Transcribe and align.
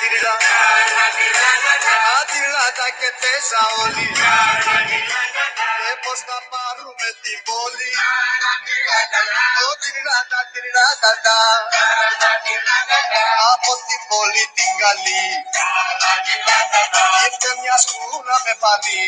tirila 0.00 0.34
a 2.12 2.24
tirila 2.30 2.64
da 2.76 2.86
che 5.90 5.96
te 5.96 5.98
saoli 5.98 5.98
e 5.98 5.98
posta 6.06 6.38
paru 6.50 6.94
metti 6.94 7.34
boli 7.44 7.90
o 9.60 9.76
tirila 9.80 10.18
da 10.30 10.40
tirila 10.52 10.86
da 11.00 11.12
da 11.24 11.38
a 13.40 13.58
posti 13.64 13.96
boli 14.08 14.42
tingali 14.54 15.22
e 17.24 17.28
te 17.38 17.50
mi 17.60 17.68
ascuna 17.68 18.34
me 18.44 18.54
pani 18.60 19.02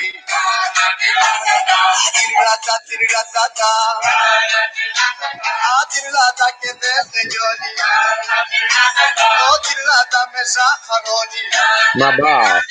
tirila 2.12 2.54
da 2.66 2.76
tirila 2.86 3.22
da 3.32 3.44
a 5.62 5.86
tirila 5.86 6.26
da 6.36 6.48
che 6.60 6.72
te 6.78 6.92
segnoli 7.12 7.70
o 9.48 9.58
tirila 9.60 10.06
da 10.10 10.22
me 10.32 10.44
safaroni 10.44 11.42
Ma 11.94 12.10
basta. 12.12 12.64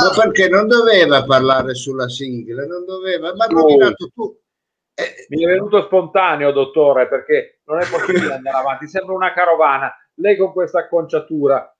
Ma 0.00 0.10
perché 0.10 0.48
non 0.48 0.68
doveva 0.68 1.24
parlare 1.24 1.57
sulla 1.74 2.08
sigla? 2.08 2.64
Non 2.66 2.84
doveva, 2.84 3.34
ma 3.34 3.46
No. 3.46 3.60
rovinato 3.60 4.10
tu. 4.14 4.38
Eh, 4.94 5.26
Mi 5.28 5.44
è 5.44 5.46
venuto 5.46 5.82
spontaneo, 5.82 6.50
dottore, 6.50 7.06
perché 7.06 7.60
non 7.66 7.78
è 7.80 7.88
possibile 7.88 8.34
andare 8.34 8.56
avanti. 8.56 8.88
Sembra 8.88 9.14
una 9.14 9.32
carovana. 9.32 9.94
Lei 10.14 10.36
con 10.36 10.52
questa 10.52 10.80
acconciatura 10.80 11.72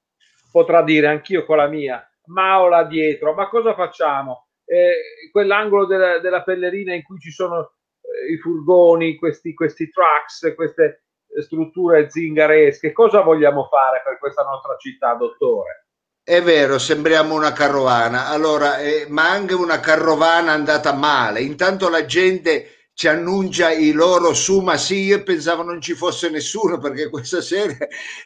potrà 0.53 0.83
dire 0.83 1.09
anch'io 1.09 1.45
con 1.45 1.57
la 1.57 1.67
mia, 1.67 2.03
Mao 2.27 2.69
là 2.69 2.85
dietro, 2.85 3.35
ma 3.35 3.49
cosa 3.49 3.75
facciamo? 3.75 4.49
Eh, 4.65 5.29
quell'angolo 5.33 5.87
della, 5.87 6.19
della 6.19 6.43
pellerina 6.43 6.95
in 6.95 7.03
cui 7.03 7.19
ci 7.19 7.31
sono 7.31 7.73
eh, 8.01 8.33
i 8.33 8.37
furgoni, 8.39 9.17
questi, 9.17 9.55
questi 9.55 9.89
trucks, 9.91 10.55
queste 10.55 11.05
eh, 11.35 11.43
strutture 11.43 12.11
zingaresche, 12.11 12.93
cosa 12.93 13.23
vogliamo 13.23 13.65
fare 13.65 14.03
per 14.05 14.19
questa 14.19 14.43
nostra 14.45 14.77
città, 14.77 15.15
dottore? 15.15 15.88
È 16.29 16.43
vero, 16.43 16.79
sembriamo 16.79 17.35
una 17.35 17.55
carovana. 17.55 18.27
Allora, 18.29 18.77
eh, 18.81 19.07
ma 19.09 19.31
anche 19.31 19.55
una 19.55 19.81
carovana 19.81 20.53
andata 20.53 20.93
male. 20.93 21.41
Intanto 21.41 21.89
la 21.89 22.05
gente 22.05 22.91
ci 22.93 23.09
annuncia 23.09 23.71
i 23.71 23.93
loro 23.93 24.35
su, 24.35 24.61
ma 24.61 24.77
sì, 24.77 25.05
io 25.05 25.23
pensavo 25.23 25.63
non 25.63 25.81
ci 25.81 25.95
fosse 25.95 26.29
nessuno 26.29 26.77
perché 26.77 27.09
questa 27.09 27.41
sera 27.41 27.75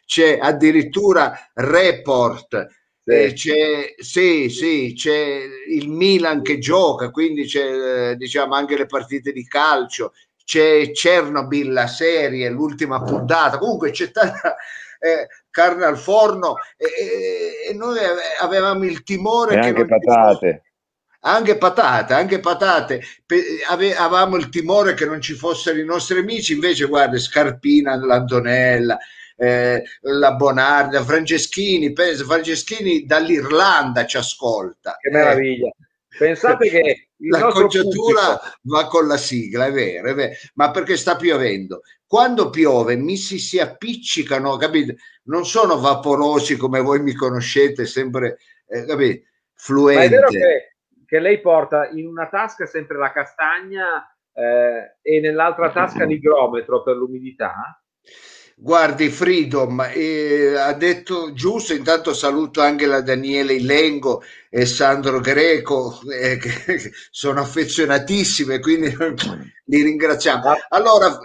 c'è 0.05 0.37
addirittura 0.43 1.49
report. 1.55 2.67
Eh, 3.05 3.35
c'è, 3.35 3.95
sì, 3.99 4.49
sì, 4.49 4.95
c'è 4.97 5.45
il 5.69 5.89
Milan 5.89 6.43
che 6.43 6.59
gioca, 6.59 7.09
quindi 7.11 7.45
c'è 7.47 8.11
eh, 8.11 8.17
diciamo 8.17 8.57
anche 8.57 8.77
le 8.77 8.87
partite 8.87 9.31
di 9.31 9.47
calcio, 9.47 10.13
c'è 10.45 10.91
Chernobyl, 10.91 11.71
la 11.73 11.87
serie, 11.87 12.51
l'ultima 12.51 13.01
puntata, 13.01 13.59
comunque 13.59 13.93
c'è 13.93 14.11
tanta 14.11 14.57
eh, 14.99 15.29
carne 15.53 15.85
al 15.85 15.99
forno 15.99 16.57
e, 16.77 17.69
e- 17.69 17.75
noi 17.75 17.99
ave- 17.99 18.35
avevamo 18.41 18.85
il 18.85 19.05
timore 19.05 19.55
E 19.57 19.61
che 19.61 19.67
anche 19.69 19.87
patate. 19.87 20.63
anche 21.21 21.57
patate, 21.57 22.15
anche 22.15 22.41
patate. 22.41 23.01
Avevamo 23.69 24.37
il 24.37 24.49
timore 24.49 24.95
che 24.95 25.05
non 25.05 25.21
ci 25.21 25.35
fossero 25.35 25.79
i 25.79 25.85
nostri 25.85 26.19
amici, 26.19 26.55
invece 26.55 26.87
guarda, 26.87 27.17
Scarpina, 27.19 27.95
l'Antonella, 27.95 28.99
eh, 29.37 29.83
la 30.01 30.33
Bonarda, 30.33 31.05
Franceschini, 31.05 31.93
pensa, 31.93 32.25
Franceschini 32.25 33.05
dall'Irlanda 33.05 34.05
ci 34.07 34.17
ascolta. 34.17 34.97
Che 34.99 35.11
meraviglia. 35.11 35.71
Pensate 36.19 36.69
che 36.69 37.09
la 37.29 37.49
conciatura 37.49 38.37
pubblico- 38.37 38.59
va 38.63 38.87
con 38.87 39.07
la 39.07 39.17
sigla, 39.17 39.67
è 39.67 39.73
vero, 39.73 40.11
è 40.11 40.15
vero, 40.15 40.33
ma 40.55 40.71
perché 40.71 40.97
sta 40.97 41.17
piovendo. 41.17 41.83
Quando 42.07 42.51
piove 42.51 42.97
mi 42.97 43.17
si, 43.17 43.39
si 43.39 43.59
appiccicano, 43.59 44.57
capite? 44.57 44.97
Non 45.25 45.47
sono 45.47 45.79
vaporosi 45.79 46.57
come 46.57 46.81
voi 46.81 47.01
mi 47.01 47.15
conoscete, 47.15 47.87
sempre, 47.87 48.39
eh, 48.67 48.85
capite? 48.85 49.29
Ma 49.71 50.03
è 50.03 50.09
vero 50.09 50.29
Fluente. 50.29 50.29
che, 50.29 50.77
che 51.07 51.19
lei 51.21 51.41
porta 51.41 51.89
in 51.89 52.07
una 52.07 52.29
tasca 52.29 52.67
sempre 52.67 52.99
la 52.99 53.13
castagna 53.13 54.05
eh, 54.33 54.97
e 55.01 55.21
nell'altra 55.21 55.71
tasca 55.73 56.05
l'igrometro 56.05 56.83
per 56.83 56.97
l'umidità? 56.97 57.82
Guardi, 58.63 59.09
Freedom 59.09 59.91
eh, 59.93 60.55
ha 60.57 60.73
detto 60.75 61.33
giusto, 61.33 61.75
intanto 61.75 62.15
saluto 62.15 62.61
anche 62.61 62.87
la 62.87 63.01
Daniele 63.01 63.55
Ilengo 63.55 64.23
e 64.49 64.67
Sandro 64.67 65.19
Greco, 65.19 65.99
eh, 66.09 66.37
che 66.37 66.93
sono 67.11 67.41
affezionatissime, 67.41 68.61
quindi 68.61 68.95
li 69.67 69.83
ringraziamo. 69.83 70.53
Allora, 70.69 71.19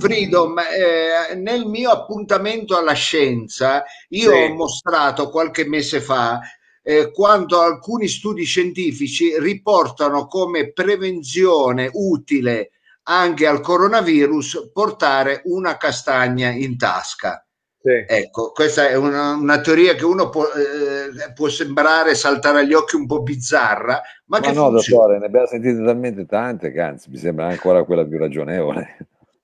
Freedom, 0.00 0.58
eh, 0.58 1.36
nel 1.36 1.64
mio 1.66 1.90
appuntamento 1.90 2.76
alla 2.76 2.94
scienza, 2.94 3.84
io 4.08 4.32
Sì. 4.32 4.36
ho 4.36 4.54
mostrato 4.54 5.30
qualche 5.30 5.64
mese 5.68 6.00
fa 6.00 6.40
eh, 6.82 7.12
quando 7.12 7.60
alcuni 7.60 8.08
studi 8.08 8.42
scientifici 8.42 9.38
riportano 9.38 10.26
come 10.26 10.72
prevenzione 10.72 11.88
utile 11.92 12.70
anche 13.10 13.46
al 13.46 13.60
coronavirus 13.60 14.70
portare 14.72 15.40
una 15.44 15.76
castagna 15.76 16.48
in 16.50 16.78
tasca. 16.78 17.44
Sì. 17.82 18.04
Ecco, 18.06 18.52
questa 18.52 18.88
è 18.88 18.94
una, 18.94 19.32
una 19.34 19.60
teoria 19.60 19.94
che 19.94 20.04
uno 20.04 20.28
può, 20.28 20.44
eh, 20.44 21.32
può 21.32 21.48
sembrare 21.48 22.14
saltare 22.14 22.60
agli 22.60 22.74
occhi 22.74 22.94
un 22.94 23.06
po' 23.06 23.22
bizzarra, 23.22 24.00
ma, 24.26 24.38
Ma 24.38 24.40
che 24.40 24.52
no, 24.52 24.68
funziona. 24.68 25.02
dottore, 25.02 25.18
ne 25.18 25.26
abbiamo 25.26 25.46
sentite 25.46 25.82
talmente 25.82 26.26
tante 26.26 26.70
che 26.70 26.80
anzi 26.80 27.10
mi 27.10 27.16
sembra 27.16 27.46
ancora 27.48 27.82
quella 27.84 28.04
più 28.06 28.18
ragionevole. 28.18 28.96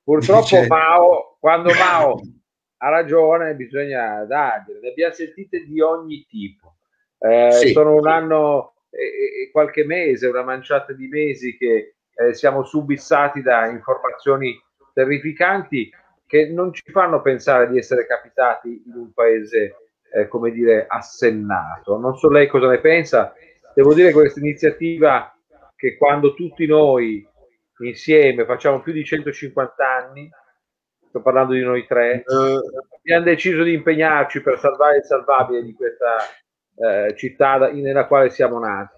Purtroppo 0.05 0.43
Dice- 0.43 0.67
Mao, 0.69 1.37
quando 1.41 1.73
Mao 1.73 2.21
ha 2.77 2.89
ragione, 2.91 3.55
bisogna 3.57 4.23
dargliene. 4.25 4.81
Ne 4.81 4.89
abbiamo 4.91 5.15
sentite 5.15 5.65
di 5.65 5.81
ogni 5.81 6.25
tipo. 6.29 6.77
Eh, 7.19 7.51
Sì. 7.53 7.73
Sono 7.73 7.95
un 7.97 8.07
anno 8.07 8.75
e, 8.91 9.45
e 9.47 9.51
qualche 9.51 9.85
mese, 9.85 10.27
una 10.29 10.45
manciata 10.45 10.93
di 10.93 11.09
mesi 11.09 11.57
che 11.57 11.96
eh, 12.17 12.35
siamo 12.35 12.65
subissati 12.65 13.43
da 13.43 13.67
informazioni 13.67 14.59
terrificanti 14.93 15.91
che 16.27 16.49
non 16.49 16.73
ci 16.73 16.91
fanno 16.91 17.21
pensare 17.23 17.69
di 17.69 17.79
essere 17.79 18.07
capitati 18.07 18.83
in 18.87 18.95
un 18.95 19.13
paese, 19.13 19.75
eh, 20.13 20.27
come 20.29 20.51
dire, 20.51 20.87
assennato. 20.89 21.99
Non 21.99 22.17
so 22.17 22.29
lei 22.29 22.49
cosa 22.49 22.69
ne 22.69 22.81
pensa. 22.81 23.33
Devo 23.75 23.95
dire 23.95 24.09
che 24.09 24.15
questa 24.15 24.41
iniziativa 24.41 25.31
che 25.77 25.97
quando 25.97 26.35
tutti 26.35 26.67
noi 26.67 27.27
insieme 27.81 28.47
facciamo 28.47 28.81
più 28.81 28.93
di 28.93 29.05
150 29.05 29.87
anni, 29.87 30.29
sto 31.09 31.21
parlando 31.21 31.53
di 31.53 31.63
noi 31.63 31.87
tre, 31.87 32.25
Eh, 32.27 32.59
abbiamo 32.99 33.25
deciso 33.25 33.63
di 33.63 33.75
impegnarci 33.75 34.41
per 34.41 34.59
salvare 34.59 34.97
il 34.99 35.05
salvabile 35.05 35.63
di 35.63 35.75
questa 35.75 36.17
eh, 36.79 37.15
città 37.17 37.59
da- 37.59 37.71
nella 37.73 38.07
quale 38.07 38.31
siamo 38.31 38.59
nati. 38.59 38.96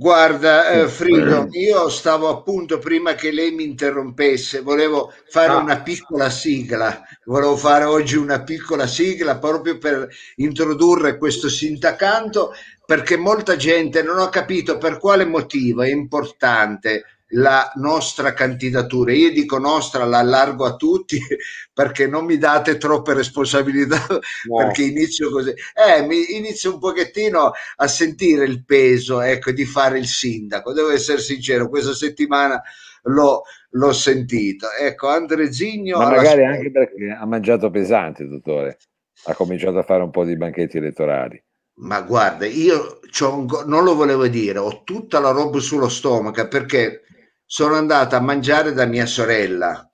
Guarda, 0.00 0.68
eh, 0.70 0.86
Freedom, 0.86 1.48
io 1.50 1.88
stavo 1.88 2.28
appunto 2.28 2.78
prima 2.78 3.14
che 3.14 3.32
lei 3.32 3.50
mi 3.50 3.64
interrompesse, 3.64 4.60
volevo 4.60 5.12
fare 5.28 5.54
Ah. 5.54 5.56
una 5.56 5.80
piccola 5.82 6.30
sigla, 6.30 7.02
volevo 7.24 7.56
fare 7.56 7.82
oggi 7.82 8.14
una 8.14 8.44
piccola 8.44 8.86
sigla 8.86 9.38
proprio 9.38 9.76
per 9.76 10.06
introdurre 10.36 11.18
questo 11.18 11.48
sindacanto, 11.48 12.52
perché 12.86 13.16
molta 13.16 13.56
gente 13.56 14.00
non 14.04 14.20
ha 14.20 14.28
capito 14.28 14.78
per 14.78 14.98
quale 14.98 15.24
motivo 15.24 15.82
è 15.82 15.88
importante 15.90 17.04
la 17.32 17.70
nostra 17.76 18.32
candidatura. 18.32 19.12
Io 19.12 19.30
dico 19.30 19.58
nostra, 19.58 20.04
la 20.04 20.18
allargo 20.18 20.64
a 20.64 20.76
tutti 20.76 21.18
perché 21.72 22.06
non 22.06 22.24
mi 22.24 22.38
date 22.38 22.76
troppe 22.78 23.14
responsabilità 23.14 24.06
No. 24.48 24.56
perché 24.56 24.82
inizio 24.84 25.30
così. 25.30 25.50
Eh, 25.50 26.02
mi 26.06 26.36
inizio 26.36 26.72
un 26.74 26.78
pochettino 26.78 27.52
a 27.76 27.86
sentire 27.86 28.44
il 28.44 28.64
peso, 28.64 29.20
ecco, 29.20 29.50
di 29.52 29.64
fare 29.64 29.98
il 29.98 30.06
sindaco. 30.06 30.72
Devo 30.72 30.90
essere 30.90 31.20
sincero, 31.20 31.68
questa 31.68 31.94
settimana 31.94 32.60
l'ho, 33.04 33.42
l'ho 33.70 33.92
sentito. 33.92 34.68
Ecco, 34.80 35.08
Andrezigno 35.08 35.98
Ma 35.98 36.06
alla 36.06 36.16
magari 36.16 36.42
scuola. 36.42 36.48
anche 36.48 36.70
perché 36.70 37.16
ha 37.18 37.26
mangiato 37.26 37.70
pesante, 37.70 38.26
dottore. 38.26 38.78
Ha 39.24 39.34
cominciato 39.34 39.78
a 39.78 39.82
fare 39.82 40.02
un 40.02 40.10
po' 40.10 40.24
di 40.24 40.36
banchetti 40.36 40.78
elettorali. 40.78 41.42
Ma 41.80 42.00
guarda, 42.02 42.44
io 42.46 43.00
un 43.20 43.46
non 43.66 43.84
lo 43.84 43.94
volevo 43.94 44.26
dire, 44.26 44.58
ho 44.58 44.82
tutta 44.82 45.20
la 45.20 45.30
roba 45.30 45.60
sullo 45.60 45.88
stomaco 45.88 46.46
perché 46.48 47.02
sono 47.50 47.76
andata 47.76 48.18
a 48.18 48.20
mangiare 48.20 48.72
da 48.74 48.84
mia 48.84 49.06
sorella, 49.06 49.90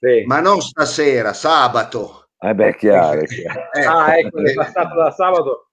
Sì. 0.00 0.24
ma 0.24 0.40
non 0.40 0.62
stasera, 0.62 1.34
sabato. 1.34 2.30
Eh 2.38 2.54
beh, 2.54 2.68
è 2.68 2.76
chiaro, 2.76 3.20
è 3.20 3.26
chiaro. 3.26 3.60
Eh, 3.76 3.84
ah, 3.84 4.16
ecco, 4.18 4.38
è 4.42 4.54
passato 4.54 4.94
da 4.94 5.10
sabato. 5.10 5.68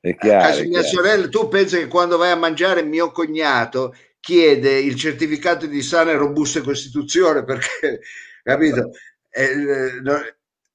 È 0.00 0.14
chiaro, 0.16 0.58
è 0.58 0.68
chiaro. 0.68 0.86
sorella, 0.86 1.28
tu 1.28 1.48
pensi 1.48 1.78
che 1.78 1.86
quando 1.86 2.18
vai 2.18 2.30
a 2.30 2.36
mangiare 2.36 2.82
mio 2.82 3.10
cognato 3.10 3.94
chiede 4.20 4.78
il 4.78 4.96
certificato 4.96 5.64
di 5.66 5.80
sana 5.80 6.10
e 6.10 6.16
robusta 6.16 6.60
costituzione 6.60 7.42
perché, 7.44 8.00
capito? 8.42 8.90
È, 9.30 9.40
eh, 9.40 10.00
no- 10.02 10.20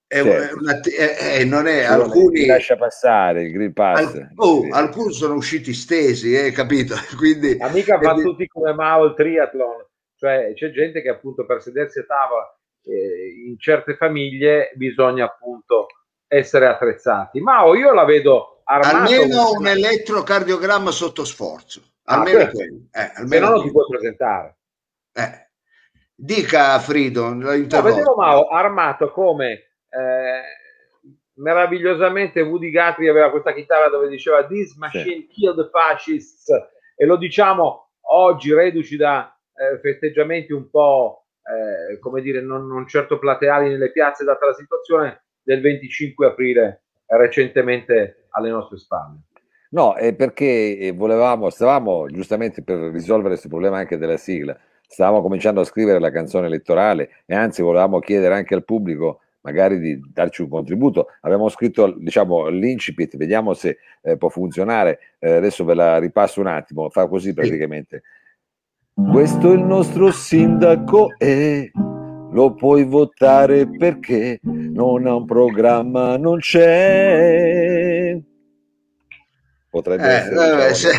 è 0.08 0.22
Certo. 0.24 0.56
una- 0.58 0.80
è- 0.80 1.18
è- 1.40 1.44
non 1.44 1.68
è 1.68 1.86
vuole- 1.86 2.04
alcuni, 2.04 2.46
lascia 2.46 2.78
passare 2.78 3.44
il 3.44 3.52
Green 3.52 3.74
Pass. 3.74 4.00
al- 4.00 4.32
oh, 4.38 4.62
Sì. 4.64 4.70
alcuni 4.72 5.14
sono 5.14 5.34
usciti 5.36 5.74
stesi, 5.74 6.34
eh, 6.34 6.52
capito? 6.52 6.96
Quindi, 7.18 7.58
Ma 7.58 7.70
mica 7.70 8.00
fa 8.00 8.14
quindi- 8.14 8.24
tutti 8.24 8.48
come 8.48 8.74
Mao 8.74 9.06
il 9.06 9.14
triathlon. 9.16 9.86
Cioè, 10.16 10.54
c'è 10.56 10.72
gente 10.72 11.02
che 11.02 11.10
appunto 11.10 11.46
per 11.46 11.62
sedersi 11.62 12.00
a 12.00 12.04
tavola 12.06 12.52
eh, 12.90 13.44
in 13.46 13.60
certe 13.60 13.96
famiglie 13.98 14.72
bisogna 14.76 15.26
appunto 15.26 15.88
essere 16.26 16.68
attrezzati. 16.68 17.40
Ma 17.42 17.66
io 17.76 17.94
la 17.94 18.06
vedo 18.06 18.62
armato. 18.64 18.96
Almeno 18.96 19.52
un 19.52 19.68
elettrocardiogramma 19.68 20.90
sotto 20.92 21.26
sforzo. 21.26 21.82
Almeno 22.06 22.40
Ah, 22.44 22.48
quello. 22.48 22.78
Eh, 22.92 23.00
Se 23.00 23.12
almeno 23.16 23.50
no 23.50 23.56
non 23.56 23.64
ti 23.66 23.72
puoi 23.72 23.86
presentare. 23.90 24.58
Eh. 25.14 25.50
Dica 26.16 26.80
Frido, 26.80 27.34
No, 27.34 27.50
vedevo 27.50 28.16
Mao 28.16 28.48
armato 28.48 29.12
come 29.12 29.67
eh, 29.90 30.42
meravigliosamente 31.36 32.42
Woody 32.42 32.72
Guthrie 32.72 33.10
aveva 33.10 33.32
questa 33.32 33.54
chitarra 33.54 33.90
dove 33.90 34.08
diceva 34.08 34.46
This 34.46 34.76
machine 34.76 35.28
killed 35.28 35.70
fascists. 35.70 36.50
E 36.96 37.06
lo 37.06 37.18
diciamo 37.18 37.92
oggi 38.10 38.54
reduci 38.54 38.96
da 38.98 39.36
eh, 39.54 39.80
festeggiamenti 39.80 40.54
un 40.54 40.70
po' 40.70 41.28
eh, 41.44 42.00
come 42.00 42.22
dire 42.22 42.42
non, 42.42 42.68
non 42.68 42.88
certo 42.88 43.20
plateali 43.20 43.70
nelle 43.70 43.92
piazze 43.92 44.24
data 44.24 44.46
la 44.46 44.54
situazione 44.54 45.24
del 45.42 45.62
25 45.62 46.26
aprile 46.28 46.84
recentemente 47.06 48.28
alle 48.32 48.50
nostre 48.50 48.78
spalle. 48.78 49.22
No, 49.70 49.96
è 49.96 50.14
perché 50.16 50.78
eh, 50.78 50.92
volevamo, 50.92 51.50
stavamo 51.50 52.08
giustamente 52.08 52.64
per 52.64 52.78
risolvere 52.92 53.30
questo 53.30 53.50
problema 53.50 53.78
anche 53.78 53.98
della 53.98 54.18
sigla, 54.18 54.58
stavamo 54.88 55.22
cominciando 55.22 55.62
a 55.62 55.66
scrivere 55.66 56.00
la 56.00 56.12
canzone 56.12 56.48
elettorale 56.48 57.10
e 57.26 57.36
anzi 57.36 57.62
volevamo 57.62 58.00
chiedere 58.00 58.34
anche 58.34 58.56
al 58.56 58.64
pubblico 58.64 59.22
magari 59.42 59.80
di 59.80 60.00
darci 60.12 60.42
un 60.42 60.50
contributo. 60.50 61.08
Abbiamo 61.22 61.50
scritto, 61.50 61.96
diciamo, 61.98 62.48
l'incipit, 62.48 63.16
vediamo 63.18 63.54
se 63.54 63.78
eh, 64.02 64.18
può 64.18 64.30
funzionare. 64.30 65.00
Eh, 65.20 65.32
adesso 65.32 65.64
ve 65.64 65.74
la 65.74 65.98
ripasso 66.00 66.42
un 66.42 66.48
attimo, 66.48 66.90
fa 66.90 67.08
così 67.08 67.34
praticamente. 67.34 68.04
Questo 68.94 69.52
è 69.52 69.54
il 69.54 69.64
nostro 69.64 70.12
sindaco 70.12 71.14
e 71.18 71.72
lo 72.32 72.54
puoi 72.56 72.84
votare 72.84 73.70
perché 73.70 74.40
non 74.42 75.06
ha 75.06 75.16
un 75.16 75.26
programma, 75.26 76.18
non 76.18 76.40
c'è. 76.40 78.20
Potrebbe 79.70 80.04
Eh, 80.04 80.66
essere 80.66 80.74
se- 80.74 80.92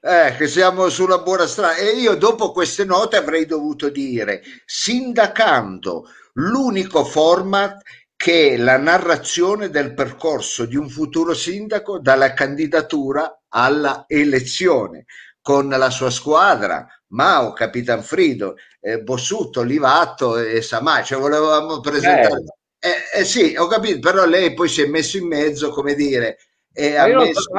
eh, 0.00 0.36
che 0.36 0.46
siamo 0.46 0.88
sulla 0.88 1.18
buona 1.18 1.46
strada. 1.46 1.76
E 1.76 1.98
io 1.98 2.14
dopo 2.14 2.52
queste 2.52 2.84
note 2.84 3.16
avrei 3.16 3.46
dovuto 3.46 3.88
dire, 3.88 4.42
sindacando 4.64 6.04
l'unico 6.36 7.04
format 7.04 7.82
che 8.16 8.54
è 8.54 8.56
la 8.56 8.78
narrazione 8.78 9.68
del 9.68 9.92
percorso 9.94 10.64
di 10.64 10.76
un 10.76 10.88
futuro 10.88 11.34
sindaco 11.34 11.98
dalla 11.98 12.32
candidatura 12.32 13.42
alla 13.48 14.04
elezione, 14.06 15.04
con 15.40 15.68
la 15.68 15.90
sua 15.90 16.10
squadra, 16.10 16.86
Mao, 17.08 17.52
Capitan 17.52 18.02
Frido, 18.02 18.56
eh, 18.80 19.00
Bossutto, 19.02 19.62
Livatto 19.62 20.38
e 20.38 20.62
Samà, 20.62 21.02
cioè 21.02 21.20
volevamo 21.20 21.80
presentare... 21.80 22.42
Eh, 22.78 23.20
eh 23.20 23.24
sì, 23.24 23.54
ho 23.56 23.66
capito, 23.66 23.98
però 24.00 24.26
lei 24.26 24.54
poi 24.54 24.68
si 24.68 24.82
è 24.82 24.86
messo 24.86 25.18
in 25.18 25.26
mezzo, 25.26 25.70
come 25.70 25.94
dire, 25.94 26.38
e 26.72 26.96
ha 26.96 27.06
messo... 27.06 27.40
so- 27.40 27.52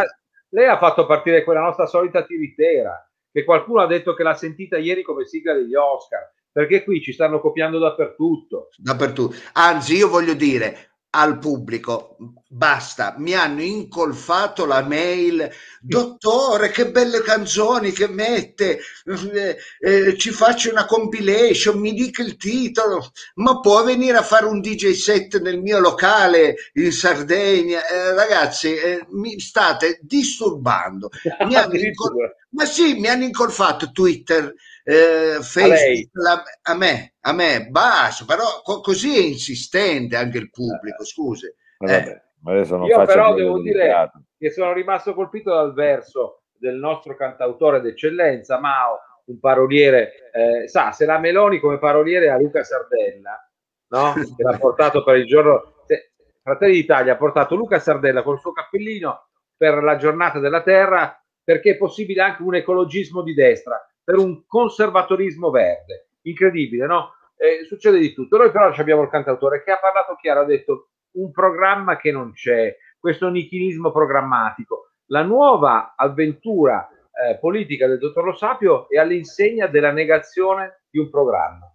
lei 0.49 0.67
ha 0.67 0.77
fatto 0.77 1.05
partire 1.05 1.43
quella 1.43 1.61
nostra 1.61 1.85
solita 1.85 2.23
tiritera 2.23 3.05
che 3.31 3.43
qualcuno 3.43 3.81
ha 3.81 3.87
detto 3.87 4.13
che 4.13 4.23
l'ha 4.23 4.33
sentita 4.33 4.77
ieri 4.77 5.03
come 5.03 5.25
sigla 5.25 5.53
degli 5.53 5.75
Oscar 5.75 6.33
perché 6.57 6.83
qui 6.83 7.03
ci 7.03 7.13
stanno 7.13 7.39
copiando 7.39 7.77
dappertutto. 7.77 8.69
dappertutto. 8.77 9.35
Anzi, 9.53 9.95
io 9.95 10.09
voglio 10.09 10.33
dire 10.33 10.93
al 11.11 11.37
pubblico, 11.37 12.17
basta, 12.49 13.13
mi 13.19 13.35
hanno 13.35 13.61
incolfato 13.61 14.65
la 14.65 14.81
mail, 14.81 15.51
dottore, 15.79 16.71
che 16.71 16.89
belle 16.89 17.21
canzoni 17.21 17.91
che 17.91 18.07
mette, 18.07 18.79
eh, 19.05 19.57
eh, 19.79 20.17
ci 20.17 20.31
faccio 20.31 20.71
una 20.71 20.87
compilation, 20.87 21.77
mi 21.77 21.93
dica 21.93 22.23
il 22.23 22.37
titolo, 22.37 23.11
ma 23.35 23.59
può 23.59 23.83
venire 23.83 24.17
a 24.17 24.23
fare 24.23 24.45
un 24.47 24.59
DJ 24.59 24.93
set 24.93 25.39
nel 25.39 25.61
mio 25.61 25.79
locale 25.79 26.55
in 26.73 26.91
Sardegna? 26.91 27.85
Eh, 27.85 28.15
ragazzi, 28.15 28.73
eh, 28.73 29.05
mi 29.11 29.39
state 29.39 29.99
disturbando. 30.01 31.09
Mi 31.45 31.53
hanno 31.55 31.75
incol- 31.75 32.35
ma 32.49 32.65
sì, 32.65 32.95
mi 32.95 33.07
hanno 33.07 33.25
incolfato 33.25 33.91
Twitter, 33.91 34.53
eh, 34.89 35.37
Facebook, 35.41 35.67
lei? 35.67 36.09
la- 36.13 36.43
a 36.61 36.75
me, 36.75 37.15
a 37.21 37.33
me, 37.33 37.67
basta, 37.69 38.25
però 38.25 38.61
co- 38.63 38.79
così 38.79 39.15
è 39.17 39.21
insistente 39.21 40.15
anche 40.15 40.37
il 40.37 40.49
pubblico, 40.49 41.03
scusi. 41.03 41.53
Vabbè, 41.77 42.21
ma 42.43 42.51
adesso 42.53 42.77
non 42.77 42.87
Io 42.87 43.03
però 43.03 43.33
devo 43.33 43.59
dire 43.59 43.79
delicato. 43.79 44.21
che 44.37 44.49
sono 44.51 44.73
rimasto 44.73 45.13
colpito 45.13 45.53
dal 45.53 45.73
verso 45.73 46.43
del 46.57 46.75
nostro 46.75 47.15
cantautore 47.15 47.81
d'eccellenza, 47.81 48.59
Mao, 48.59 48.99
un 49.25 49.39
paroliere, 49.39 50.31
eh, 50.31 50.67
sa, 50.67 50.91
se 50.91 51.05
la 51.05 51.19
Meloni 51.19 51.59
come 51.59 51.79
paroliere 51.79 52.29
a 52.29 52.37
Luca 52.37 52.63
Sardella, 52.63 53.37
no? 53.89 54.13
che 54.35 54.43
l'ha 54.43 54.57
portato 54.57 55.03
per 55.03 55.17
il 55.17 55.25
giorno... 55.25 55.73
se- 55.85 56.11
Fratelli 56.41 56.75
d'Italia 56.75 57.13
ha 57.13 57.17
portato 57.17 57.55
Luca 57.55 57.77
Sardella 57.77 58.23
col 58.23 58.39
suo 58.39 58.53
cappellino 58.53 59.27
per 59.57 59.83
la 59.83 59.97
giornata 59.97 60.39
della 60.39 60.61
terra 60.61 61.21
perché 61.43 61.71
è 61.71 61.77
possibile 61.77 62.21
anche 62.21 62.41
un 62.41 62.55
ecologismo 62.55 63.21
di 63.21 63.33
destra, 63.33 63.77
per 64.07 64.19
un 64.19 64.45
conservatorismo 64.47 65.49
verde. 65.49 66.11
Incredibile, 66.21 66.85
no? 66.85 67.15
Eh, 67.35 67.65
succede 67.65 67.99
di 67.99 68.13
tutto. 68.13 68.37
Noi 68.37 68.51
però 68.51 68.73
abbiamo 68.73 69.01
il 69.01 69.09
cantautore 69.09 69.61
che 69.65 69.71
ha 69.71 69.79
parlato 69.79 70.15
chiaro, 70.15 70.39
ha 70.39 70.45
detto 70.45 70.91
un 71.17 71.29
programma 71.29 71.97
che 71.97 72.13
non 72.13 72.31
c'è, 72.31 72.73
questo 72.97 73.27
nichilismo 73.27 73.91
programmatico. 73.91 74.91
La 75.07 75.23
nuova 75.23 75.93
avventura 75.97 76.87
eh, 76.89 77.37
politica 77.37 77.85
del 77.85 77.97
dottor 77.97 78.23
Lo 78.23 78.33
Sapio 78.33 78.87
è 78.87 78.97
all'insegna 78.97 79.67
della 79.67 79.91
negazione 79.91 80.83
di 80.89 80.99
un 80.99 81.09
programma. 81.09 81.69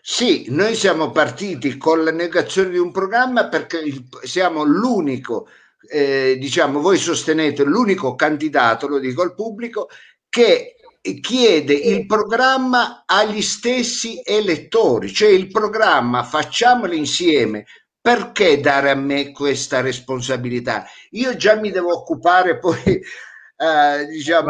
Sì, 0.00 0.46
noi 0.48 0.74
siamo 0.74 1.10
partiti 1.10 1.76
con 1.76 2.02
la 2.02 2.12
negazione 2.12 2.70
di 2.70 2.78
un 2.78 2.92
programma 2.92 3.48
perché 3.48 3.82
siamo 4.22 4.64
l'unico, 4.64 5.48
eh, 5.86 6.38
diciamo, 6.38 6.80
voi 6.80 6.96
sostenete 6.96 7.62
l'unico 7.62 8.14
candidato, 8.14 8.88
lo 8.88 8.98
dico 8.98 9.20
al 9.20 9.34
pubblico, 9.34 9.88
che 10.30 10.76
chiede 11.20 11.74
il 11.74 12.06
programma 12.06 13.02
agli 13.06 13.42
stessi 13.42 14.20
elettori, 14.24 15.12
cioè 15.12 15.30
il 15.30 15.48
programma 15.50 16.22
facciamolo 16.22 16.94
insieme. 16.94 17.64
Perché 18.00 18.58
dare 18.60 18.90
a 18.90 18.94
me 18.96 19.30
questa 19.30 19.80
responsabilità? 19.80 20.84
Io 21.10 21.36
già 21.36 21.54
mi 21.54 21.70
devo 21.70 21.96
occupare 21.96 22.58
poi, 22.58 22.76
eh, 22.84 24.06
diciamo, 24.06 24.48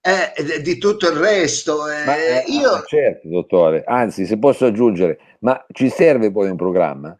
eh, 0.00 0.60
di 0.62 0.78
tutto 0.78 1.08
il 1.08 1.16
resto. 1.16 1.88
eh, 1.88 2.04
Ma, 2.04 2.16
eh, 2.16 2.44
io, 2.48 2.70
ah, 2.72 2.82
certo, 2.84 3.28
dottore. 3.28 3.84
Anzi, 3.86 4.26
se 4.26 4.38
posso 4.38 4.66
aggiungere, 4.66 5.36
ma 5.40 5.64
ci 5.72 5.88
serve 5.90 6.30
poi 6.30 6.50
un 6.50 6.56
programma? 6.56 7.16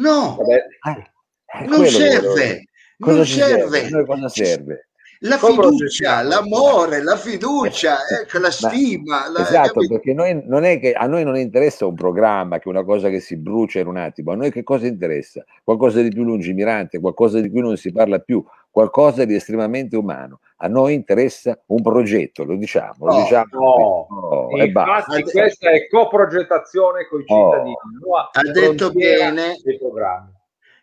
no, 0.00 0.36
Vabbè, 0.36 0.54
Eh, 0.54 1.10
è 1.46 1.66
non 1.66 1.86
serve, 1.86 2.64
Cosa 2.98 3.16
non 3.16 3.26
serve. 3.26 3.86
A 3.86 3.88
noi 3.88 4.06
cosa 4.06 4.28
serve? 4.28 4.88
La 5.22 5.36
fiducia, 5.36 6.22
l'amore, 6.22 7.02
la 7.02 7.16
fiducia, 7.16 7.98
ecco, 8.08 8.38
la 8.38 8.44
Ma- 8.44 8.50
stima. 8.50 9.28
la- 9.30 9.40
esatto, 9.42 9.72
capito? 9.74 9.92
perché 9.94 10.14
noi, 10.14 10.42
non 10.46 10.64
è 10.64 10.80
che, 10.80 10.94
a 10.94 11.06
noi 11.06 11.24
non 11.24 11.36
interessa 11.36 11.84
un 11.84 11.94
programma, 11.94 12.56
che 12.58 12.64
è 12.64 12.68
una 12.68 12.84
cosa 12.84 13.10
che 13.10 13.20
si 13.20 13.36
brucia 13.36 13.80
in 13.80 13.86
un 13.88 13.98
attimo, 13.98 14.32
a 14.32 14.36
noi 14.36 14.50
che 14.50 14.62
cosa 14.62 14.86
interessa? 14.86 15.44
Qualcosa 15.62 16.00
di 16.00 16.08
più 16.08 16.22
lungimirante, 16.24 17.00
qualcosa 17.00 17.38
di 17.38 17.50
cui 17.50 17.60
non 17.60 17.76
si 17.76 17.92
parla 17.92 18.18
più, 18.20 18.42
qualcosa 18.70 19.26
di 19.26 19.34
estremamente 19.34 19.94
umano. 19.94 20.40
A 20.62 20.68
noi 20.68 20.94
interessa 20.94 21.58
un 21.66 21.82
progetto, 21.82 22.44
lo 22.44 22.56
diciamo, 22.56 23.04
lo 23.04 23.12
No, 23.12 23.20
diciamo. 23.20 23.46
no. 23.50 24.06
Oh, 24.10 24.58
e 24.58 24.70
basta. 24.70 25.18
Infatti, 25.18 25.36
questa 25.38 25.70
è 25.70 25.86
coprogettazione 25.88 27.06
con 27.08 27.20
i 27.20 27.24
Oh. 27.26 27.50
cittadini. 27.50 27.76
nuova 28.00 28.30
Ha 28.32 28.42
detto 28.50 28.90
bene. 28.90 29.54
dei 29.62 29.76
programmi. 29.78 30.38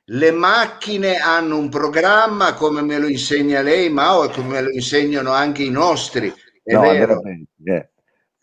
Le 0.10 0.32
macchine 0.32 1.18
hanno 1.18 1.58
un 1.58 1.70
programma 1.70 2.54
come 2.54 2.82
me 2.82 2.98
lo 2.98 3.08
insegna 3.08 3.62
lei, 3.62 3.90
Mao, 3.90 4.24
e 4.24 4.30
come 4.32 4.48
me 4.48 4.62
lo 4.62 4.70
insegnano 4.70 5.32
anche 5.32 5.64
i 5.64 5.70
nostri. 5.70 6.34
È 6.64 6.74
No, 6.74 6.82
vero. 6.82 7.20
veramente, 7.22 7.50
eh. 7.64 7.90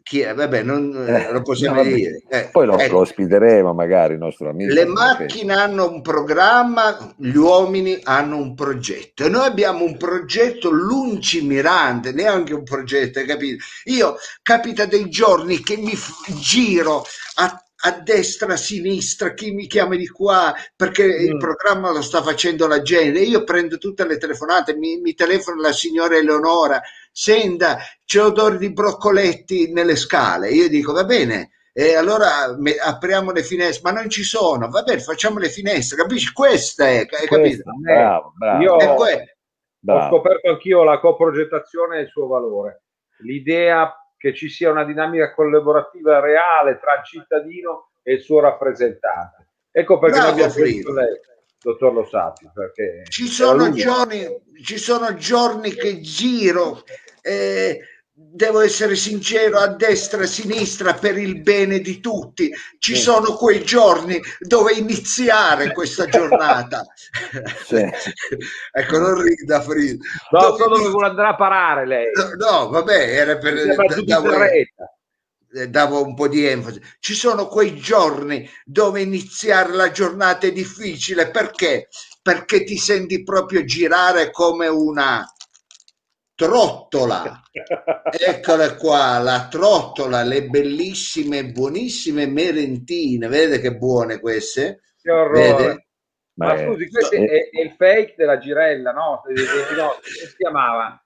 Chi 0.02 0.20
è? 0.20 0.34
Vabbè, 0.34 0.62
non 0.62 0.94
Eh, 1.08 1.32
lo 1.32 1.40
possiamo 1.40 1.82
no, 1.82 1.84
dire. 1.84 2.22
Eh, 2.28 2.48
Poi 2.52 2.66
lo, 2.66 2.78
ecco. 2.78 2.92
lo 2.92 2.98
ospiteremo 3.00 3.72
magari, 3.72 4.12
il 4.12 4.18
nostro 4.18 4.50
amico. 4.50 4.74
Le 4.74 4.84
macchine 4.84 5.54
hanno 5.54 5.90
un 5.90 6.02
programma, 6.02 7.14
gli 7.16 7.34
uomini 7.36 7.98
hanno 8.02 8.36
un 8.36 8.54
progetto 8.54 9.24
e 9.24 9.30
noi 9.30 9.46
abbiamo 9.46 9.84
un 9.84 9.96
progetto 9.96 10.68
lungimirante, 10.70 12.12
neanche 12.12 12.52
un 12.52 12.64
progetto, 12.64 13.24
capito? 13.24 13.64
Io 13.84 14.16
capita 14.42 14.84
dei 14.84 15.08
giorni 15.08 15.62
che 15.62 15.78
mi 15.78 15.96
f- 15.96 16.30
giro 16.38 17.04
a, 17.36 17.63
a 17.86 18.00
destra, 18.00 18.54
a 18.54 18.56
sinistra, 18.56 19.34
chi 19.34 19.52
mi 19.52 19.66
chiama 19.66 19.94
di 19.96 20.06
qua 20.08 20.54
perché 20.74 21.04
il 21.04 21.34
Mm. 21.34 21.38
programma 21.38 21.92
lo 21.92 22.00
sta 22.00 22.22
facendo 22.22 22.66
la 22.66 22.80
gente. 22.80 23.20
Io 23.20 23.44
prendo 23.44 23.76
tutte 23.78 24.06
le 24.06 24.16
telefonate, 24.16 24.74
mi, 24.74 25.00
mi 25.00 25.12
telefona 25.14 25.60
la 25.60 25.72
signora 25.72 26.16
Eleonora, 26.16 26.80
senda, 27.12 27.76
c'è 28.04 28.22
odore 28.22 28.56
di 28.56 28.72
broccoletti 28.72 29.70
nelle 29.72 29.96
scale. 29.96 30.50
Io 30.50 30.68
dico, 30.68 30.92
va 30.94 31.04
bene, 31.04 31.50
e 31.74 31.94
allora 31.94 32.54
me- 32.58 32.76
apriamo 32.76 33.32
le 33.32 33.42
finestre, 33.42 33.90
ma 33.92 34.00
non 34.00 34.08
ci 34.08 34.22
sono, 34.22 34.68
va 34.70 34.82
bene, 34.82 35.00
facciamo 35.00 35.38
le 35.38 35.50
finestre, 35.50 35.96
capisci? 35.98 36.32
Questa 36.32 36.86
è, 36.88 36.98
hai 37.10 37.26
capito? 37.26 37.62
Bravo, 37.82 38.32
bravo. 38.36 38.62
Io- 38.62 38.78
È 38.78 38.94
que- 38.94 39.36
Ho 39.86 40.08
scoperto 40.08 40.48
anch'io 40.48 40.82
la 40.84 40.98
coprogettazione 40.98 41.98
e 41.98 42.00
il 42.02 42.08
suo 42.08 42.26
valore. 42.26 42.84
L'idea 43.18 43.94
che 44.24 44.32
ci 44.32 44.48
sia 44.48 44.70
una 44.70 44.84
dinamica 44.84 45.34
collaborativa 45.34 46.18
reale 46.18 46.78
tra 46.80 46.94
il 46.94 47.04
cittadino 47.04 47.90
e 48.02 48.14
il 48.14 48.20
suo 48.22 48.40
rappresentante. 48.40 49.48
Ecco 49.70 49.98
perché 49.98 50.16
Bravo, 50.16 50.32
abbiamo 50.32 50.52
chiesto 50.54 50.92
lei. 50.94 51.20
dottor 51.60 51.92
Lo 51.92 52.06
Sapio, 52.06 52.50
perché 52.54 53.02
Ci 53.06 53.26
sono, 53.26 53.70
giorni, 53.70 54.26
ci 54.62 54.78
sono 54.78 55.12
giorni 55.12 55.74
che 55.74 56.00
giro, 56.00 56.84
eh, 57.20 57.78
devo 58.16 58.60
essere 58.60 58.94
sincero, 58.94 59.58
a 59.58 59.66
destra 59.66 60.20
e 60.20 60.24
a 60.24 60.28
sinistra 60.28 60.94
per 60.94 61.18
il 61.18 61.42
bene 61.42 61.80
di 61.80 61.98
tutti. 61.98 62.52
Ci 62.78 62.94
Sì. 62.94 63.02
sono 63.02 63.34
quei 63.34 63.64
giorni 63.64 64.20
dove 64.38 64.72
iniziare 64.74 65.72
questa 65.72 66.06
giornata. 66.06 66.84
Sì. 67.64 67.84
ecco, 68.72 68.98
non 68.98 69.20
rida 69.20 69.60
Frida. 69.60 70.04
No, 70.30 70.40
Dove 70.40 70.58
so 70.62 70.68
dove 70.68 70.88
vuole 70.90 71.06
andare 71.08 71.28
a 71.28 71.36
parare 71.36 71.86
lei. 71.86 72.06
No, 72.38 72.68
vabbè, 72.68 73.16
era 73.16 73.38
per... 73.38 73.54
Di 73.94 74.04
davo- 74.04 74.32
eh, 75.56 75.68
davo 75.68 76.04
un 76.04 76.14
po' 76.14 76.28
di 76.28 76.44
enfasi. 76.44 76.80
Ci 76.98 77.14
sono 77.14 77.46
quei 77.46 77.76
giorni 77.76 78.48
dove 78.64 79.00
iniziare 79.00 79.72
la 79.72 79.90
giornata 79.90 80.46
è 80.46 80.52
difficile 80.52 81.30
perché? 81.30 81.88
Perché 82.22 82.64
ti 82.64 82.76
senti 82.76 83.22
proprio 83.22 83.64
girare 83.64 84.30
come 84.30 84.66
una 84.66 85.24
trottola. 86.34 87.42
Eccole 88.10 88.76
qua, 88.76 89.18
la 89.18 89.48
trottola, 89.50 90.22
le 90.22 90.48
bellissime, 90.48 91.46
buonissime 91.46 92.26
merentine. 92.26 93.28
Vedete 93.28 93.60
che 93.60 93.76
buone 93.76 94.20
queste? 94.20 94.80
Che 95.00 95.10
orrore. 95.10 95.56
Vede? 95.56 95.86
Ma 96.36 96.54
Beh, 96.54 96.64
scusi, 96.66 96.88
questo 96.90 97.14
eh, 97.14 97.26
è, 97.26 97.50
è 97.50 97.60
il 97.62 97.74
fake 97.76 98.14
della 98.16 98.38
girella, 98.38 98.90
no? 98.92 99.22
No, 99.76 99.88
come 99.88 100.28
si 100.28 100.36
chiamava? 100.36 101.00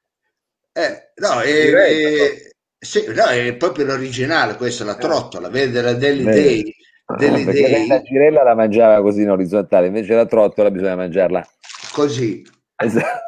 Eh, 0.72 1.12
no, 1.16 1.40
è, 1.40 1.64
Direi, 1.64 2.16
è- 2.16 2.50
sì, 2.78 3.04
no, 3.08 3.24
è 3.24 3.54
proprio 3.56 3.84
l'originale, 3.84 4.54
questa 4.56 4.84
la 4.84 4.94
trottola, 4.94 5.48
vede 5.48 5.82
la 5.82 5.92
Deli 5.92 6.24
Beh. 6.24 6.32
Day. 6.32 6.74
Lei 7.18 7.44
Day. 7.44 7.88
la 7.88 8.02
girella 8.02 8.42
la 8.42 8.54
mangiava 8.54 9.00
così 9.00 9.22
in 9.22 9.30
orizzontale, 9.30 9.86
invece 9.88 10.14
la 10.14 10.26
trottola 10.26 10.70
bisogna 10.70 10.96
mangiarla. 10.96 11.46
Così. 11.92 12.42
Esatto, 12.76 13.27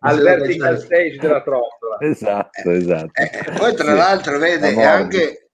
Al 0.00 0.20
vertical 0.20 0.72
mangiare- 0.72 0.80
stage 0.80 1.16
della 1.18 1.42
trottola. 1.42 1.96
esatto. 2.00 2.70
esatto. 2.70 3.10
Eh, 3.14 3.52
poi 3.56 3.74
tra 3.74 3.90
Sì. 3.90 3.96
l'altro 3.96 4.38
vede 4.38 4.72
è 4.74 4.82
anche, 4.82 5.50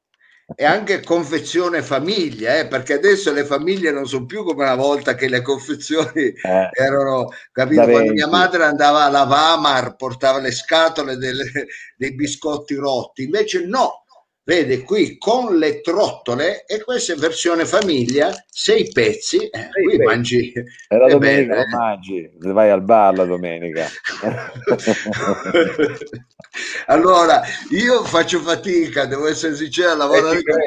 è 0.54 0.64
anche 0.64 1.02
confezione 1.02 1.82
famiglia 1.82 2.58
eh, 2.58 2.66
perché 2.68 2.92
adesso 2.94 3.32
le 3.32 3.44
famiglie 3.44 3.90
non 3.90 4.06
sono 4.06 4.26
più 4.26 4.44
come 4.44 4.62
una 4.64 4.74
volta 4.76 5.14
che 5.14 5.28
le 5.28 5.42
confezioni 5.42 6.10
Eh, 6.42 6.68
erano 6.72 7.28
capito 7.50 7.80
quando 7.82 7.98
20. 7.98 8.12
mia 8.14 8.28
madre 8.28 8.64
andava 8.64 9.04
alla 9.04 9.24
Vamar 9.24 9.96
portava 9.96 10.38
le 10.38 10.52
scatole 10.52 11.16
delle- 11.16 11.66
dei 11.96 12.14
biscotti 12.14 12.74
rotti 12.74 13.24
invece 13.24 13.64
no 13.66 14.04
vede 14.46 14.84
qui 14.84 15.18
con 15.18 15.58
le 15.58 15.80
trottole 15.80 16.64
e 16.66 16.80
questa 16.84 17.14
è 17.14 17.16
versione 17.16 17.66
famiglia 17.66 18.32
sei 18.48 18.88
pezzi 18.92 19.38
eh, 19.48 19.70
Sei 19.72 19.82
qui 19.82 19.96
pezzi. 19.96 19.98
mangi 19.98 20.52
E 20.52 20.96
la 20.96 21.06
è 21.06 21.08
domenica 21.08 21.54
lo 21.54 21.60
eh. 21.62 21.66
mangi, 21.66 22.30
vai 22.38 22.70
al 22.70 22.82
bar 22.82 23.16
la 23.16 23.24
domenica. 23.24 23.88
allora 26.86 27.42
io 27.70 28.04
faccio 28.04 28.38
fatica 28.40 29.06
devo 29.06 29.26
essere 29.26 29.56
sincero 29.56 29.90
a 29.90 29.94
Eh, 29.94 29.96
lavorare 29.96 30.42
con, 30.44 30.60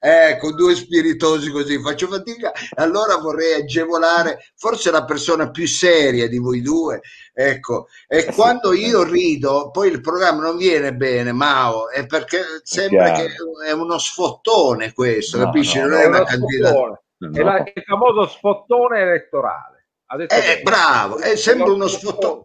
eh, 0.00 0.36
con 0.38 0.54
due 0.54 0.74
spiritosi 0.74 1.50
così 1.50 1.80
faccio 1.80 2.08
fatica 2.08 2.52
allora 2.74 3.16
vorrei 3.16 3.54
agevolare 3.54 4.52
forse 4.56 4.90
la 4.90 5.04
persona 5.04 5.50
più 5.50 5.66
seria 5.66 6.28
di 6.28 6.36
voi 6.38 6.60
due 6.60 7.00
ecco 7.36 7.88
e 8.06 8.20
sì, 8.20 8.30
quando 8.32 8.72
sì. 8.72 8.86
io 8.86 9.02
rido 9.02 9.70
poi 9.72 9.88
il 9.90 10.00
programma 10.00 10.42
non 10.42 10.56
viene 10.56 10.94
bene 10.94 11.32
Mao 11.32 11.90
è 11.90 12.06
perché 12.06 12.40
sembra 12.62 13.10
che 13.12 13.26
è 13.66 13.72
uno 13.72 13.98
sfottone 13.98 14.92
questo 14.92 15.38
No, 15.38 15.44
capisci 15.44 15.78
no, 15.78 15.86
non 15.86 15.90
no. 15.90 15.98
è 15.98 16.02
È 16.02 16.06
una 16.06 16.22
candidatura 16.22 16.94
sfottone. 16.96 17.02
È 17.32 17.42
No. 17.42 17.42
la- 17.42 17.62
il 17.74 17.82
famoso 17.84 18.26
sfottone 18.26 19.00
elettorale. 19.00 19.86
Ha 20.06 20.16
detto 20.16 20.34
eh, 20.34 20.60
bravo 20.62 21.18
è 21.18 21.36
sempre 21.36 21.68
Lo 21.68 21.74
uno 21.74 21.86
sfottone 21.88 22.42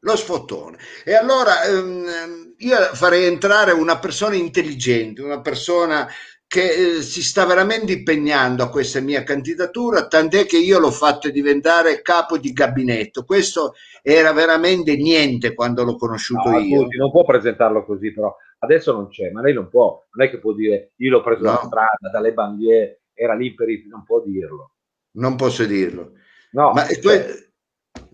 lo 0.00 0.16
sfottone. 0.16 0.76
E 1.04 1.14
allora 1.14 1.62
ehm, 1.64 2.54
io 2.58 2.76
farei 2.94 3.24
entrare 3.24 3.72
una 3.72 3.98
persona 3.98 4.34
intelligente, 4.34 5.22
una 5.22 5.40
persona 5.40 6.06
che 6.54 6.98
eh, 6.98 7.02
si 7.02 7.20
sta 7.20 7.44
veramente 7.46 7.90
impegnando 7.94 8.62
a 8.62 8.68
questa 8.68 9.00
mia 9.00 9.24
candidatura, 9.24 10.06
tant'è 10.06 10.46
che 10.46 10.56
io 10.56 10.78
l'ho 10.78 10.92
fatto 10.92 11.28
diventare 11.28 12.00
capo 12.00 12.38
di 12.38 12.52
gabinetto. 12.52 13.24
Questo 13.24 13.74
era 14.02 14.32
veramente 14.32 14.94
niente 14.94 15.52
quando 15.52 15.82
l'ho 15.82 15.96
conosciuto 15.96 16.50
No, 16.50 16.58
io. 16.60 16.82
scusi, 16.82 16.96
non 16.96 17.10
può 17.10 17.24
presentarlo 17.24 17.84
così, 17.84 18.12
però 18.12 18.32
adesso 18.60 18.92
non 18.92 19.08
c'è, 19.08 19.30
ma 19.30 19.40
lei 19.40 19.52
non 19.52 19.68
può, 19.68 20.00
non 20.12 20.26
è 20.26 20.30
che 20.30 20.38
può 20.38 20.52
dire 20.52 20.92
io 20.98 21.10
l'ho 21.10 21.22
preso 21.24 21.42
No. 21.42 21.50
dalla 21.50 21.64
strada, 21.64 22.10
dalle 22.12 22.32
bandiere, 22.32 23.00
era 23.14 23.34
lì 23.34 23.52
per 23.52 23.68
i, 23.70 23.86
non 23.88 24.04
può 24.04 24.22
dirlo. 24.24 24.74
Non 25.16 25.34
posso 25.34 25.64
dirlo. 25.64 26.12
No, 26.52 26.70
Ma, 26.72 26.86
cioè, 26.86 27.00
que- 27.00 27.53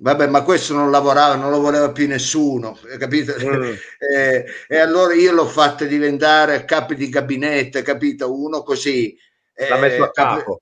vabbè, 0.01 0.27
ma 0.27 0.43
questo 0.43 0.75
non 0.75 0.91
lavorava, 0.91 1.35
non 1.35 1.51
lo 1.51 1.61
voleva 1.61 1.93
più 1.93 2.07
nessuno, 2.07 2.79
capito? 2.99 3.35
Mm. 3.39 3.73
Eh, 4.01 4.45
e 4.67 4.79
allora 4.79 5.13
io 5.15 5.33
l'ho 5.33 5.47
fatto 5.47 5.85
diventare 5.85 6.65
capo 6.65 6.95
di 6.95 7.09
gabinetto, 7.11 7.81
capito? 7.83 8.35
Uno 8.35 8.63
così. 8.63 9.17
l'ha 9.55 9.77
messo 9.77 10.03
a 10.03 10.07
eh, 10.07 10.11
capo. 10.13 10.61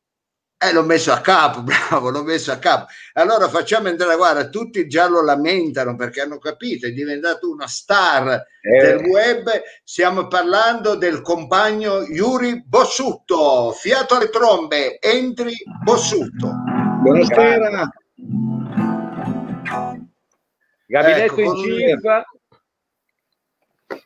Eh, 0.61 0.73
l'ho 0.73 0.83
messo 0.83 1.12
a 1.12 1.21
capo, 1.21 1.62
bravo, 1.88 2.11
l'ho 2.11 2.25
messo 2.25 2.50
a 2.50 2.59
capo. 2.59 2.87
Allora 3.12 3.49
facciamo 3.49 3.87
entrare, 3.87 4.16
guarda, 4.16 4.49
tutti 4.49 4.88
già 4.88 5.07
lo 5.07 5.23
lamentano 5.23 5.95
perché 5.95 6.21
hanno 6.21 6.38
capito, 6.38 6.87
è 6.87 6.90
diventato 6.90 7.49
una 7.49 7.68
star 7.68 8.45
Eh, 8.61 8.85
del 8.85 9.07
web. 9.07 9.49
Stiamo 9.85 10.26
parlando 10.26 10.97
del 10.97 11.23
compagno 11.23 12.02
Yuri 12.02 12.64
Bossutto. 12.66 13.71
Fiato 13.73 14.16
alle 14.16 14.30
trombe, 14.30 14.99
entri 14.99 15.54
Bossutto. 15.85 16.52
Buonasera. 17.02 17.88
Gabinetto 20.90 21.38
Ecco, 21.38 21.40
in 21.42 21.54
chief, 21.54 22.00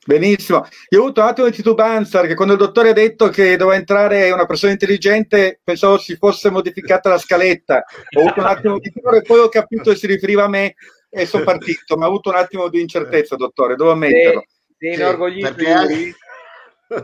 Benissimo. 0.05 0.67
Io 0.91 0.99
ho 1.01 1.03
avuto 1.05 1.21
un 1.21 1.27
attimo 1.29 1.47
di 1.49 1.55
titubanza 1.55 2.21
perché 2.21 2.35
quando 2.35 2.55
il 2.55 2.59
dottore 2.61 2.91
ha 2.91 2.93
detto 2.93 3.29
che 3.29 3.57
doveva 3.57 3.77
entrare 3.77 4.31
una 4.33 4.47
persona 4.47 4.73
intelligente 4.73 5.61
pensavo 5.63 5.97
si 5.99 6.17
fosse 6.17 6.51
modificata 6.51 7.09
la 7.09 7.19
scaletta. 7.19 7.85
Ho 8.17 8.21
avuto 8.21 8.41
un 8.41 8.47
attimo 8.47 8.79
di 8.79 8.91
timore 8.91 9.19
e 9.19 9.23
poi 9.23 9.39
ho 9.41 9.49
capito 9.49 9.91
che 9.91 9.97
si 9.97 10.07
riferiva 10.09 10.45
a 10.45 10.49
me 10.49 10.75
e 11.09 11.27
sono 11.27 11.45
partito, 11.45 11.97
ma 11.97 12.07
ho 12.07 12.09
avuto 12.09 12.31
un 12.31 12.37
attimo 12.37 12.69
di 12.69 12.81
incertezza, 12.81 13.37
dottore, 13.37 13.77
devo 13.77 13.93
ammetterlo. 13.93 14.45
Sì, 14.77 14.87
inorgoglisce 14.89 15.55
perché 15.55 15.71
anche- 15.71 15.93
Yuri. 15.93 16.17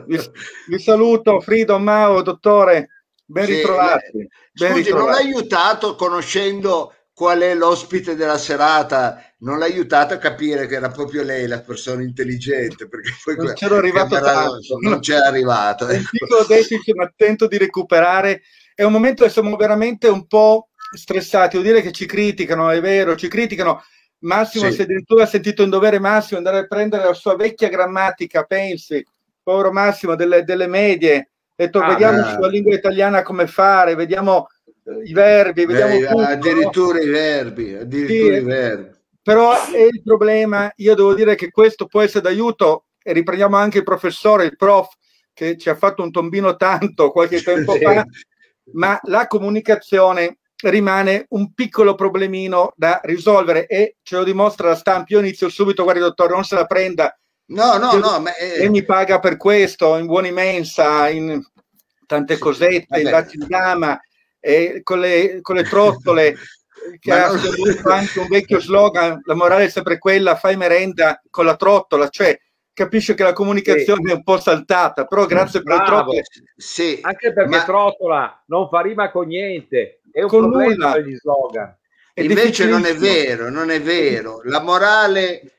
Vi, 0.06 0.20
vi 0.66 0.78
saluto, 0.78 1.40
Frido, 1.40 1.78
Mao, 1.78 2.20
dottore, 2.22 3.04
ben 3.24 3.46
Sì, 3.46 3.54
ritrovati. 3.54 4.28
ben 4.52 4.72
Scusi, 4.74 4.90
non 4.90 5.06
l'ha 5.06 5.16
ritrovati. 5.16 5.22
aiutato 5.24 5.94
conoscendo 5.94 6.92
qual 7.18 7.40
è 7.40 7.52
l'ospite 7.52 8.14
della 8.14 8.38
serata? 8.38 9.20
Non 9.38 9.58
l'ha 9.58 9.64
aiutato 9.64 10.14
a 10.14 10.18
capire 10.18 10.68
che 10.68 10.76
era 10.76 10.88
proprio 10.88 11.24
lei 11.24 11.48
la 11.48 11.60
persona 11.60 12.02
intelligente, 12.04 12.86
perché 12.86 13.10
poi 13.24 13.34
Non 13.34 13.54
c'ero 13.54 13.74
arrivato 13.76 14.20
tanto. 14.20 14.78
non 14.82 15.00
c'era 15.00 15.26
arrivato. 15.26 15.88
È 15.88 15.96
un 15.96 16.04
piccolo 16.08 16.44
deficit, 16.46 16.94
ma 16.94 17.12
tento 17.16 17.48
di 17.48 17.58
recuperare. 17.58 18.42
È 18.72 18.84
un 18.84 18.92
momento 18.92 19.24
che 19.24 19.30
siamo 19.30 19.56
veramente 19.56 20.06
un 20.06 20.28
po' 20.28 20.68
stressati. 20.96 21.56
Devo 21.56 21.68
dire 21.68 21.82
che 21.82 21.90
ci 21.90 22.06
criticano, 22.06 22.70
è 22.70 22.80
vero, 22.80 23.16
ci 23.16 23.26
criticano. 23.26 23.82
Massimo 24.20 24.70
Sì. 24.70 24.78
è 24.78 24.82
addirittura 24.84 25.26
sentito 25.26 25.62
in 25.64 25.70
dovere 25.70 25.98
Massimo 25.98 26.38
andare 26.38 26.58
a 26.58 26.66
prendere 26.68 27.02
la 27.04 27.14
sua 27.14 27.34
vecchia 27.34 27.68
grammatica, 27.68 28.44
pensi, 28.44 29.04
povero 29.42 29.72
Massimo, 29.72 30.14
delle, 30.14 30.44
delle 30.44 30.68
medie. 30.68 31.16
Ha 31.16 31.64
detto, 31.64 31.80
Ah, 31.80 31.88
vediamo 31.88 32.22
beh. 32.22 32.28
sulla 32.30 32.48
lingua 32.48 32.74
italiana 32.74 33.22
come 33.22 33.48
fare, 33.48 33.96
vediamo 33.96 34.46
i 35.04 35.12
verbi, 35.12 35.66
vediamo 35.66 35.98
Beh, 35.98 36.06
tutto, 36.06 36.16
no? 36.22 36.26
addirittura 36.28 37.00
i 37.00 37.08
verbi, 37.08 37.74
addirittura 37.74 38.34
Sì. 38.34 38.40
i 38.40 38.44
verbi. 38.44 38.96
Però 39.22 39.52
è 39.52 39.82
il 39.82 40.02
problema, 40.02 40.72
io 40.76 40.94
devo 40.94 41.14
dire 41.14 41.34
che 41.34 41.50
questo 41.50 41.86
può 41.86 42.00
essere 42.00 42.22
d'aiuto 42.22 42.86
e 43.02 43.12
riprendiamo 43.12 43.56
anche 43.56 43.78
il 43.78 43.84
professore, 43.84 44.44
il 44.44 44.56
prof, 44.56 44.88
che 45.34 45.58
ci 45.58 45.68
ha 45.68 45.74
fatto 45.74 46.02
un 46.02 46.10
tombino 46.10 46.56
tanto 46.56 47.10
qualche 47.10 47.42
tempo 47.42 47.72
Sì. 47.76 47.80
fa, 47.80 48.04
ma 48.72 48.98
la 49.04 49.26
comunicazione 49.26 50.38
rimane 50.62 51.26
un 51.30 51.52
piccolo 51.52 51.94
problemino 51.94 52.72
da 52.74 53.00
risolvere 53.04 53.66
e 53.66 53.96
ce 54.02 54.16
lo 54.16 54.24
dimostra 54.24 54.68
la 54.68 54.76
stampa. 54.76 55.06
Io 55.14 55.20
inizio 55.20 55.48
subito, 55.48 55.82
guardi 55.82 56.00
dottore, 56.00 56.32
non 56.32 56.44
se 56.44 56.54
la 56.54 56.64
prenda, 56.66 57.18
No, 57.50 57.78
no, 57.78 57.92
Io- 57.92 58.00
no, 58.00 58.20
ma 58.20 58.34
eh, 58.36 58.58
lei 58.58 58.68
mi 58.68 58.84
paga 58.84 59.20
per 59.20 59.38
questo, 59.38 59.96
in 59.96 60.04
buoni 60.04 60.30
mensa, 60.32 61.08
in 61.08 61.42
tante 62.06 62.34
Sì, 62.34 62.40
cosette, 62.40 63.00
in 63.00 63.08
dati 63.10 63.38
di 63.38 63.46
dama, 63.46 63.98
e 64.40 64.80
con, 64.82 65.00
le, 65.00 65.40
con 65.42 65.56
le 65.56 65.64
trottole, 65.64 66.36
che 67.00 67.12
ha 67.12 67.30
scritto 67.36 67.90
anche 67.90 68.20
un 68.20 68.28
vecchio 68.28 68.60
slogan, 68.60 69.20
la 69.24 69.34
morale 69.34 69.64
è 69.64 69.68
sempre 69.68 69.98
quella, 69.98 70.36
fai 70.36 70.56
merenda 70.56 71.20
con 71.30 71.44
la 71.44 71.56
trottola, 71.56 72.08
cioè 72.08 72.38
capisce 72.72 73.14
che 73.14 73.24
la 73.24 73.32
comunicazione 73.32 74.12
è 74.12 74.14
un 74.14 74.22
po' 74.22 74.38
saltata, 74.38 75.04
però 75.04 75.26
grazie 75.26 75.62
per 75.62 75.72
le 75.72 75.78
Bravo. 75.82 75.94
trottole. 75.96 76.22
sì, 76.56 76.98
Anche 77.02 77.32
perché 77.32 77.50
ma 77.56 77.64
Trottola 77.64 78.44
non 78.46 78.68
fa 78.68 78.80
rima 78.82 79.10
con 79.10 79.26
niente, 79.26 80.00
è 80.12 80.22
un 80.22 80.28
Con 80.28 80.42
problema 80.42 80.72
nulla. 80.74 80.92
per 80.92 81.02
gli 81.04 81.16
slogan. 81.16 81.76
È 82.14 82.20
invece 82.22 82.66
non 82.66 82.84
è 82.84 82.94
vero, 82.94 83.50
non 83.50 83.70
è 83.70 83.80
vero. 83.82 84.40
La 84.44 84.60
morale 84.60 85.54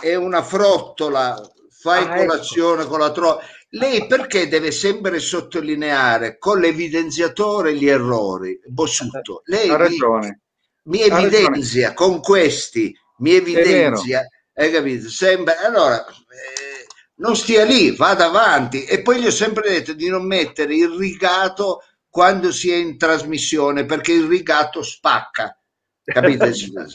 è 0.00 0.14
una 0.14 0.42
frottola, 0.42 1.40
fai 1.70 2.04
Ah, 2.04 2.16
ecco. 2.16 2.26
colazione 2.26 2.84
con 2.84 2.98
la 3.00 3.10
trottola. 3.10 3.42
Lei 3.70 4.06
perché 4.06 4.48
deve 4.48 4.72
sempre 4.72 5.18
sottolineare 5.18 6.38
con 6.38 6.58
l'evidenziatore 6.58 7.74
gli 7.74 7.88
errori? 7.88 8.58
Bossutto, 8.66 9.42
lei 9.44 9.68
ha 9.68 9.76
mi, 9.76 9.78
ragione. 9.78 10.40
mi 10.84 11.02
Ha 11.02 11.20
evidenzia 11.20 11.92
con 11.94 12.20
questi, 12.20 12.96
mi 13.18 13.34
evidenzia, 13.34 14.26
hai 14.54 14.72
capito? 14.72 15.08
Sempre, 15.08 15.56
allora, 15.56 16.04
eh, 16.04 16.86
non 17.16 17.36
stia 17.36 17.64
lì, 17.64 17.94
vada 17.94 18.26
avanti. 18.26 18.84
E 18.84 19.02
poi 19.02 19.20
gli 19.20 19.26
ho 19.26 19.30
sempre 19.30 19.70
detto 19.70 19.92
di 19.92 20.08
non 20.08 20.26
mettere 20.26 20.74
il 20.74 20.88
rigato 20.88 21.82
quando 22.08 22.50
si 22.50 22.70
è 22.70 22.76
in 22.76 22.98
trasmissione, 22.98 23.84
perché 23.84 24.12
il 24.12 24.26
rigato 24.26 24.82
spacca, 24.82 25.56
capite? 26.02 26.46
Ragione. 26.48 26.88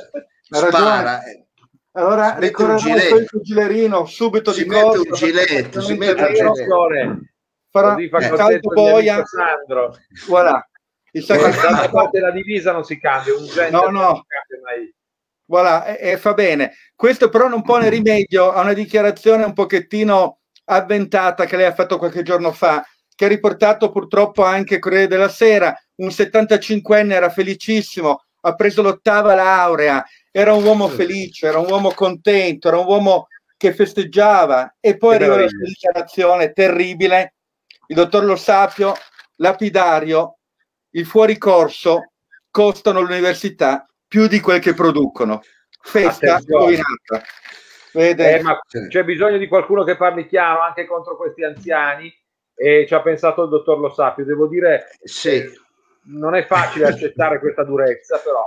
Spara. 0.69 1.21
Allora 1.97 2.37
gilet. 2.77 3.31
il 3.31 3.39
gilerino 3.41 4.05
subito 4.05 4.51
Si 4.51 4.63
di 4.63 4.69
mette 4.69 4.97
un 4.97 5.11
gilet, 5.13 5.77
si 5.79 5.93
mette 5.93 6.21
un 6.23 6.31
vero, 6.33 6.53
gilet. 6.53 7.19
farà 7.69 7.95
fa 7.95 8.51
il 8.51 8.59
mio 8.61 8.73
boia, 8.73 9.23
voilà. 10.27 10.69
Il 11.11 11.21
Eh, 11.21 11.25
salto 11.25 11.43
D'altra 11.61 11.89
parte 11.89 12.19
la 12.19 12.31
divisa 12.31 12.73
non 12.73 12.83
si 12.83 12.99
cambia, 12.99 13.33
un 13.33 13.45
gender 13.45 13.71
No, 13.71 13.89
no. 13.89 14.01
non 14.01 14.15
si 14.15 14.23
cambia 14.27 14.59
mai. 14.63 14.93
Voilà, 15.47 15.85
e, 15.95 16.11
e 16.11 16.17
fa 16.17 16.33
bene. 16.33 16.73
Questo 16.95 17.29
però 17.29 17.47
non 17.47 17.61
pone 17.61 17.87
rimedio 17.87 18.51
a 18.51 18.61
una 18.61 18.73
dichiarazione 18.73 19.45
un 19.45 19.53
pochettino 19.53 20.39
avventata 20.65 21.45
che 21.45 21.55
lei 21.55 21.67
ha 21.67 21.73
fatto 21.73 21.97
qualche 21.97 22.23
giorno 22.23 22.51
fa, 22.51 22.83
che 23.15 23.25
ha 23.25 23.29
riportato 23.29 23.91
purtroppo 23.91 24.43
anche 24.43 24.79
Corriere 24.79 25.07
della 25.07 25.29
Sera. 25.29 25.73
Un 25.97 26.07
75enne 26.09 27.11
era 27.11 27.29
felicissimo, 27.29 28.23
ha 28.41 28.55
preso 28.55 28.81
l'ottava 28.81 29.35
laurea, 29.35 30.03
era 30.37 30.51
un 30.51 30.65
uomo 30.65 30.89
felice, 30.89 31.47
era 31.47 31.59
un 31.59 31.69
uomo 31.69 31.93
contento, 31.93 32.67
era 32.67 32.77
un 32.77 32.87
uomo 32.87 33.27
che 33.55 33.73
festeggiava 33.73 34.75
e 34.81 34.97
poi 34.97 35.17
Che 35.17 35.23
arriva 35.23 35.39
la 35.39 35.47
dichiarazione 35.47 36.51
terribile. 36.51 37.35
Il 37.87 37.95
dottor 37.95 38.25
Lo 38.25 38.35
Sapio, 38.35 38.95
lapidario, 39.37 40.39
il 40.89 41.05
fuoricorso 41.05 42.11
costano 42.51 42.99
all'università 42.99 43.87
più 44.05 44.27
di 44.27 44.41
quel 44.41 44.59
che 44.59 44.73
producono. 44.73 45.41
Festa 45.81 46.41
rovinata. 46.45 47.23
Eh, 47.93 48.41
ma 48.41 48.59
c'è 48.89 49.05
bisogno 49.05 49.37
di 49.37 49.47
qualcuno 49.47 49.85
che 49.85 49.95
parli 49.95 50.27
chiaro 50.27 50.59
anche 50.59 50.85
contro 50.85 51.15
questi 51.15 51.45
anziani 51.45 52.13
e 52.53 52.83
ci 52.85 52.93
ha 52.93 53.01
pensato 53.01 53.43
il 53.43 53.49
dottor 53.49 53.79
Lo 53.79 53.93
Sapio. 53.93 54.25
Devo 54.25 54.47
dire, 54.47 54.89
Sì. 55.01 55.29
eh, 55.29 55.51
non 56.07 56.35
è 56.35 56.45
facile 56.45 56.87
accettare 56.87 57.39
questa 57.39 57.63
durezza, 57.63 58.17
però 58.17 58.45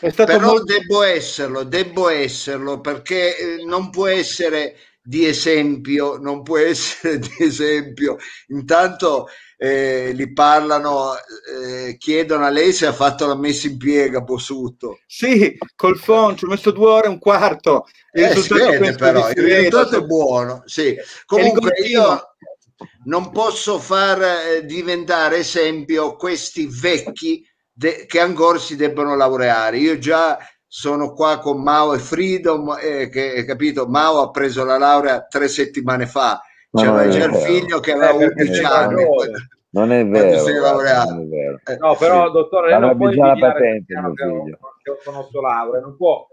Però 0.00 0.38
molto- 0.40 0.64
devo 0.64 1.02
esserlo, 1.02 1.64
devo 1.64 2.08
esserlo 2.08 2.80
perché 2.80 3.36
eh, 3.36 3.64
non 3.64 3.90
può 3.90 4.06
essere 4.06 4.76
di 5.02 5.24
esempio, 5.26 6.18
non 6.18 6.42
può 6.42 6.58
essere 6.58 7.18
di 7.18 7.34
esempio. 7.38 8.16
Intanto 8.48 9.26
eh, 9.56 10.12
li 10.12 10.32
parlano, 10.32 11.14
eh, 11.16 11.96
chiedono 11.98 12.44
a 12.44 12.50
lei 12.50 12.72
se 12.72 12.86
ha 12.86 12.92
fatto 12.92 13.26
la 13.26 13.36
messa 13.36 13.66
in 13.66 13.76
piega, 13.76 14.20
Bossutto. 14.20 15.00
Sì, 15.06 15.56
col 15.74 15.98
phone 15.98 16.36
ci 16.36 16.44
ho 16.44 16.48
messo 16.48 16.70
due 16.70 16.90
ore 16.90 17.06
e 17.06 17.10
un 17.10 17.18
quarto. 17.18 17.86
Il 18.12 18.24
Eh, 18.24 18.34
risultato 18.34 18.94
però, 18.96 19.28
il 19.30 19.34
risultato 19.42 19.96
è 19.96 20.02
buono. 20.02 20.62
Sì. 20.66 20.94
Comunque 21.24 21.72
io 21.80 22.34
non 23.06 23.30
posso 23.32 23.78
far 23.78 24.22
eh, 24.22 24.64
diventare 24.64 25.38
esempio 25.38 26.14
questi 26.16 26.68
vecchi 26.70 27.44
de- 27.78 28.06
che 28.06 28.18
ancora 28.18 28.58
si 28.58 28.74
debbono 28.74 29.14
laureare. 29.14 29.78
Io 29.78 29.98
già 29.98 30.36
sono 30.66 31.12
qua 31.12 31.38
con 31.38 31.62
Mao 31.62 31.94
e 31.94 31.98
Freedom, 31.98 32.76
eh, 32.80 33.08
che 33.08 33.34
hai 33.36 33.44
capito, 33.44 33.86
Mao 33.86 34.20
ha 34.20 34.30
preso 34.30 34.64
la 34.64 34.76
laurea 34.78 35.22
tre 35.26 35.46
settimane 35.46 36.06
fa, 36.06 36.40
Ma 36.70 36.82
c'aveva 36.82 37.04
non 37.04 37.10
è 37.10 37.18
già 37.18 37.24
il 37.26 37.34
figlio 37.36 37.78
che 37.78 37.92
aveva 37.92 38.10
Eh, 38.10 38.18
perché 38.18 38.40
11 38.42 38.54
sei 38.54 38.64
anni. 38.64 39.04
Non 39.70 39.92
è 39.92 40.06
vero, 40.06 40.38
sei 40.38 40.58
guarda, 40.58 40.70
laureato. 40.70 41.10
non 41.14 41.22
è 41.22 41.26
vero. 41.26 41.60
Eh, 41.64 41.76
No, 41.76 41.94
però, 41.96 42.26
sì. 42.26 42.32
dottore, 42.32 42.70
lei 42.70 42.80
non 42.80 42.96
può 42.96 43.10
già 43.10 43.26
la 43.26 43.34
patente, 43.38 43.94
che 43.94 44.56
che 44.82 44.90
ho 44.90 44.98
con 45.04 45.14
otto 45.14 45.40
lauree, 45.40 45.80
non 45.80 45.96
può 45.96 46.26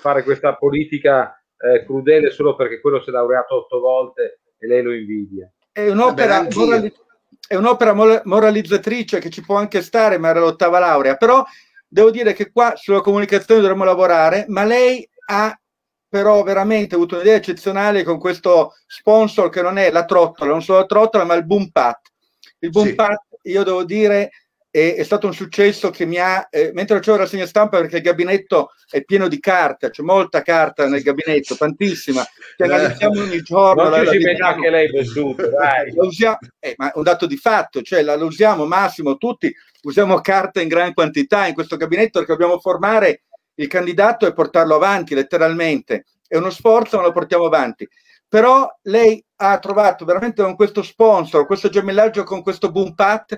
fare 0.00 0.22
questa 0.22 0.54
politica 0.54 1.34
eh, 1.58 1.84
crudele 1.84 2.30
solo 2.30 2.54
perché 2.54 2.80
quello 2.80 3.02
si 3.02 3.10
è 3.10 3.12
laureato 3.12 3.56
otto 3.56 3.80
volte 3.80 4.40
e 4.56 4.66
lei 4.66 4.82
lo 4.82 4.94
invidia. 4.94 5.50
È 5.72 5.90
un'opera, 5.90 6.38
Vabbè, 6.38 6.92
è 7.48 7.56
un'opera 7.56 7.94
moralizzatrice 8.24 9.18
che 9.18 9.30
ci 9.30 9.40
può 9.40 9.56
anche 9.56 9.80
stare, 9.82 10.18
ma 10.18 10.28
era 10.28 10.40
l'ottava 10.40 10.78
laurea. 10.78 11.16
Però 11.16 11.42
devo 11.88 12.10
dire 12.10 12.34
che 12.34 12.52
qua 12.52 12.74
sulla 12.76 13.00
comunicazione 13.00 13.60
dovremmo 13.62 13.84
lavorare, 13.84 14.44
ma 14.48 14.64
lei 14.64 15.08
ha 15.30 15.58
però 16.10 16.42
veramente 16.42 16.94
avuto 16.94 17.16
un'idea 17.16 17.36
eccezionale 17.36 18.02
con 18.02 18.18
questo 18.18 18.74
sponsor 18.86 19.48
che 19.50 19.62
non 19.62 19.78
è 19.78 19.90
la 19.90 20.04
trottola, 20.04 20.50
non 20.50 20.62
solo 20.62 20.80
la 20.80 20.86
trottola, 20.86 21.24
ma 21.24 21.34
il 21.34 21.44
boom 21.46 21.68
pat. 21.70 22.00
Il 22.60 22.70
boom 22.70 22.86
Sì. 22.88 22.94
pat, 22.94 23.24
io 23.42 23.62
devo 23.62 23.84
dire, 23.84 24.30
è, 24.70 24.94
è 24.96 25.02
stato 25.02 25.26
un 25.26 25.32
successo 25.34 25.90
che 25.90 26.04
mi 26.04 26.16
ha, 26.18 26.46
eh, 26.50 26.70
mentre 26.74 26.96
facevo 26.96 27.16
la 27.16 27.22
rassegna 27.24 27.46
stampa, 27.46 27.78
perché 27.78 27.96
il 27.96 28.02
gabinetto 28.02 28.70
è 28.90 29.02
pieno 29.02 29.28
di 29.28 29.40
carta, 29.40 29.90
c'è 29.90 30.02
molta 30.02 30.42
carta 30.42 30.86
nel 30.86 31.02
gabinetto, 31.02 31.56
tantissima, 31.56 32.24
che 32.56 32.64
analizziamo 32.64 33.20
ogni 33.20 33.40
giorno. 33.42 33.82
Non 33.82 33.90
la- 33.90 33.98
ci 34.10 34.18
la 34.18 34.30
vediamo. 34.30 34.52
anche 34.54 34.70
lei 34.70 34.90
Bessuto, 34.90 35.48
dai. 35.50 35.92
Usiamo, 35.96 36.38
eh, 36.58 36.74
ma 36.76 36.92
è 36.92 36.96
un 36.96 37.02
dato 37.02 37.26
di 37.26 37.36
fatto, 37.36 37.82
cioè 37.82 38.02
la, 38.02 38.16
la 38.16 38.24
usiamo 38.24 38.66
massimo 38.66 39.16
tutti, 39.16 39.52
usiamo 39.82 40.20
carta 40.20 40.60
in 40.60 40.68
gran 40.68 40.92
quantità 40.92 41.46
in 41.46 41.54
questo 41.54 41.76
gabinetto 41.76 42.18
perché 42.18 42.32
dobbiamo 42.32 42.60
formare 42.60 43.22
il 43.54 43.66
candidato 43.66 44.26
e 44.26 44.32
portarlo 44.32 44.74
avanti 44.74 45.14
letteralmente. 45.14 46.04
È 46.26 46.36
uno 46.36 46.50
sforzo, 46.50 46.98
ma 46.98 47.04
lo 47.04 47.12
portiamo 47.12 47.46
avanti. 47.46 47.88
Però 48.28 48.68
lei 48.82 49.24
ha 49.36 49.58
trovato 49.58 50.04
veramente 50.04 50.42
con 50.42 50.54
questo 50.54 50.82
sponsor, 50.82 51.46
questo 51.46 51.70
gemellaggio 51.70 52.24
con 52.24 52.42
questo 52.42 52.70
boom 52.70 52.94
pat, 52.94 53.36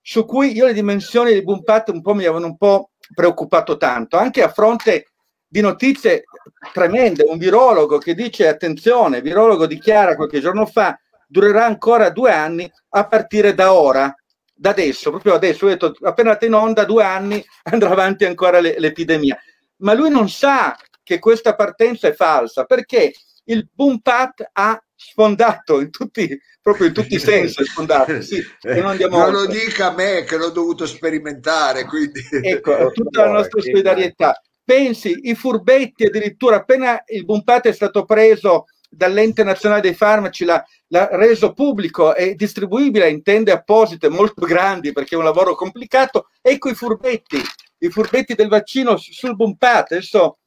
su 0.00 0.24
cui 0.24 0.52
io 0.52 0.66
le 0.66 0.72
dimensioni 0.72 1.32
del 1.32 1.44
boom 1.44 1.62
pat 1.62 1.88
un 1.90 2.00
po' 2.02 2.14
mi 2.14 2.24
avevano 2.24 2.46
un 2.46 2.56
po' 2.56 2.90
preoccupato 3.14 3.76
tanto, 3.76 4.16
anche 4.16 4.42
a 4.42 4.50
fronte 4.50 5.06
di 5.46 5.60
notizie 5.60 6.24
tremende. 6.72 7.24
Un 7.26 7.38
virologo 7.38 7.98
che 7.98 8.14
dice: 8.14 8.48
attenzione, 8.48 9.18
il 9.18 9.22
virologo 9.22 9.66
dichiara 9.66 10.16
qualche 10.16 10.40
giorno 10.40 10.66
fa 10.66 10.98
durerà 11.26 11.64
ancora 11.64 12.10
due 12.10 12.32
anni 12.32 12.70
a 12.90 13.06
partire 13.06 13.54
da 13.54 13.72
ora, 13.72 14.14
da 14.52 14.70
adesso, 14.70 15.10
proprio 15.10 15.34
adesso. 15.34 15.66
Ho 15.66 15.68
detto, 15.68 15.94
appena 16.02 16.30
andata 16.30 16.46
in 16.46 16.54
onda, 16.54 16.84
due 16.84 17.04
anni 17.04 17.44
andrà 17.70 17.90
avanti 17.90 18.24
ancora 18.24 18.60
le- 18.60 18.78
l'epidemia. 18.78 19.38
Ma 19.78 19.94
lui 19.94 20.10
non 20.10 20.28
sa 20.28 20.76
che 21.02 21.18
questa 21.18 21.54
partenza 21.54 22.08
è 22.08 22.12
falsa 22.12 22.64
perché 22.64 23.12
il 23.44 23.68
boom 23.72 23.98
pat 23.98 24.50
ha 24.52 24.80
sfondato 25.02 25.80
in 25.80 25.90
tutti, 25.90 26.38
proprio 26.60 26.88
in 26.88 26.92
tutti 26.92 27.14
i 27.14 27.18
sensi, 27.18 27.64
sfondato. 27.64 28.20
Sì, 28.20 28.44
e 28.60 28.80
non 28.80 28.96
Non 29.08 29.32
lo 29.32 29.46
dica 29.46 29.86
a 29.86 29.94
me 29.94 30.24
che 30.24 30.36
l'ho 30.36 30.50
dovuto 30.50 30.86
sperimentare, 30.86 31.84
quindi... 31.84 32.20
Ecco, 32.42 32.90
tutta 32.92 33.24
la 33.24 33.32
nostra 33.32 33.62
solidarietà. 33.62 34.38
Pensi, 34.62 35.18
i 35.22 35.34
furbetti 35.34 36.04
addirittura 36.04 36.56
appena 36.56 37.02
il 37.06 37.24
Bumpate 37.24 37.70
è 37.70 37.72
stato 37.72 38.04
preso 38.04 38.66
dall'ente 38.88 39.42
nazionale 39.42 39.80
dei 39.80 39.94
farmaci, 39.94 40.44
l'ha, 40.44 40.62
l'ha 40.88 41.08
reso 41.12 41.54
pubblico 41.54 42.14
e 42.14 42.34
distribuibile 42.34 43.08
in 43.08 43.22
tende 43.22 43.52
apposite 43.52 44.08
molto 44.08 44.44
grandi 44.44 44.92
perché 44.92 45.14
è 45.14 45.18
un 45.18 45.24
lavoro 45.24 45.54
complicato. 45.54 46.28
Ecco 46.42 46.68
i 46.68 46.74
furbetti, 46.74 47.40
i 47.78 47.88
furbetti 47.88 48.34
del 48.34 48.48
vaccino 48.48 48.96
su- 48.96 49.12
sul 49.12 49.34
Bumpate. 49.34 49.94
Adesso 49.94 50.38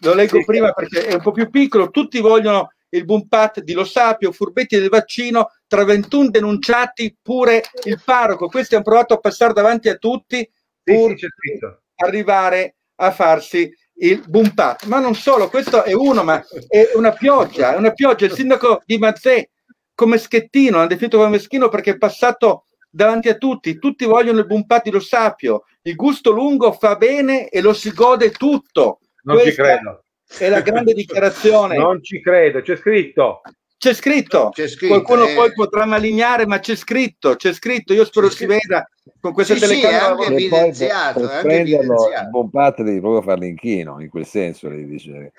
lo 0.00 0.14
leggo 0.14 0.44
prima 0.44 0.72
perché 0.72 1.06
è 1.06 1.14
un 1.14 1.22
po' 1.22 1.32
più 1.32 1.48
piccolo. 1.48 1.90
Tutti 1.90 2.18
vogliono 2.20 2.72
il 2.90 3.04
Bumpat 3.04 3.60
di 3.60 3.72
Lo 3.72 3.84
Sapio, 3.84 4.32
furbetti 4.32 4.78
del 4.78 4.88
vaccino, 4.88 5.50
tra 5.66 5.84
21 5.84 6.30
denunciati 6.30 7.16
pure 7.20 7.62
il 7.84 8.00
parroco. 8.04 8.48
Questi 8.48 8.74
hanno 8.74 8.84
provato 8.84 9.14
a 9.14 9.18
passare 9.18 9.52
davanti 9.52 9.88
a 9.88 9.96
tutti 9.96 10.38
Sì, 10.38 10.94
pur 10.94 11.18
sì, 11.18 11.26
scritto. 11.26 11.82
arrivare 11.96 12.76
a 12.96 13.10
farsi 13.10 13.72
il 13.94 14.24
Bumpat. 14.26 14.86
Ma 14.86 14.98
non 14.98 15.14
solo, 15.14 15.48
questo 15.48 15.84
è 15.84 15.92
uno, 15.92 16.22
ma 16.22 16.44
è 16.68 16.90
una 16.94 17.12
pioggia, 17.12 17.74
è 17.74 17.76
una 17.76 17.92
pioggia. 17.92 18.26
Il 18.26 18.32
sindaco 18.32 18.82
di 18.84 18.98
Mazzè, 18.98 19.48
come 19.94 20.18
schettino, 20.18 20.78
l'ha 20.78 20.86
definito 20.86 21.18
come 21.18 21.30
meschino 21.30 21.68
perché 21.68 21.92
è 21.92 21.98
passato 21.98 22.64
davanti 22.90 23.28
a 23.28 23.34
tutti. 23.36 23.78
Tutti 23.78 24.04
vogliono 24.04 24.40
il 24.40 24.46
Bumpat 24.46 24.84
di 24.84 24.90
Lo 24.90 25.00
Sapio. 25.00 25.64
Il 25.82 25.94
gusto 25.94 26.30
lungo 26.30 26.72
fa 26.72 26.96
bene 26.96 27.48
e 27.48 27.60
lo 27.60 27.72
si 27.72 27.92
gode 27.92 28.30
tutto. 28.30 29.00
Non 29.22 29.36
ci 29.38 29.44
Questa 29.44 29.62
credo. 29.62 30.04
È 30.38 30.48
la 30.48 30.60
grande 30.60 30.92
dichiarazione. 30.94 31.76
Non 31.76 32.02
ci 32.02 32.20
credo, 32.20 32.60
c'è 32.62 32.76
scritto. 32.76 33.40
C'è 33.76 33.94
scritto. 33.94 34.50
C'è 34.52 34.68
scritto, 34.68 34.92
Qualcuno 34.92 35.26
eh. 35.26 35.34
poi 35.34 35.52
potrà 35.54 35.86
malignare, 35.86 36.46
ma 36.46 36.58
c'è 36.58 36.76
scritto, 36.76 37.34
c'è 37.36 37.54
scritto. 37.54 37.94
Io 37.94 38.04
spero 38.04 38.26
C'è 38.26 38.32
si 38.34 38.44
scritto. 38.44 38.58
veda 38.68 38.90
con 39.20 39.32
questa 39.32 39.54
Sì, 39.54 39.60
sì, 39.60 39.66
telecamera. 39.68 40.06
anche 40.08 40.26
evidenziato, 40.34 41.20
per, 41.20 41.28
è 41.28 41.32
per 41.32 41.42
prenderlo 41.42 41.94
il 42.08 42.28
buon 42.30 42.50
pat 42.50 42.82
devi 42.82 43.00
proprio 43.00 43.22
fare 43.22 43.40
l'inchino, 43.40 43.98
in 44.00 44.10
quel 44.10 44.26
senso 44.26 44.68
devi 44.68 44.84
dire. 44.84 45.32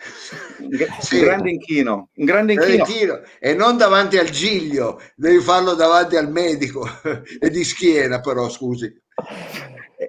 un 0.59 0.87
Sì. 0.99 1.19
grande 1.19 1.51
inchino, 1.51 2.09
un 2.15 2.25
grande 2.25 2.53
inchino. 2.53 2.77
Valentino, 2.83 3.21
e 3.39 3.53
non 3.53 3.77
davanti 3.77 4.17
al 4.17 4.29
giglio, 4.29 4.99
devi 5.15 5.39
farlo 5.39 5.75
davanti 5.75 6.15
al 6.15 6.31
medico 6.31 6.83
e 7.39 7.49
di 7.51 7.63
schiena 7.63 8.21
però, 8.21 8.49
scusi. 8.49 8.91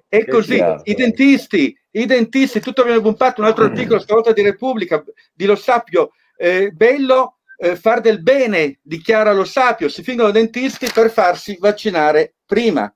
E 0.09 0.27
così 0.27 0.59
i 0.85 0.95
dentisti, 0.95 1.79
i 1.92 2.07
dentisti, 2.07 2.61
tutto 2.61 2.85
viene 2.85 3.00
bumpato. 3.00 3.40
Un 3.40 3.46
altro 3.46 3.64
articolo 3.64 4.00
stavolta 4.00 4.33
di 4.33 4.42
Repubblica, 4.42 5.02
di 5.33 5.46
Lo 5.46 5.57
Sapio, 5.57 6.12
eh, 6.37 6.70
bello, 6.70 7.38
eh, 7.57 7.76
far 7.76 8.00
del 8.00 8.22
bene, 8.22 8.78
dichiara 8.83 9.33
lo 9.33 9.44
sapio, 9.44 9.88
si 9.88 10.02
fingono 10.02 10.33
dentisti 10.33 10.88
per 10.92 11.11
farsi 11.11 11.57
vaccinare 11.61 12.35
prima. 12.44 12.92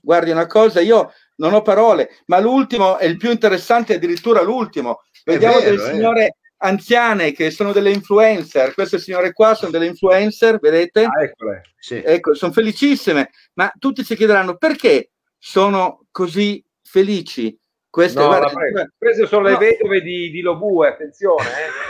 Guardi 0.00 0.30
una 0.30 0.46
cosa, 0.46 0.80
io 0.80 1.12
non 1.36 1.54
ho 1.54 1.62
parole, 1.62 2.10
ma 2.26 2.38
l'ultimo 2.38 2.98
è 2.98 3.06
il 3.06 3.16
più 3.16 3.30
interessante, 3.30 3.94
addirittura 3.94 4.42
l'ultimo. 4.42 5.02
Vediamo 5.24 5.58
vero, 5.58 5.70
delle 5.70 5.88
eh. 5.88 5.92
signore 5.92 6.36
anziane 6.58 7.32
che 7.32 7.50
sono 7.50 7.72
delle 7.72 7.90
influencer, 7.90 8.74
queste 8.74 8.98
signore 8.98 9.32
qua 9.32 9.54
sono 9.54 9.70
delle 9.70 9.86
influencer, 9.86 10.58
vedete? 10.60 11.04
Ah, 11.04 11.22
eccole. 11.22 11.62
Sì. 11.78 12.02
Ecco, 12.04 12.34
sono 12.34 12.52
felicissime, 12.52 13.30
ma 13.54 13.72
tutti 13.78 14.04
si 14.04 14.14
chiederanno 14.14 14.56
perché 14.56 15.12
sono 15.38 16.04
così 16.10 16.62
felici. 16.82 17.58
Queste, 17.92 18.20
no, 18.20 18.28
guarda, 18.28 18.50
queste 18.96 19.26
sono 19.26 19.42
no. 19.42 19.48
le 19.50 19.56
vedove 19.58 20.00
di, 20.00 20.30
di 20.30 20.40
Lobue, 20.40 20.88
attenzione. 20.88 21.44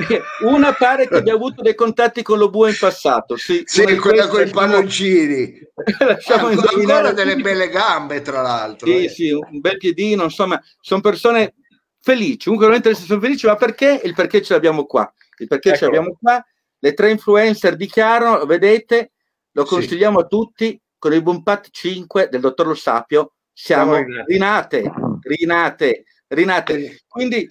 Eh. 0.08 0.20
Una 0.44 0.72
pare 0.72 1.06
che 1.06 1.18
abbia 1.18 1.34
avuto 1.34 1.62
dei 1.62 1.76
contatti 1.76 2.24
con 2.24 2.38
Lobue 2.38 2.70
in 2.70 2.76
passato. 2.76 3.36
Sì, 3.36 3.62
sì 3.64 3.84
quella 3.98 4.26
con 4.26 4.44
i 4.44 4.50
palloncini. 4.50 5.60
Lasciamo 6.00 6.48
ancora 6.48 7.12
delle 7.12 7.36
belle 7.36 7.68
gambe, 7.68 8.20
tra 8.20 8.42
l'altro. 8.42 8.88
Sì, 8.88 9.04
eh. 9.04 9.08
sì, 9.08 9.30
un 9.30 9.60
bel 9.60 9.76
piedino, 9.76 10.24
insomma, 10.24 10.60
sono 10.80 11.00
persone 11.00 11.54
felici. 12.00 12.46
Comunque, 12.46 12.66
veramente 12.66 13.00
sono 13.00 13.20
felici, 13.20 13.46
ma 13.46 13.54
perché? 13.54 14.00
Il 14.02 14.14
perché 14.14 14.42
ce 14.42 14.54
l'abbiamo 14.54 14.86
qua. 14.86 15.08
Il 15.38 15.46
perché 15.46 15.68
ecco. 15.68 15.78
ce 15.78 15.84
l'abbiamo 15.84 16.18
qua. 16.20 16.44
Le 16.80 16.94
tre 16.94 17.12
influencer 17.12 17.76
dichiarano, 17.76 18.44
vedete, 18.44 19.12
lo 19.52 19.64
consigliamo 19.64 20.18
sì. 20.18 20.24
a 20.24 20.26
tutti 20.26 20.80
con 20.98 21.12
il 21.12 21.22
Bumpat 21.22 21.68
5 21.70 22.28
del 22.28 22.40
dottor 22.40 22.66
Lo 22.66 22.74
Sapio. 22.74 23.34
Siamo 23.52 24.02
rinate 24.26 24.90
rinate, 25.22 26.04
rinate. 26.28 27.02
Quindi 27.08 27.48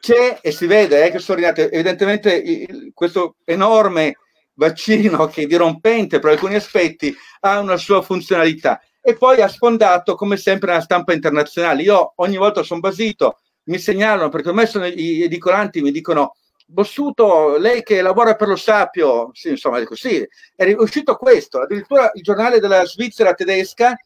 c'è 0.00 0.38
e 0.40 0.50
si 0.50 0.66
vede 0.66 1.04
eh, 1.04 1.10
che 1.10 1.18
sono 1.18 1.38
rinate. 1.38 1.70
Evidentemente 1.70 2.34
il, 2.34 2.90
questo 2.94 3.36
enorme 3.44 4.16
vaccino 4.54 5.26
che 5.28 5.42
è 5.42 5.46
dirompente 5.46 6.18
per 6.18 6.32
alcuni 6.32 6.54
aspetti 6.54 7.14
ha 7.40 7.58
una 7.58 7.76
sua 7.76 8.02
funzionalità 8.02 8.80
e 9.02 9.14
poi 9.14 9.40
ha 9.40 9.48
sfondato 9.48 10.14
come 10.14 10.36
sempre 10.36 10.70
nella 10.70 10.82
stampa 10.82 11.12
internazionale. 11.12 11.82
Io 11.82 12.12
ogni 12.16 12.36
volta 12.36 12.62
sono 12.62 12.80
basito, 12.80 13.40
mi 13.64 13.78
segnalano 13.78 14.28
perché 14.28 14.48
ormai 14.48 14.66
sono 14.66 14.86
gli 14.86 15.22
edicolanti, 15.22 15.80
mi 15.80 15.90
dicono 15.90 16.34
Bossuto, 16.66 17.56
lei 17.56 17.82
che 17.82 18.00
lavora 18.00 18.36
per 18.36 18.46
lo 18.46 18.54
Sapio, 18.54 19.30
sì, 19.32 19.48
insomma, 19.48 19.80
dico 19.80 19.96
sì, 19.96 20.24
è 20.54 20.72
uscito 20.78 21.16
questo, 21.16 21.60
addirittura 21.60 22.12
il 22.14 22.22
giornale 22.22 22.60
della 22.60 22.84
Svizzera 22.84 23.34
tedesca 23.34 23.96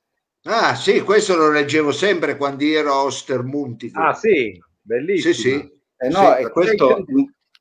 Ah 0.44 0.74
sì, 0.74 1.00
questo 1.00 1.36
lo 1.36 1.50
leggevo 1.50 1.90
sempre 1.90 2.36
quando 2.36 2.64
ero 2.64 2.92
a 2.92 3.02
Ostermunti. 3.04 3.90
Ah 3.94 4.12
sì, 4.14 4.62
bellissimo. 4.80 5.34
Sì, 5.34 5.40
sì. 5.40 5.72
Eh 5.96 6.08
no, 6.08 6.36
sì, 6.38 6.50
questo... 6.50 7.04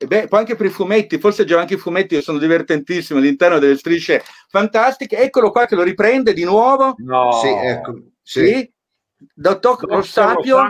Beh, 0.04 0.28
poi 0.28 0.39
anche 0.39 0.56
per 0.56 0.65
i 0.65 0.69
fumetti, 0.69 1.17
forse 1.17 1.46
già 1.46 1.60
anche 1.60 1.76
i 1.76 1.78
fumetti 1.78 2.22
sono 2.22 2.38
divertentissimi 2.38 3.19
all'interno 3.19 3.58
delle 3.58 3.78
strisce 3.78 4.22
fantastiche. 4.50 5.17
Eccolo 5.17 5.50
qua 5.50 5.65
che 5.65 5.76
lo 5.76 5.84
riprende 5.84 6.34
di 6.34 6.43
nuovo. 6.43 6.96
No. 6.98 7.32
Sì, 7.41 7.48
ecco. 7.48 7.93
Sì. 8.22 8.48
sì. 8.48 8.72
Dottor 9.34 9.80
Rossapio, 9.86 10.67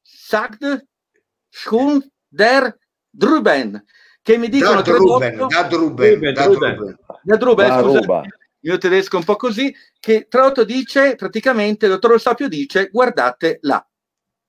Sagd, 0.00 0.86
Schun, 1.50 2.02
Der, 2.26 2.78
Druben, 3.10 3.84
che 4.22 4.38
mi 4.38 4.48
dicono 4.48 4.80
da 4.80 4.92
Druben, 4.92 5.46
da 5.48 5.62
Druben, 5.64 6.32
da 6.32 6.46
Druben, 6.46 6.98
da 7.22 7.36
Druben, 7.36 7.80
scusa, 7.82 7.98
il 7.98 8.32
mio 8.66 8.78
tedesco 8.78 9.16
un 9.16 9.24
po' 9.24 9.36
così, 9.36 9.74
che 10.00 10.26
tra 10.28 10.42
l'altro 10.42 10.64
dice, 10.64 11.14
praticamente, 11.14 11.86
il 11.86 11.92
dottor 11.92 12.12
Lo 12.12 12.18
Sapio 12.18 12.48
dice, 12.48 12.88
guardate 12.90 13.58
là. 13.62 13.84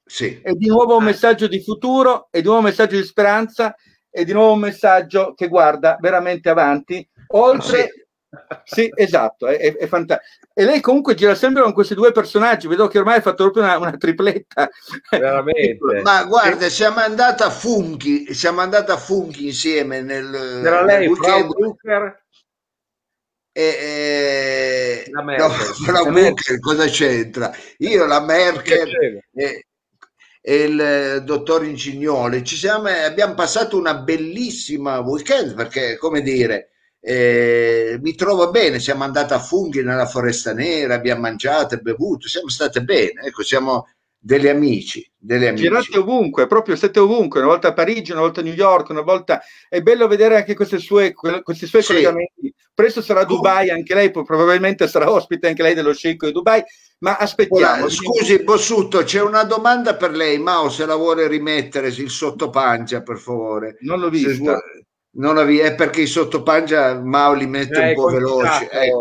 Sì. 0.03 0.39
È 0.41 0.53
di 0.53 0.67
nuovo 0.67 0.97
un 0.97 1.03
messaggio 1.03 1.47
di 1.47 1.61
futuro, 1.61 2.27
è 2.31 2.39
di 2.39 2.45
nuovo 2.45 2.59
un 2.59 2.65
messaggio 2.65 2.95
di 2.95 3.03
speranza, 3.03 3.75
è 4.09 4.23
di 4.23 4.33
nuovo 4.33 4.53
un 4.53 4.59
messaggio 4.59 5.33
che 5.35 5.47
guarda 5.47 5.97
veramente 5.99 6.49
avanti, 6.49 7.07
oltre... 7.27 7.77
Sì. 7.77 8.05
Sì, 8.65 8.91
esatto, 8.93 9.47
è, 9.47 9.77
è, 9.77 9.87
fantastico. 9.87 10.47
E 10.53 10.65
lei 10.65 10.81
comunque 10.81 11.15
gira 11.15 11.33
sempre 11.33 11.63
con 11.63 11.71
questi 11.71 11.95
due 11.95 12.11
personaggi, 12.11 12.67
vedo 12.67 12.87
che 12.87 12.99
ormai 12.99 13.17
ha 13.17 13.21
fatto 13.21 13.43
proprio 13.43 13.63
una, 13.63 13.77
una 13.77 13.97
tripletta. 13.97 14.69
Veramente. 15.09 16.01
Ma 16.03 16.25
guarda, 16.25 16.67
siamo 16.67 16.99
andati 16.99 17.43
a 17.43 17.49
Funky, 17.49 18.33
siamo 18.33 18.59
andati 18.59 18.91
a 18.91 18.97
Funky 18.97 19.45
insieme 19.45 20.01
nel... 20.01 20.33
Era 20.35 20.83
lei, 20.83 21.11
Frau 21.15 21.47
Brucker 21.47 22.25
e, 23.59 25.03
la 25.09 25.23
Merkel. 25.23 25.47
No, 25.87 25.91
la 26.03 26.11
Merkel 26.11 26.59
cosa 26.59 26.85
c'entra? 26.85 27.51
Io, 27.77 28.05
la 28.05 28.21
Merkel 28.21 29.23
e, 29.33 29.65
e, 30.39 30.55
il 30.55 31.23
dottor 31.25 31.65
Incignoli 31.65 32.43
ci 32.43 32.55
siamo, 32.55 32.89
abbiamo 32.89 33.33
passato 33.33 33.75
una 33.75 33.95
bellissima 33.95 34.99
weekend 34.99 35.55
perché, 35.55 35.97
come 35.97 36.21
dire, 36.21 36.69
eh, 36.99 37.97
mi 37.99 38.13
trovo 38.13 38.51
bene. 38.51 38.79
Siamo 38.79 39.03
andati 39.03 39.33
a 39.33 39.39
funghi 39.39 39.81
nella 39.81 40.05
Foresta 40.05 40.53
Nera, 40.53 40.93
abbiamo 40.93 41.21
mangiato 41.21 41.73
e 41.73 41.79
bevuto, 41.79 42.27
siamo 42.27 42.49
state 42.49 42.83
bene. 42.83 43.21
Ecco, 43.23 43.41
siamo 43.41 43.87
degli 44.19 44.47
amici, 44.47 45.09
delle 45.17 45.47
amici. 45.47 45.63
Girate 45.63 45.97
ovunque, 45.97 46.45
proprio 46.45 46.75
siete 46.75 46.99
ovunque, 46.99 47.39
una 47.39 47.49
volta 47.49 47.69
a 47.69 47.73
Parigi, 47.73 48.11
una 48.11 48.21
volta 48.21 48.41
a 48.41 48.43
New 48.43 48.53
York, 48.53 48.89
una 48.89 49.01
volta... 49.01 49.41
È 49.67 49.81
bello 49.81 50.07
vedere 50.07 50.35
anche 50.35 50.53
queste 50.53 50.77
sue, 50.77 51.13
questi 51.13 51.65
suoi 51.65 51.81
sì. 51.81 51.87
collegamenti. 51.87 52.46
Presto 52.77 53.01
sarà 53.01 53.21
a 53.21 53.25
Dubai, 53.25 53.71
anche 53.71 53.95
lei 53.95 54.11
probabilmente 54.11 54.87
sarà 54.87 55.11
ospite 55.11 55.47
anche 55.47 55.63
lei 55.63 55.73
dello 55.73 55.95
sceicco 55.95 56.27
di 56.27 56.31
Dubai, 56.31 56.63
ma 56.99 57.17
aspettiamo. 57.17 57.85
Ora, 57.85 57.89
scusi, 57.89 58.43
Bossutto, 58.43 59.01
c'è 59.01 59.19
una 59.19 59.41
domanda 59.45 59.95
per 59.95 60.11
lei, 60.11 60.37
Mao, 60.37 60.69
se 60.69 60.85
la 60.85 60.93
vuole 60.93 61.27
rimettere 61.27 61.87
il 61.87 62.11
sottopancia, 62.11 63.01
per 63.01 63.17
favore. 63.17 63.77
Non 63.79 63.99
l'ho 63.99 64.11
visto. 64.11 64.61
Non 65.13 65.33
la 65.33 65.47
è 65.47 65.73
perché 65.73 66.01
i 66.01 66.05
sottopangia 66.05 67.01
Mao 67.01 67.33
li 67.33 67.47
mette 67.47 67.81
eh, 67.81 67.87
un 67.87 67.95
po' 67.95 68.09
veloci. 68.09 68.65
Eh. 68.65 68.91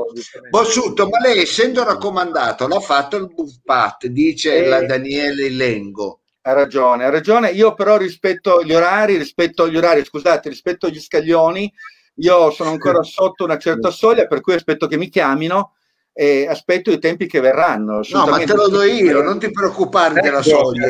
Bossuto, 0.49 1.07
ma 1.11 1.19
lei 1.19 1.43
essendo 1.43 1.85
raccomandato 1.85 2.67
l'ha 2.67 2.81
fatto 2.81 3.19
il 3.19 3.31
Buffat, 3.31 4.07
dice 4.07 4.57
eh, 4.57 4.69
la 4.69 4.87
Daniele 4.87 5.51
Lengo. 5.51 6.21
Ha 6.41 6.53
ragione, 6.55 7.05
ha 7.05 7.11
ragione. 7.11 7.51
Io 7.51 7.75
però 7.75 7.99
rispetto 7.99 8.63
gli 8.63 8.73
orari, 8.73 9.19
rispetto 9.19 9.69
gli 9.69 9.77
orari, 9.77 10.03
scusate, 10.03 10.49
rispetto 10.49 10.87
agli 10.87 10.99
scaglioni, 10.99 11.71
io 12.17 12.51
sono 12.51 12.71
ancora 12.71 13.03
sotto 13.03 13.45
una 13.45 13.59
certa 13.59 13.91
soglia, 13.91 14.27
per 14.27 14.41
cui 14.41 14.55
aspetto 14.55 14.87
che 14.87 14.97
mi 14.97 15.09
chiamino 15.09 15.73
e 16.19 16.47
aspetto 16.49 16.91
i 16.91 16.99
tempi 16.99 17.27
che 17.27 17.41
verranno. 17.41 18.01
No, 18.09 18.27
ma 18.27 18.39
te 18.39 18.55
lo 18.55 18.69
do 18.69 18.83
io, 18.83 19.21
non 19.21 19.39
ti 19.39 19.51
preoccupare 19.51 20.19
della 20.23 20.39
ecco, 20.39 20.49
soglia. 20.49 20.87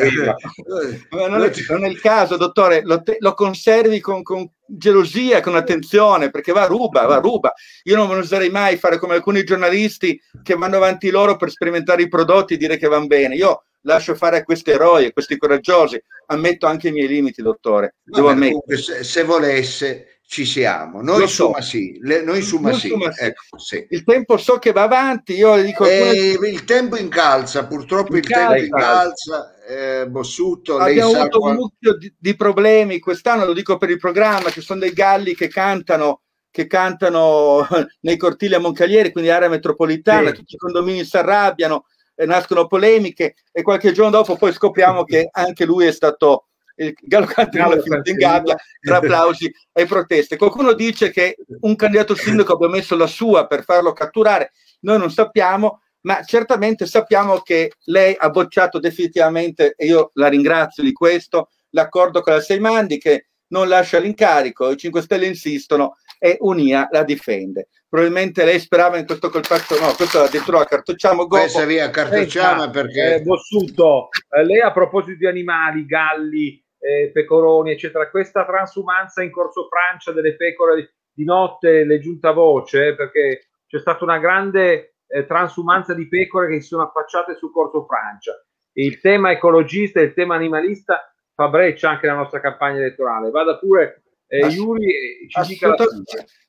non, 1.09 1.43
è, 1.43 1.51
non, 1.67 1.83
è, 1.83 1.87
il 1.89 1.99
caso, 1.99 2.37
dottore, 2.37 2.81
lo, 2.85 3.03
te, 3.03 3.17
lo 3.19 3.33
conservi 3.33 3.99
con, 3.99 4.23
con, 4.23 4.49
gelosia, 4.65 5.41
con 5.41 5.57
attenzione, 5.57 6.29
perché 6.29 6.53
va 6.53 6.65
ruba, 6.65 7.05
va 7.05 7.17
ruba. 7.17 7.51
Io 7.83 7.97
non 7.97 8.09
oserei 8.09 8.49
mai 8.49 8.77
fare 8.77 8.97
come 8.97 9.15
alcuni 9.15 9.43
giornalisti 9.43 10.17
che 10.41 10.55
vanno 10.55 10.77
avanti 10.77 11.09
loro 11.09 11.35
per 11.35 11.49
sperimentare 11.49 12.03
i 12.03 12.07
prodotti 12.07 12.53
e 12.53 12.57
dire 12.57 12.77
che 12.77 12.87
vanno 12.87 13.07
bene. 13.07 13.35
Io 13.35 13.63
lascio 13.81 14.15
fare 14.15 14.37
a 14.37 14.43
questi 14.43 14.71
eroi, 14.71 15.07
a 15.07 15.11
questi 15.11 15.35
coraggiosi, 15.35 16.01
ammetto 16.27 16.67
anche 16.67 16.87
i 16.87 16.93
miei 16.93 17.07
limiti, 17.09 17.41
dottore. 17.41 17.95
Vabbè, 18.05 18.51
se, 18.77 19.03
se 19.03 19.23
volesse 19.23 20.16
ci 20.29 20.43
siamo. 20.43 21.01
Noi 21.01 21.21
Lo 21.21 21.27
su 21.27 21.53
sì, 21.61 21.97
le, 22.01 22.21
noi 22.21 22.41
su 22.41 22.61
sì. 22.73 22.91
Ecco, 22.91 23.57
sì. 23.57 23.87
Il 23.89 24.03
tempo 24.03 24.35
so 24.35 24.59
che 24.59 24.73
va 24.73 24.83
avanti, 24.83 25.33
io 25.33 25.55
le 25.55 25.63
dico... 25.63 25.85
Eh, 25.85 26.31
alcune... 26.31 26.49
Il 26.49 26.63
tempo 26.65 26.97
incalza, 26.97 27.65
purtroppo 27.65 28.11
il, 28.17 28.23
il 28.23 28.27
tempo 28.27 28.55
incalza. 28.55 29.55
Eh, 29.65 30.07
Bossuto, 30.09 30.77
Abbiamo 30.77 31.17
avuto 31.17 31.41
un 31.41 31.53
mucchio 31.55 31.97
di, 31.97 32.13
di, 32.17 32.35
problemi 32.35 32.99
quest'anno, 32.99 33.45
lo 33.45 33.53
dico 33.53 33.77
per 33.77 33.89
il 33.89 33.99
programma, 33.99 34.49
ci 34.49 34.61
sono 34.61 34.81
dei 34.81 34.91
galli 34.91 35.33
che 35.33 35.47
cantano 35.47 36.21
che 36.51 36.67
cantano 36.67 37.65
nei 38.01 38.17
cortili 38.17 38.55
a 38.55 38.59
Moncalieri, 38.59 39.11
quindi 39.11 39.29
area 39.29 39.47
metropolitana, 39.47 40.29
sì. 40.29 40.35
tutti 40.35 40.55
i 40.55 40.57
condomini 40.57 41.05
si 41.05 41.15
arrabbiano, 41.15 41.85
eh, 42.15 42.25
nascono 42.25 42.67
polemiche 42.67 43.35
e 43.51 43.61
qualche 43.61 43.91
giorno 43.91 44.11
dopo 44.11 44.35
poi 44.35 44.51
scopriamo 44.51 45.03
che 45.05 45.29
anche 45.31 45.65
lui 45.65 45.85
è 45.85 45.91
stato 45.91 46.47
il 46.77 46.95
Gallo 47.01 47.25
Cantrino 47.25 47.73
in 47.73 48.15
gabbia 48.15 48.55
tra 48.79 48.97
applausi 48.97 49.51
e 49.71 49.85
proteste. 49.85 50.37
Qualcuno 50.37 50.73
dice 50.73 51.11
che 51.11 51.35
un 51.61 51.75
candidato 51.75 52.15
sindaco 52.15 52.53
abbia 52.53 52.69
messo 52.69 52.95
la 52.95 53.07
sua 53.07 53.47
per 53.47 53.63
farlo 53.63 53.93
catturare, 53.93 54.51
noi 54.81 54.97
non 54.97 55.11
sappiamo, 55.11 55.81
ma 56.01 56.23
certamente 56.23 56.85
sappiamo 56.85 57.39
che 57.39 57.73
lei 57.85 58.15
ha 58.17 58.29
bocciato 58.29 58.79
definitivamente, 58.79 59.73
e 59.75 59.85
io 59.85 60.11
la 60.13 60.27
ringrazio 60.27 60.83
di 60.83 60.93
questo, 60.93 61.49
l'accordo 61.71 62.21
con 62.21 62.33
la 62.33 62.41
Seimandi 62.41 62.97
che 62.97 63.27
non 63.49 63.67
lascia 63.67 63.99
l'incarico, 63.99 64.71
i 64.71 64.77
5 64.77 65.01
Stelle 65.01 65.25
insistono 65.25 65.97
e 66.19 66.37
Unia 66.39 66.87
la 66.91 67.03
difende. 67.03 67.69
Probabilmente 67.87 68.43
lei 68.43 68.59
sperava 68.59 68.97
in 68.97 69.05
questo 69.05 69.29
colpaccio, 69.29 69.79
no, 69.79 69.93
questo 69.93 70.23
addirittura 70.23 70.59
la 70.59 70.65
cartocciamo. 70.65 71.25
Gopo. 71.25 71.41
Questa 71.41 71.65
via 71.65 71.89
cartocciama 71.89 72.69
perché... 72.69 73.15
Eh, 73.15 73.21
Bossuto, 73.21 74.09
eh, 74.29 74.43
lei 74.43 74.59
a 74.59 74.73
proposito 74.73 75.17
di 75.17 75.27
animali, 75.27 75.85
galli, 75.85 76.61
eh, 76.79 77.11
pecoroni, 77.13 77.71
eccetera. 77.71 78.09
Questa 78.09 78.45
transumanza 78.45 79.23
in 79.23 79.31
Corso 79.31 79.67
Francia 79.67 80.11
delle 80.11 80.35
pecore 80.35 80.93
di 81.11 81.23
notte 81.23 81.83
le 81.83 81.99
giunta 81.99 82.31
voce, 82.31 82.95
perché 82.95 83.49
c'è 83.67 83.79
stata 83.79 84.03
una 84.03 84.19
grande 84.19 84.95
eh, 85.07 85.25
transumanza 85.25 85.93
di 85.93 86.07
pecore 86.07 86.47
che 86.49 86.61
si 86.61 86.67
sono 86.67 86.83
affacciate 86.83 87.35
su 87.35 87.51
Corso 87.51 87.85
Francia. 87.85 88.33
Il 88.73 88.99
tema 88.99 89.31
ecologista 89.31 89.99
e 89.99 90.03
il 90.03 90.13
tema 90.13 90.35
animalista 90.35 91.11
fa 91.33 91.47
breccia 91.47 91.89
anche 91.89 92.05
nella 92.07 92.19
nostra 92.19 92.39
campagna 92.39 92.77
elettorale. 92.77 93.31
Vada 93.31 93.57
pure 93.57 94.03
eh, 94.27 94.41
Ass- 94.41 94.55
Iuri 94.55 94.91
eh, 94.91 95.27
ci 95.29 95.41
dica 95.47 95.69
la. 95.69 95.75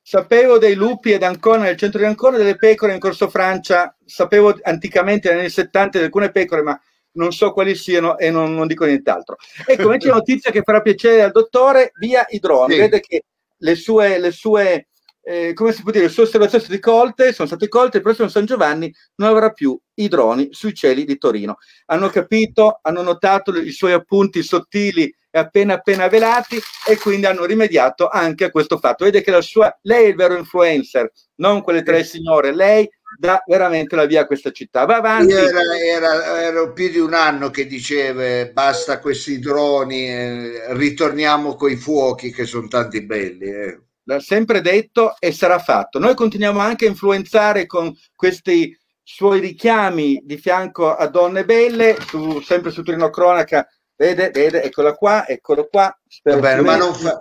Sapevo 0.03 0.59
dei 0.59 0.75
lupi 0.75 1.13
ed 1.13 1.23
Ancona, 1.23 1.65
nel 1.65 1.77
centro 1.77 2.01
di 2.01 2.07
Ancona, 2.07 2.39
delle 2.39 2.57
pecore 2.57 2.95
in 2.95 2.99
Corso 2.99 3.29
Francia. 3.29 3.95
Sapevo 4.05 4.59
anticamente 4.63 5.29
negli 5.29 5.41
anni 5.41 5.51
70 5.51 5.99
di 5.99 6.05
alcune 6.05 6.31
pecore, 6.31 6.63
ma 6.63 6.81
non 7.19 7.33
so 7.33 7.53
quali 7.53 7.75
siano 7.75 8.17
e 8.17 8.31
non, 8.31 8.55
non 8.55 8.67
dico 8.67 8.85
nient'altro. 8.85 9.37
Ecco, 9.67 9.83
invece 9.83 10.09
notizia 10.09 10.51
che 10.51 10.63
farà 10.63 10.81
piacere 10.81 11.23
al 11.23 11.33
dottore, 11.33 11.91
via 11.99 12.25
i 12.29 12.39
droni. 12.39 12.75
Sì. 12.75 12.81
Vede 12.81 13.01
che 13.01 13.25
le 13.57 13.75
sue, 13.75 14.19
le 14.19 14.31
sue 14.31 14.89
eh, 15.29 15.53
come 15.53 15.73
si 15.73 15.83
può 15.83 15.91
dire, 15.91 16.05
le 16.05 16.11
sue 16.11 16.23
osservazioni 16.23 16.65
sono 16.65 16.79
state 16.79 16.91
colte, 16.91 17.33
sono 17.35 17.49
state 17.49 17.69
colte, 17.69 17.99
il 17.99 18.03
prossimo 18.03 18.29
San 18.29 18.47
Giovanni 18.47 18.91
non 19.17 19.29
avrà 19.29 19.51
più 19.51 19.79
i 19.95 20.09
droni 20.09 20.49
sui 20.53 20.73
cieli 20.73 21.05
di 21.05 21.19
Torino. 21.19 21.57
Hanno 21.87 22.09
capito, 22.09 22.79
hanno 22.81 23.03
notato 23.03 23.55
i 23.55 23.73
suoi 23.73 23.93
appunti 23.93 24.43
sottili 24.43 25.15
appena 25.31 25.75
appena 25.75 26.09
velati 26.09 26.59
e 26.87 26.97
quindi 26.99 27.27
hanno 27.27 27.45
rimediato 27.45 28.09
anche 28.09 28.45
a 28.45 28.51
questo 28.51 28.79
fatto. 28.79 29.05
Vede 29.05 29.23
che 29.23 29.31
la 29.31 29.41
sua, 29.41 29.77
lei 29.83 30.05
è 30.05 30.09
il 30.09 30.15
vero 30.15 30.37
influencer, 30.37 31.11
non 31.37 31.63
quelle 31.63 31.83
tre 31.83 32.03
signore, 32.05 32.55
lei 32.55 32.89
dà 33.19 33.43
veramente 33.47 33.97
la 33.97 34.05
via 34.05 34.23
a 34.23 34.27
questa 34.27 34.51
città. 34.51 34.85
Va 34.85 34.97
avanti. 34.97 35.33
Io 35.33 35.39
era, 35.49 35.61
era- 35.79 36.41
ero 36.43 36.73
più 36.73 36.91
di 36.91 36.99
un 36.99 37.15
anno 37.15 37.51
che 37.51 37.67
diceva 37.67 38.51
basta 38.53 39.01
questi 39.01 39.39
droni, 39.39 40.09
eh, 40.09 40.75
ritorniamo 40.75 41.55
coi 41.55 41.77
fuochi 41.77 42.33
che 42.33 42.45
sono 42.45 42.69
tanti 42.69 43.03
belli. 43.05 43.47
eh. 43.47 43.81
l'ha 44.09 44.21
sempre 44.21 44.63
detto 44.63 45.17
e 45.19 45.33
sarà 45.33 45.59
fatto. 45.59 45.99
Noi 45.99 46.15
continuiamo 46.15 46.61
anche 46.61 46.87
a 46.87 46.89
influenzare 46.89 47.67
con 47.67 47.95
questi 48.15 48.75
suoi 49.03 49.39
richiami 49.41 50.21
di 50.25 50.39
fianco 50.39 50.95
a 50.95 51.07
donne 51.09 51.45
belle, 51.45 51.97
su- 52.07 52.41
sempre 52.41 52.71
su 52.71 52.83
Torino 52.83 53.11
Cronaca. 53.11 53.67
Vede, 53.99 54.31
vede, 54.31 54.63
eccola 54.63 54.95
qua, 54.95 55.27
eccolo 55.27 55.67
qua. 55.67 55.93
Spero 56.07 56.39
Va 56.39 56.55
bene, 56.55 56.61
si 56.61 56.65
ma 56.67 56.77
non, 56.77 56.95
fa- 56.95 57.19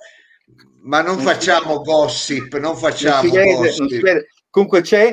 ma 0.82 1.02
non 1.02 1.16
Non 1.16 1.26
facciamo 1.26 1.82
gossip, 1.82 2.54
non 2.54 2.62
non 2.62 2.78
facciamo 2.78 3.34
non 3.34 3.56
gossip. 3.56 3.88
si 3.88 4.00
vede. 4.00 4.28
Comunque 4.52 4.82
c'è, 4.82 5.12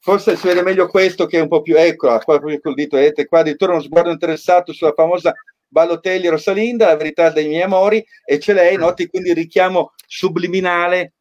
forse 0.00 0.34
si 0.34 0.48
vede 0.48 0.62
meglio 0.62 0.88
questo 0.88 1.26
che 1.26 1.38
è 1.38 1.40
un 1.40 1.46
po' 1.46 1.62
più, 1.62 1.76
eccola, 1.76 2.18
qua 2.18 2.38
proprio 2.38 2.58
col 2.58 2.74
dito, 2.74 2.96
vedete 2.96 3.26
qua 3.26 3.38
addirittura 3.38 3.72
uno 3.72 3.82
sguardo 3.82 4.10
interessato 4.10 4.72
sulla 4.72 4.92
famosa 4.94 5.32
Balotelli 5.68 6.26
Rosalinda, 6.26 6.86
la 6.86 6.96
verità 6.96 7.30
dei 7.30 7.46
miei 7.46 7.62
amori, 7.62 8.04
e 8.24 8.38
c'è 8.38 8.52
lei, 8.52 8.76
noti 8.76 9.06
quindi 9.06 9.28
il 9.30 9.36
richiamo 9.36 9.92
subliminale, 10.08 11.12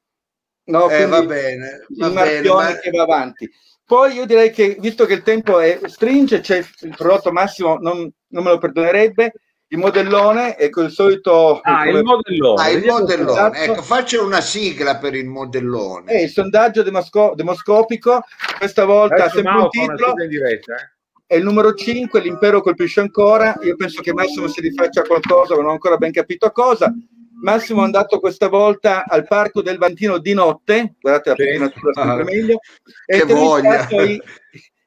no? 0.65 0.89
Eh, 0.89 1.06
va 1.06 1.21
bene, 1.24 1.86
va 1.89 2.08
il 2.08 2.13
bene, 2.13 2.50
ma- 2.50 2.80
che 2.80 2.89
va 2.89 3.04
avanti. 3.04 3.48
Poi 3.86 4.15
io 4.15 4.26
direi 4.26 4.50
che, 4.50 4.78
visto 4.80 5.06
che 5.06 5.13
il 5.13 5.21
tempo 5.21 5.60
è, 5.60 5.80
stringe, 5.86 6.39
c'è 6.39 6.58
il 6.58 6.95
prodotto 6.98 7.32
massimo, 7.32 7.78
non, 7.78 8.12
non 8.30 8.43
me 8.43 8.50
lo 8.50 8.58
perdonerebbe, 8.58 9.32
il 9.76 9.82
modellone 9.82 10.58
e 10.58 10.70
col 10.70 10.90
solito... 10.90 11.60
Ah, 11.62 11.84
come- 11.86 12.00
il 12.00 12.04
modellone. 12.04 12.62
Ah, 12.62 12.70
il 12.70 12.86
modellone, 12.86 13.32
esatto. 13.32 13.72
ecco, 13.72 13.82
faccio 13.84 14.26
una 14.26 14.42
sigla 14.42 14.98
per 14.98 15.14
il 15.16 15.28
modellone. 15.28 16.12
è 16.12 16.22
il 16.22 16.30
sondaggio 16.30 16.82
demosco- 16.84 17.34
demoscopico, 17.36 18.24
questa 18.58 18.86
volta 18.86 19.16
Adesso 19.16 19.36
sempre 19.36 19.52
un 19.52 19.58
Mao 19.60 19.70
titolo, 19.70 20.14
diretta. 20.28 20.76
eh. 20.76 20.94
è 21.28 21.36
il 21.36 21.44
numero 21.44 21.74
5, 21.74 22.20
l'impero 22.22 22.62
colpisce 22.62 23.00
ancora, 23.02 23.56
io 23.62 23.76
penso 23.76 24.02
che 24.02 24.14
Massimo 24.14 24.48
si 24.48 24.62
rifaccia 24.62 25.02
a 25.02 25.06
qualcosa, 25.06 25.56
ma 25.56 25.62
non 25.62 25.70
ho 25.70 25.74
ancora 25.74 25.98
ben 25.98 26.12
capito 26.12 26.46
a 26.46 26.52
cosa. 26.52 26.94
Massimo 27.42 27.82
è 27.82 27.84
andato 27.84 28.20
questa 28.20 28.48
volta 28.48 29.04
al 29.06 29.28
Parco 29.28 29.62
del 29.62 29.78
Vantino 29.78 30.18
di 30.20 30.34
notte, 30.34 30.96
guardate 31.02 31.30
la 31.30 31.36
Sì. 31.36 31.44
pettinatura 31.44 31.92
sempre 31.94 32.22
Ah, 32.22 32.24
meglio, 32.24 32.60
e 33.06 33.16
che 33.18 33.22
intervistato 33.24 33.96
voglia. 33.96 34.04
i, 34.06 34.22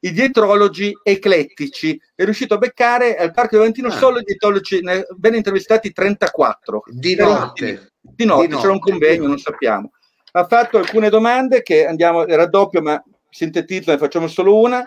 i 0.01 0.13
dietrologi 0.13 0.93
eclettici. 1.03 2.01
È 2.15 2.25
riuscito 2.25 2.55
a 2.55 2.59
beccare 2.59 3.17
al 3.17 3.33
Parco 3.33 3.57
del 3.57 3.65
Vantino 3.65 3.89
Ah. 3.89 3.93
solo 3.97 4.19
i 4.21 4.25
dietrologi, 4.25 4.81
ne 4.83 5.07
venne 5.17 5.39
intervistati 5.39 5.93
34. 5.93 6.83
Di 6.87 7.15
notte. 7.17 7.93
Di 8.01 8.25
notte, 8.25 8.47
Di 8.47 8.55
c'era 8.55 8.69
un 8.69 8.75
notte. 8.75 8.91
convegno, 8.91 9.27
non 9.27 9.39
sappiamo. 9.39 9.91
Ha 10.33 10.47
fatto 10.47 10.79
alcune 10.79 11.09
domande 11.11 11.63
che 11.63 11.87
andiamo, 11.87 12.27
era 12.27 12.47
doppio, 12.47 12.81
ma 12.83 13.03
sintetizzo, 13.31 13.91
ne 13.91 13.99
facciamo 13.99 14.29
solo 14.29 14.59
una. 14.59 14.87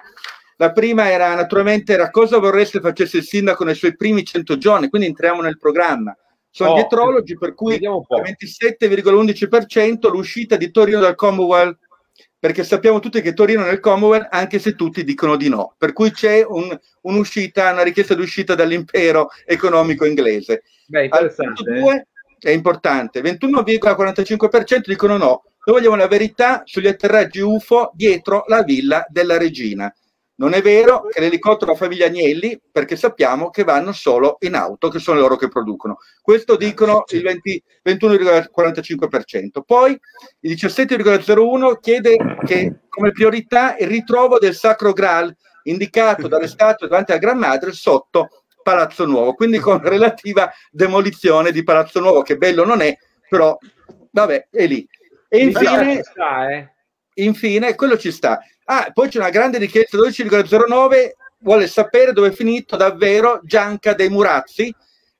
La 0.58 0.72
prima 0.72 1.10
era 1.10 1.34
naturalmente 1.36 1.94
era 1.94 2.10
cosa 2.12 2.38
vorreste 2.38 2.80
facesse 2.80 3.18
il 3.18 3.24
sindaco 3.24 3.64
nei 3.64 3.74
suoi 3.76 3.96
primi 3.96 4.24
100 4.24 4.58
giorni, 4.58 4.90
quindi 4.90 5.08
entriamo 5.08 5.42
nel 5.42 5.58
programma. 5.58 6.16
Sono 6.54 6.72
Oh, 6.72 6.76
dietrologi 6.76 7.38
per 7.38 7.54
cui 7.56 7.80
al 7.86 8.04
27,11% 8.22 10.10
l'uscita 10.10 10.56
di 10.58 10.70
Torino 10.72 11.00
dal 11.00 11.16
Commonwealth, 11.16 11.80
perché 12.42 12.64
sappiamo 12.64 13.00
tutti 13.00 13.22
che 13.22 13.34
Torino 13.34 13.64
è 13.64 13.68
nel 13.68 13.80
Commonwealth, 13.80 14.30
anche 14.32 14.58
se 14.58 14.74
tutti 14.74 15.04
dicono 15.04 15.36
di 15.36 15.48
no. 15.48 15.76
Per 15.78 15.94
cui 15.94 16.10
c'è 16.12 16.44
un- 16.44 16.76
un'uscita, 17.02 17.72
una 17.72 17.84
richiesta 17.84 18.16
di 18.16 18.22
uscita 18.22 18.56
dall'impero 18.56 19.30
economico 19.46 20.06
inglese. 20.06 20.64
Beh, 20.88 21.04
interessante. 21.04 21.62
2 21.64 22.08
è 22.40 22.50
importante, 22.50 23.22
21,45% 23.22 24.90
dicono 24.90 25.18
no. 25.18 25.44
Noi 25.66 25.76
vogliamo 25.76 25.96
la 25.96 26.08
verità 26.08 26.64
sugli 26.66 26.88
atterraggi 26.88 27.42
UFO 27.42 27.92
dietro 27.94 28.46
la 28.48 28.64
villa 28.64 29.06
della 29.08 29.38
regina. 29.38 29.94
Non 30.42 30.54
è 30.54 30.62
vero 30.64 31.06
che 31.06 31.20
l'elicottero 31.20 31.76
fa 31.76 31.86
famiglia 31.86 32.08
Agnelli 32.08 32.60
perché 32.72 32.96
sappiamo 32.96 33.52
che 33.52 33.64
vanno 33.64 33.92
solo 33.92 34.38
in 34.40 34.56
auto, 34.56 34.90
che 34.90 34.98
sono 34.98 35.20
loro 35.20 35.36
che 35.36 35.48
producono. 35.48 36.00
Questo 36.20 36.56
dicono 36.56 37.04
il 37.10 37.22
20 37.22 37.64
21,45%. 37.86 39.62
Poi 39.64 39.96
il 40.40 40.54
17,01 40.54 41.80
chiede 41.80 42.16
che 42.44 42.80
come 42.90 43.12
priorità 43.12 43.78
il 43.78 43.86
ritrovo 43.86 44.40
del 44.40 44.56
Sacro 44.56 44.94
Graal 44.94 45.32
indicato 45.66 46.28
dalle 46.28 46.48
statue 46.48 46.88
davanti 46.88 47.12
alla 47.12 47.20
Gran 47.20 47.38
Madre 47.38 47.72
sotto 47.72 48.30
Palazzo 48.64 49.06
Nuovo, 49.06 49.36
quindi 49.36 49.60
con 49.60 49.80
relativa 49.88 50.52
demolizione 50.72 51.52
di 51.52 51.64
Palazzo 51.64 52.00
Nuovo, 52.00 52.24
che 52.24 52.38
bello 52.38 52.66
non 52.66 52.82
è, 52.82 52.98
però 53.30 53.56
vabbè, 54.10 54.48
è 54.50 54.66
lì. 54.66 54.88
E 55.30 55.38
Infine, 55.38 56.00
eh. 56.00 56.74
Infine, 57.16 57.76
quello 57.76 57.98
ci 57.98 58.12
sta. 58.12 58.40
Ah, 58.66 58.90
poi 58.94 59.10
c'è 59.10 59.20
una 59.20 59.30
grande 59.30 59.58
richiesta, 59.58 59.98
12,09 59.98 61.12
vuole 61.40 61.68
sapere 61.68 62.14
dove 62.14 62.30
è 62.30 62.32
finito 62.32 62.76
davvero 62.76 63.40
Gianca 63.44 63.94
dei 63.94 64.10
Murazzi 64.10 64.74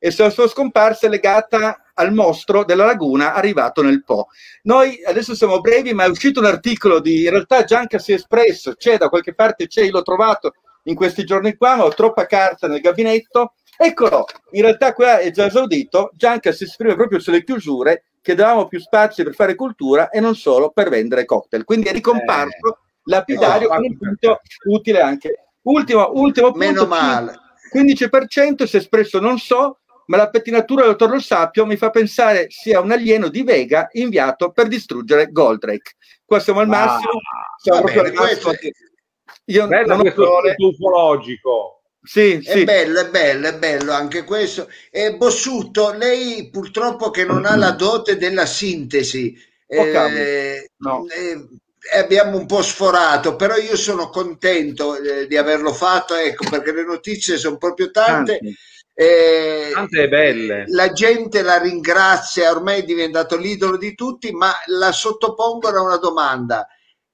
e 0.04 0.10
se 0.12 0.24
la 0.24 0.30
sua 0.30 0.48
scomparsa 0.48 1.08
è 1.08 1.10
legata 1.10 1.84
al 1.94 2.14
mostro 2.14 2.64
della 2.64 2.86
laguna 2.86 3.34
arrivato 3.34 3.84
nel 3.84 4.04
Po. 4.04 4.28
Noi 4.64 5.04
adesso 5.04 5.36
siamo 5.36 5.62
brevi, 5.62 5.94
ma 5.94 6.06
è 6.06 6.10
uscito 6.10 6.40
un 6.40 6.48
articolo 6.48 7.00
di, 7.00 7.26
in 7.26 7.30
realtà 7.30 7.64
Gianca 7.64 8.00
si 8.00 8.12
è 8.12 8.16
espresso, 8.16 8.74
c'è 8.76 8.98
da 8.98 9.10
qualche 9.10 9.36
parte, 9.36 9.68
c'è, 9.68 9.88
l'ho 9.90 10.02
trovato 10.02 10.54
in 10.86 10.96
questi 10.96 11.24
giorni 11.24 11.56
qua, 11.56 11.76
ma 11.76 11.86
ho 11.86 11.94
troppa 11.94 12.26
carta 12.26 12.68
nel 12.68 12.82
gabinetto. 12.82 13.54
Eccolo, 13.78 14.26
in 14.52 14.62
realtà 14.62 14.94
qua 14.94 15.20
è 15.20 15.32
già 15.32 15.46
esaudito, 15.46 16.12
Gianca 16.16 16.52
si 16.52 16.64
esprime 16.64 16.96
proprio 16.96 17.20
sulle 17.20 17.44
chiusure, 17.44 18.06
che 18.22 18.36
davamo 18.36 18.68
più 18.68 18.80
spazio 18.80 19.24
per 19.24 19.34
fare 19.34 19.56
cultura 19.56 20.10
e 20.10 20.20
non 20.20 20.36
solo 20.36 20.70
per 20.70 20.90
vendere 20.90 21.26
cocktail. 21.26 21.64
Quindi 21.64 21.88
è 21.88 21.92
ricomparso 21.92 22.80
lapidario 23.06 23.68
eh, 23.68 23.76
con 23.76 23.84
un 23.84 23.98
punto 23.98 24.40
utile 24.70 25.02
anche. 25.02 25.46
Ultimo, 25.64 26.10
ultimo 26.14 26.52
punto, 26.52 26.58
Meno 26.66 26.86
male. 26.86 27.36
15% 27.74 28.64
si 28.66 28.76
è 28.76 28.80
espresso 28.80 29.20
non 29.20 29.38
so, 29.38 29.80
ma 30.08 30.18
la 30.18 30.30
pettinatura 30.30 30.82
del 30.84 30.92
dottor 30.92 31.12
Lo 31.16 31.20
Sapio 31.20 31.66
mi 31.66 31.78
fa 31.78 31.90
pensare 31.90 32.48
sia 32.50 32.80
un 32.82 32.92
alieno 32.92 33.30
di 33.30 33.44
Vega 33.44 33.88
inviato 33.94 34.52
per 34.52 34.68
distruggere 34.68 35.32
Goldrake. 35.32 35.94
Qua 36.26 36.40
siamo 36.40 36.60
al 36.60 36.66
Ah, 36.68 36.70
massimo, 36.70 37.12
siamo 37.58 37.80
va 37.82 37.84
proprio 37.92 38.04
bene, 38.12 38.18
al 38.18 38.24
massimo. 38.30 38.52
Io 39.46 39.68
Bello 39.68 39.88
non 39.88 39.98
ho 39.98 40.02
questo 40.02 40.24
parole. 40.24 40.56
ufologico. 40.58 41.81
Sì, 42.04 42.40
È 42.44 42.58
sì. 42.58 42.64
bello, 42.64 43.00
è 43.00 43.10
bello, 43.10 43.48
è 43.48 43.58
bello 43.58 43.92
anche 43.92 44.24
questo. 44.24 44.68
E 44.90 45.16
Bossutto, 45.16 45.92
lei 45.94 46.50
purtroppo 46.50 47.12
che 47.12 47.26
non 47.26 47.46
ha 47.46 47.56
la 47.56 47.72
dote 47.72 48.18
della 48.18 48.46
sintesi, 48.46 49.38
eh. 49.68 50.70
No. 50.78 51.06
eh, 51.08 51.48
abbiamo 52.00 52.38
un 52.38 52.46
po' 52.48 52.62
sforato, 52.62 53.36
però 53.36 53.56
io 53.56 53.76
sono 53.76 54.10
contento 54.10 54.96
eh, 54.98 55.28
di 55.28 55.38
averlo 55.38 55.74
fatto, 55.74 56.16
ecco, 56.16 56.50
perché 56.50 56.74
le 56.74 56.86
notizie 56.86 57.38
sono 57.38 57.58
proprio 57.58 57.92
tante. 57.92 58.38
Tanti. 58.40 58.58
eh, 58.96 59.70
Tante 59.74 60.08
belle. 60.08 60.64
La 60.68 60.92
gente 60.92 61.42
la 61.44 61.58
ringrazia, 61.60 62.52
ormai 62.52 62.82
è 62.82 62.84
diventato 62.84 63.38
l'idolo 63.38 63.78
di 63.78 63.94
tutti, 63.94 64.32
ma 64.32 64.52
la 64.68 64.92
sottopongono 64.92 65.78
a 65.78 65.84
una 65.84 65.98
domanda. 65.98 66.68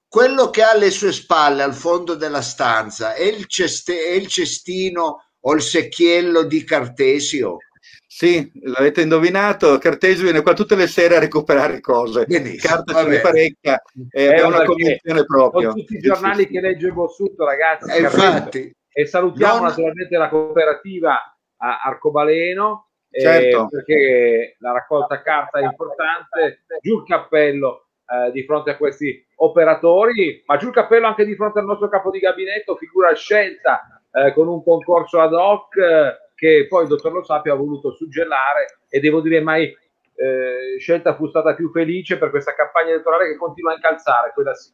Quello 0.08 0.48
che 0.48 0.62
ha 0.62 0.70
alle 0.70 0.90
sue 0.90 1.12
spalle, 1.12 1.62
al 1.62 1.74
fondo 1.74 2.14
della 2.14 2.40
stanza, 2.40 3.12
è 3.14 3.24
il, 3.24 3.46
ceste- 3.46 4.04
è 4.06 4.12
il 4.12 4.26
cestino 4.26 5.24
o 5.40 5.54
il 5.54 5.60
secchiello 5.60 6.44
di 6.44 6.64
Cartesio? 6.64 7.58
Sì, 8.06 8.50
l'avete 8.62 9.02
indovinato, 9.02 9.76
Cartesio 9.78 10.24
viene 10.24 10.40
qua 10.40 10.54
tutte 10.54 10.74
le 10.76 10.86
sere 10.88 11.16
a 11.16 11.20
recuperare 11.20 11.80
cose. 11.80 12.24
Benissimo, 12.24 12.74
Carta 12.74 12.94
ce 13.02 13.06
ne 13.08 13.20
parecchia, 13.20 13.82
Eh, 14.10 14.32
è 14.32 14.40
una 14.42 14.56
perché 14.56 14.66
convinzione 14.72 15.24
proprio. 15.24 15.70
Con 15.72 15.78
tutti 15.80 15.94
i 15.96 16.00
giornali 16.00 16.40
Sì, 16.40 16.46
sì, 16.46 16.48
che 16.52 16.60
legge 16.60 16.90
Bossutto, 16.90 17.44
ragazzi. 17.44 17.90
E 17.90 18.00
Cartesio. 18.00 18.26
infatti, 18.28 18.76
E 18.90 19.06
salutiamo 19.06 19.54
Non- 19.58 19.64
naturalmente 19.66 20.16
la 20.16 20.28
cooperativa 20.30 21.38
Arcobaleno, 21.58 22.88
eh, 23.10 23.20
Certo. 23.20 23.68
perché 23.70 24.56
la 24.58 24.72
raccolta 24.72 25.22
carta 25.22 25.60
è 25.60 25.64
importante. 25.64 26.64
Giù 26.80 26.96
il 26.98 27.04
cappello 27.06 27.87
eh, 28.10 28.30
di 28.32 28.44
fronte 28.44 28.70
a 28.70 28.76
questi 28.76 29.24
operatori, 29.36 30.42
ma 30.46 30.56
giù 30.56 30.68
il 30.68 30.74
cappello 30.74 31.06
anche 31.06 31.24
di 31.24 31.34
fronte 31.34 31.58
al 31.58 31.66
nostro 31.66 31.88
capo 31.88 32.10
di 32.10 32.18
gabinetto, 32.18 32.76
figura 32.76 33.14
scelta 33.14 34.02
eh, 34.12 34.32
con 34.32 34.48
un 34.48 34.62
concorso 34.62 35.20
ad 35.20 35.32
hoc 35.32 35.76
eh, 35.76 36.16
che 36.34 36.66
poi 36.68 36.82
il 36.82 36.88
dottor 36.88 37.12
Lo 37.12 37.24
Sapio 37.24 37.52
ha 37.52 37.56
voluto 37.56 37.92
suggellare 37.92 38.78
e 38.88 39.00
devo 39.00 39.20
dire 39.20 39.40
mai 39.40 39.64
eh, 39.64 40.78
scelta 40.78 41.14
fu 41.14 41.26
stata 41.28 41.54
più 41.54 41.70
felice 41.70 42.18
per 42.18 42.30
questa 42.30 42.54
campagna 42.54 42.90
elettorale 42.90 43.26
che 43.26 43.36
continua 43.36 43.72
a 43.72 43.74
incalzare, 43.74 44.32
quella 44.32 44.54
sì. 44.54 44.72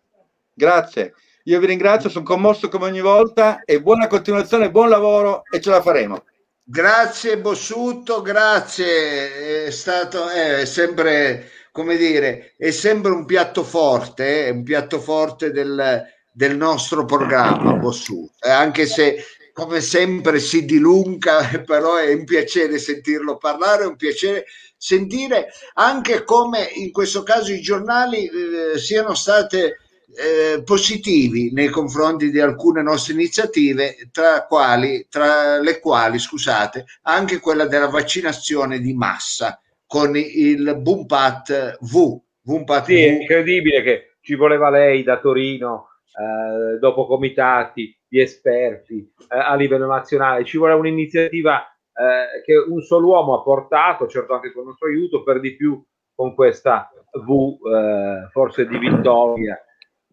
Grazie. 0.53 1.14
Io 1.44 1.61
vi 1.61 1.66
ringrazio, 1.66 2.09
sono 2.09 2.25
commosso 2.25 2.68
come 2.68 2.87
ogni 2.87 3.03
volta 3.03 3.64
e 3.64 3.83
buona 3.83 4.07
continuazione, 4.07 4.70
buon 4.70 4.88
lavoro 4.88 5.42
e 5.51 5.61
ce 5.61 5.70
la 5.70 5.83
faremo. 5.83 6.25
Grazie 6.62 7.37
Bossuto, 7.37 8.23
grazie, 8.23 9.66
è 9.66 9.70
stato 9.70 10.31
è 10.31 10.64
sempre, 10.64 11.51
come 11.75 11.97
dire, 11.97 12.55
è 12.57 12.71
sempre 12.71 13.11
un 13.11 13.25
piatto 13.25 13.65
forte, 13.65 14.47
è 14.47 14.51
un 14.51 14.63
piatto 14.63 15.01
forte 15.01 15.51
del, 15.51 16.05
del 16.31 16.57
nostro 16.57 17.05
programma 17.05 17.73
Bossuto, 17.73 18.33
anche 18.49 18.87
se 18.87 19.25
come 19.53 19.81
sempre 19.81 20.39
si 20.39 20.65
dilunga, 20.65 21.63
però 21.67 21.97
è 21.97 22.13
un 22.13 22.23
piacere 22.23 22.79
sentirlo 22.79 23.39
parlare, 23.39 23.83
è 23.83 23.87
un 23.89 23.97
piacere 23.97 24.45
sentire 24.77 25.49
anche 25.73 26.23
come 26.23 26.63
in 26.75 26.93
questo 26.93 27.25
caso 27.25 27.53
i 27.53 27.61
giornali 27.61 28.29
eh, 28.29 28.79
siano 28.79 29.15
state 29.15 29.79
eh, 30.15 30.63
positivi 30.63 31.51
nei 31.51 31.71
confronti 31.71 32.31
di 32.31 32.39
alcune 32.39 32.83
nostre 32.83 33.15
iniziative, 33.15 33.97
tra, 34.13 34.47
quali, 34.47 35.09
tra 35.11 35.59
le 35.59 35.81
quali, 35.81 36.21
scusate, 36.21 36.85
anche 37.03 37.41
quella 37.41 37.67
della 37.67 37.89
vaccinazione 37.89 38.79
di 38.79 38.95
massa 38.95 39.59
con 39.87 40.16
il 40.16 40.77
Bumpat 40.81 41.79
V. 41.81 42.20
Bumpat 42.40 42.85
sì, 42.85 42.94
v. 42.94 42.97
è 42.97 43.20
incredibile 43.20 43.83
che 43.83 44.16
ci 44.20 44.35
voleva 44.35 44.70
lei 44.70 45.03
da 45.03 45.18
Torino, 45.18 45.88
eh, 46.16 46.79
dopo 46.79 47.07
comitati 47.07 47.97
di 48.07 48.20
esperti 48.20 49.12
eh, 49.29 49.38
a 49.38 49.55
livello 49.55 49.87
nazionale, 49.87 50.44
ci 50.44 50.59
vuole 50.59 50.75
un'iniziativa 50.75 51.62
eh, 51.62 52.42
che 52.42 52.57
un 52.57 52.81
solo 52.83 53.09
uomo 53.09 53.38
ha 53.38 53.42
portato, 53.42 54.07
certo 54.07 54.35
anche 54.35 54.53
con 54.53 54.62
il 54.62 54.68
nostro 54.68 54.88
aiuto, 54.88 55.23
per 55.23 55.40
di 55.40 55.57
più 55.57 55.83
con 56.14 56.35
questa 56.35 56.90
V 57.12 57.59
eh, 57.68 58.29
forse 58.31 58.66
di 58.66 58.79
vittoria 58.79 59.59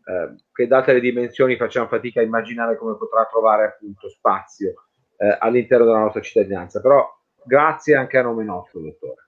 eh, 0.03 0.35
che 0.51 0.67
date 0.67 0.93
le 0.93 0.99
dimensioni 0.99 1.55
facciamo 1.55 1.87
fatica 1.87 2.21
a 2.21 2.23
immaginare 2.23 2.77
come 2.77 2.97
potrà 2.97 3.25
trovare 3.25 3.65
appunto 3.65 4.09
spazio 4.09 4.87
eh, 5.17 5.37
all'interno 5.39 5.85
della 5.85 5.99
nostra 5.99 6.21
cittadinanza. 6.21 6.81
Però 6.81 7.07
grazie 7.43 7.95
anche 7.95 8.17
a 8.17 8.23
nome 8.23 8.43
nostro, 8.43 8.81
dottore. 8.81 9.20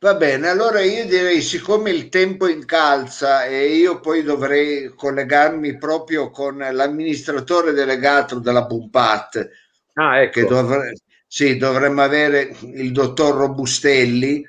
Va 0.00 0.14
bene, 0.14 0.48
allora 0.48 0.80
io 0.80 1.06
direi, 1.06 1.40
siccome 1.40 1.90
il 1.90 2.08
tempo 2.08 2.48
incalza 2.48 3.44
e 3.44 3.76
io 3.76 4.00
poi 4.00 4.22
dovrei 4.22 4.92
collegarmi 4.94 5.76
proprio 5.76 6.30
con 6.30 6.56
l'amministratore 6.58 7.72
delegato 7.72 8.40
della 8.40 8.64
Bumpat, 8.64 9.50
ah, 9.94 10.20
ecco. 10.20 10.40
che 10.40 10.46
dovre, 10.46 10.94
sì, 11.26 11.56
dovremmo 11.56 12.02
avere 12.02 12.54
il 12.62 12.90
dottor 12.90 13.36
Robustelli. 13.36 14.46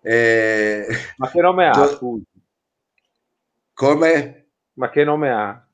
Eh, 0.00 0.86
Ma 1.18 1.30
che 1.30 1.40
nome 1.40 1.68
ha? 1.68 1.72
Do, 1.72 2.20
come? 3.74 4.46
Ma 4.72 4.90
che 4.90 5.04
nome 5.04 5.30
ha? 5.30 5.66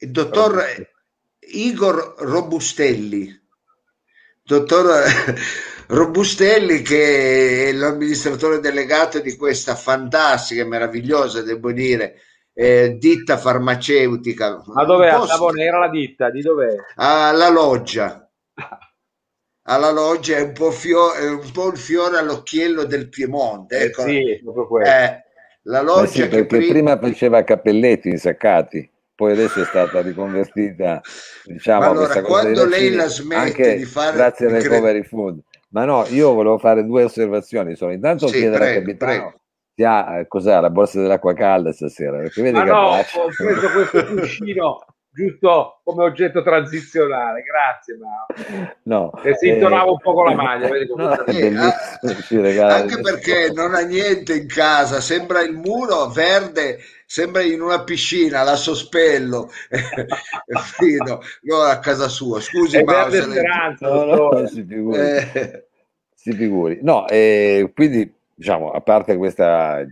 Il 0.00 0.10
dottor 0.10 0.52
Robustelli. 0.52 0.90
Igor 1.44 2.14
Robustelli. 2.18 3.40
Dottor 4.42 5.04
Robustelli 5.92 6.80
che 6.80 7.68
è 7.68 7.72
l'amministratore 7.72 8.60
delegato 8.60 9.20
di 9.20 9.36
questa 9.36 9.74
fantastica, 9.74 10.64
meravigliosa, 10.64 11.42
devo 11.42 11.70
dire, 11.70 12.14
eh, 12.54 12.96
ditta 12.98 13.36
farmaceutica. 13.36 14.62
Ma 14.68 14.84
dov'è? 14.84 15.08
A 15.08 15.26
Savonera 15.26 15.78
la 15.78 15.90
ditta? 15.90 16.30
Di 16.30 16.40
dov'è? 16.40 16.74
Alla 16.94 17.50
loggia. 17.50 18.26
alla 19.68 19.90
loggia 19.90 20.38
è 20.38 20.40
un 20.40 20.52
po', 20.52 20.70
fio- 20.70 21.12
è 21.12 21.28
un 21.28 21.50
po' 21.52 21.68
il 21.68 21.76
fiore 21.76 22.16
all'occhiello 22.16 22.84
del 22.84 23.10
Piemonte. 23.10 23.76
Eh 23.76 23.84
ecco. 23.84 24.02
sì, 24.04 24.40
proprio 24.42 24.66
quello. 24.66 24.86
Eh, 24.86 25.24
la 25.64 25.82
loggia 25.82 26.06
sì, 26.06 26.28
perché 26.28 26.46
prima... 26.46 26.96
prima 26.96 26.98
faceva 26.98 27.44
cappelletti 27.44 28.08
insaccati 28.08 28.90
poi 29.14 29.32
adesso 29.32 29.60
è 29.60 29.64
stata 29.64 30.00
riconvertita 30.00 31.00
diciamo 31.44 31.90
allora, 31.90 32.22
quando 32.22 32.64
lei 32.64 32.92
la 32.92 33.06
smette 33.06 33.76
di 33.76 33.84
fare 33.84 34.16
grazie 34.16 34.46
al 34.46 34.52
recovery 34.52 35.04
food 35.04 35.40
ma 35.72 35.84
no 35.84 36.04
io 36.08 36.32
volevo 36.32 36.58
fare 36.58 36.84
due 36.84 37.04
osservazioni 37.04 37.74
solo 37.74 37.92
intanto 37.92 38.26
sì, 38.28 38.38
chiedere 38.38 38.58
prego, 38.58 38.78
al 38.78 38.84
capitano 38.84 39.40
se 39.74 39.84
ha 39.84 40.18
eh, 40.18 40.28
cos'è 40.28 40.60
la 40.60 40.70
borsa 40.70 41.00
dell'acqua 41.00 41.34
calda 41.34 41.72
stasera 41.72 42.18
perché 42.18 42.42
vedi 42.42 42.56
ma 42.56 42.64
che 42.64 42.70
no 42.70 42.78
ho 42.78 43.04
preso 43.36 43.70
questo 43.70 44.14
cuscino 44.14 44.84
giusto 45.12 45.80
come 45.84 46.04
oggetto 46.04 46.42
transizionale. 46.42 47.42
Grazie, 47.42 47.96
ma 47.98 48.74
no, 48.84 49.12
e 49.22 49.36
si 49.36 49.48
intonava 49.48 49.84
eh, 49.84 49.90
un 49.90 49.98
po' 49.98 50.14
con 50.14 50.24
la 50.24 50.34
maglia. 50.42 50.68
Vedi 50.68 50.92
no, 50.94 51.24
eh, 51.26 52.60
anche 52.60 53.00
perché 53.00 53.52
non 53.52 53.74
ha 53.74 53.80
niente 53.80 54.34
in 54.34 54.48
casa, 54.48 55.00
sembra 55.00 55.42
il 55.42 55.52
muro 55.52 56.06
verde, 56.06 56.78
sembra 57.12 57.42
in 57.42 57.60
una 57.60 57.84
piscina, 57.84 58.42
la 58.42 58.56
sospello, 58.56 59.50
Fino, 60.78 61.20
no, 61.42 61.56
a 61.56 61.78
casa 61.78 62.08
sua. 62.08 62.40
Scusi, 62.40 62.78
È 62.78 62.84
ma 62.84 63.10
speranza, 63.10 63.86
no, 63.86 64.04
no, 64.04 64.46
si 64.46 64.64
figuri. 64.64 64.98
Eh. 64.98 65.66
Si 66.14 66.32
figuri. 66.32 66.78
No, 66.80 67.06
eh, 67.08 67.70
quindi 67.74 68.10
diciamo, 68.34 68.70
a 68.70 68.80
parte 68.80 69.18
questa, 69.18 69.86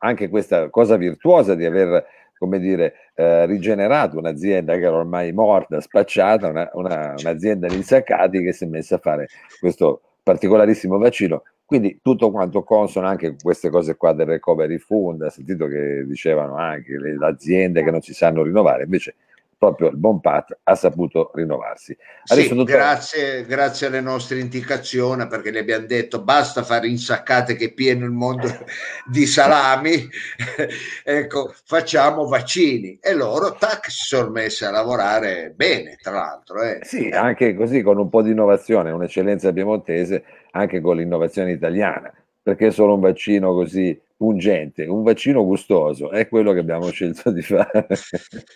anche 0.00 0.28
questa 0.28 0.68
cosa 0.68 0.96
virtuosa 0.96 1.54
di 1.54 1.64
aver 1.64 2.04
come 2.36 2.58
dire, 2.58 3.12
eh, 3.14 3.46
rigenerato 3.46 4.18
un'azienda 4.18 4.74
che 4.74 4.84
era 4.84 4.96
ormai 4.96 5.32
morta, 5.32 5.80
spacciata, 5.80 6.48
una, 6.48 6.68
una, 6.74 7.14
un'azienda 7.16 7.68
di 7.68 7.76
insaccati 7.76 8.42
che 8.42 8.52
si 8.52 8.64
è 8.64 8.66
messa 8.66 8.96
a 8.96 8.98
fare 8.98 9.28
questo 9.58 10.02
particolarissimo 10.22 10.98
vaccino. 10.98 11.42
Quindi 11.66 11.98
tutto 12.00 12.30
quanto 12.30 12.62
consono 12.62 13.08
anche 13.08 13.34
queste 13.42 13.70
cose 13.70 13.96
qua 13.96 14.12
del 14.12 14.26
recovery 14.26 14.78
fund, 14.78 15.22
ha 15.22 15.30
sentito 15.30 15.66
che 15.66 16.04
dicevano 16.06 16.56
anche 16.56 16.96
le 16.96 17.16
aziende 17.20 17.82
che 17.82 17.90
non 17.90 18.00
si 18.00 18.14
sanno 18.14 18.44
rinnovare, 18.44 18.84
invece 18.84 19.16
proprio 19.58 19.88
il 19.88 19.96
buon 19.96 20.20
Pat 20.20 20.58
ha 20.62 20.74
saputo 20.74 21.30
rinnovarsi. 21.34 21.96
Adesso, 22.26 22.48
sì, 22.48 22.54
dottore... 22.54 22.76
grazie, 22.76 23.44
grazie, 23.46 23.86
alle 23.86 24.00
nostre 24.00 24.38
indicazioni 24.38 25.26
perché 25.26 25.50
le 25.50 25.60
abbiamo 25.60 25.86
detto 25.86 26.22
basta 26.22 26.62
fare 26.62 26.88
insaccate 26.88 27.56
che 27.56 27.66
è 27.66 27.72
pieno 27.72 28.04
il 28.04 28.12
mondo 28.12 28.46
di 29.10 29.26
salami, 29.26 30.08
ecco 31.04 31.52
facciamo 31.64 32.26
vaccini 32.26 32.98
e 33.00 33.14
loro 33.14 33.54
tac 33.54 33.90
si 33.90 34.04
sono 34.04 34.30
messi 34.30 34.64
a 34.64 34.70
lavorare 34.70 35.52
bene 35.54 35.96
tra 36.00 36.12
l'altro. 36.12 36.62
Eh. 36.62 36.80
Sì, 36.82 37.08
anche 37.08 37.54
così 37.54 37.82
con 37.82 37.98
un 37.98 38.08
po' 38.08 38.22
di 38.22 38.30
innovazione, 38.30 38.90
un'eccellenza 38.90 39.52
piemontese 39.52 40.22
anche 40.56 40.80
con 40.80 40.96
l'innovazione 40.96 41.52
italiana, 41.52 42.12
perché 42.42 42.70
solo 42.70 42.94
un 42.94 43.00
vaccino 43.00 43.52
così 43.52 43.98
pungente, 44.16 44.86
un 44.86 45.02
vaccino 45.02 45.44
gustoso, 45.44 46.10
è 46.10 46.26
quello 46.26 46.52
che 46.52 46.60
abbiamo 46.60 46.90
scelto 46.90 47.30
di 47.30 47.42
fare. 47.42 47.86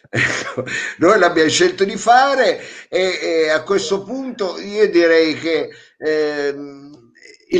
Ecco, 0.08 0.64
noi 0.98 1.18
l'abbiamo 1.18 1.50
scelto 1.50 1.84
di 1.84 1.96
fare 1.96 2.58
e, 2.88 3.18
e, 3.22 3.50
a 3.50 3.62
questo 3.62 4.02
punto 4.02 4.58
io 4.58 4.88
direi 4.90 5.34
che 5.34 5.68
eh, 5.98 6.54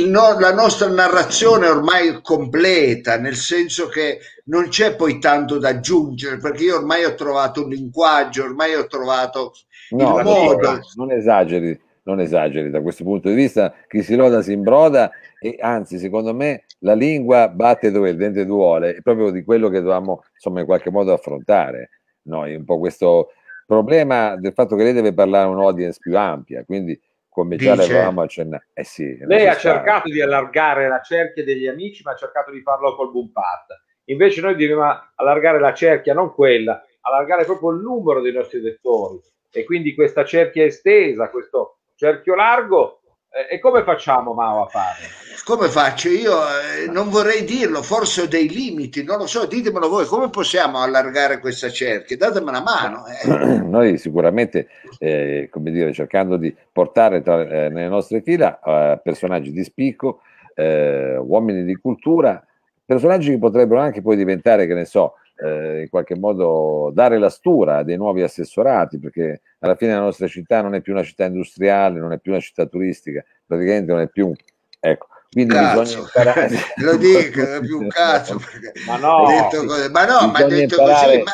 no, 0.05 0.39
la 0.39 0.53
nostra 0.53 0.87
narrazione 0.87 1.67
è 1.67 1.69
ormai 1.69 2.21
completa, 2.21 3.19
nel 3.19 3.35
senso 3.35 3.87
che 3.87 4.19
non 4.45 4.69
c'è 4.69 4.95
poi 4.95 5.19
tanto 5.19 5.59
da 5.59 5.69
aggiungere, 5.69 6.37
perché 6.37 6.63
io 6.63 6.77
ormai 6.77 7.03
ho 7.03 7.13
trovato 7.13 7.63
un 7.63 7.69
linguaggio, 7.69 8.43
ormai 8.43 8.73
ho 8.73 8.87
trovato 8.87 9.53
no, 9.91 10.17
il 10.17 10.23
modo. 10.23 10.79
Non 10.95 11.11
esageri 11.11 11.79
non 12.03 12.19
esageri 12.19 12.69
da 12.69 12.81
questo 12.81 13.03
punto 13.03 13.29
di 13.29 13.35
vista, 13.35 13.73
chi 13.87 14.01
si 14.01 14.15
loda 14.15 14.41
si 14.41 14.53
imbroda 14.53 15.11
e 15.39 15.57
anzi 15.59 15.97
secondo 15.97 16.33
me 16.33 16.65
la 16.79 16.93
lingua 16.93 17.47
batte 17.47 17.91
dove 17.91 18.09
il 18.09 18.17
dente 18.17 18.45
duole, 18.45 18.95
è 18.95 19.01
proprio 19.01 19.29
di 19.29 19.43
quello 19.43 19.69
che 19.69 19.79
dovevamo 19.79 20.23
insomma 20.33 20.61
in 20.61 20.65
qualche 20.65 20.89
modo 20.89 21.13
affrontare 21.13 21.89
noi, 22.23 22.55
un 22.55 22.65
po' 22.65 22.79
questo 22.79 23.31
problema 23.65 24.35
del 24.35 24.53
fatto 24.53 24.75
che 24.75 24.83
lei 24.83 24.93
deve 24.93 25.13
parlare 25.13 25.45
a 25.45 25.49
un'audience 25.49 25.99
più 26.01 26.17
ampia, 26.17 26.63
quindi 26.65 26.99
come 27.29 27.55
già 27.55 27.75
Dice, 27.75 27.93
l'avevamo 27.93 28.21
accennato. 28.21 28.65
Eh 28.73 28.83
sì, 28.83 29.17
lei 29.21 29.47
ha 29.47 29.55
cercato 29.55 30.09
di 30.09 30.21
allargare 30.21 30.89
la 30.89 30.99
cerchia 31.01 31.45
degli 31.45 31.65
amici, 31.65 32.03
ma 32.03 32.11
ha 32.11 32.15
cercato 32.15 32.51
di 32.51 32.61
farlo 32.61 32.93
col 32.95 33.11
boom 33.11 33.31
part. 33.31 33.67
Invece 34.05 34.41
noi 34.41 34.51
dobbiamo 34.53 34.83
allargare 35.15 35.59
la 35.59 35.73
cerchia, 35.73 36.13
non 36.13 36.33
quella, 36.33 36.83
allargare 37.01 37.45
proprio 37.45 37.69
il 37.71 37.79
numero 37.81 38.19
dei 38.19 38.33
nostri 38.33 38.59
lettori. 38.59 39.21
E 39.49 39.63
quindi 39.63 39.95
questa 39.95 40.25
cerchia 40.25 40.65
estesa, 40.65 41.29
questo 41.29 41.77
cerchio 42.01 42.33
largo. 42.33 43.01
Eh, 43.29 43.55
e 43.55 43.59
come 43.59 43.83
facciamo, 43.83 44.33
Mao, 44.33 44.63
a 44.63 44.67
fare? 44.67 44.97
Come 45.45 45.69
faccio? 45.69 46.09
Io 46.09 46.33
eh, 46.33 46.89
non 46.91 47.09
vorrei 47.09 47.43
dirlo, 47.43 47.83
forse 47.83 48.21
ho 48.21 48.27
dei 48.27 48.49
limiti, 48.49 49.03
non 49.03 49.19
lo 49.19 49.27
so, 49.27 49.45
ditemelo 49.45 49.87
voi, 49.87 50.05
come 50.05 50.29
possiamo 50.29 50.79
allargare 50.79 51.39
questa 51.39 51.69
cerchia? 51.69 52.17
Datemi 52.17 52.49
una 52.49 52.61
mano. 52.61 53.03
Eh. 53.05 53.59
Noi 53.61 53.99
sicuramente, 53.99 54.67
eh, 54.97 55.47
come 55.51 55.69
dire, 55.69 55.93
cercando 55.93 56.37
di 56.37 56.53
portare 56.71 57.21
tra, 57.21 57.41
eh, 57.41 57.69
nelle 57.69 57.87
nostre 57.87 58.21
fila 58.21 58.59
eh, 58.59 58.99
personaggi 59.03 59.51
di 59.51 59.63
spicco, 59.63 60.21
uomini 60.53 61.63
di 61.63 61.75
cultura, 61.75 62.43
personaggi 62.85 63.31
che 63.31 63.39
potrebbero 63.39 63.79
anche 63.79 64.01
poi 64.01 64.15
diventare, 64.15 64.67
che 64.67 64.73
ne 64.75 64.85
so, 64.85 65.15
eh, 65.43 65.81
in 65.81 65.89
qualche 65.89 66.15
modo 66.17 66.91
dare 66.93 67.17
la 67.17 67.29
stura 67.29 67.77
a 67.77 67.83
dei 67.83 67.97
nuovi 67.97 68.21
assessorati, 68.21 68.99
perché 68.99 69.41
alla 69.59 69.75
fine 69.75 69.93
la 69.93 69.99
nostra 70.01 70.27
città 70.27 70.61
non 70.61 70.75
è 70.75 70.81
più 70.81 70.93
una 70.93 71.03
città 71.03 71.25
industriale, 71.25 71.99
non 71.99 72.11
è 72.11 72.19
più 72.19 72.31
una 72.31 72.41
città 72.41 72.65
turistica, 72.65 73.23
praticamente 73.45 73.91
non 73.91 74.01
è 74.01 74.07
più 74.07 74.31
ecco, 74.79 75.07
Quindi 75.31 75.53
Cazzo. 75.53 75.81
bisogna 75.81 75.99
imparare. 76.05 76.49
Lo 76.83 76.97
dico, 76.97 77.41
è 77.41 77.59
più 77.61 77.79
un 77.79 77.87
cazzo. 77.89 78.37
perché 78.37 78.71
Ma 78.85 78.97
no, 78.97 79.47
così. 79.49 79.89
ma 79.91 80.05
no, 80.05 80.27
ma 80.31 80.43
detto 80.43 80.75
così. 80.77 81.21
Ma, 81.23 81.31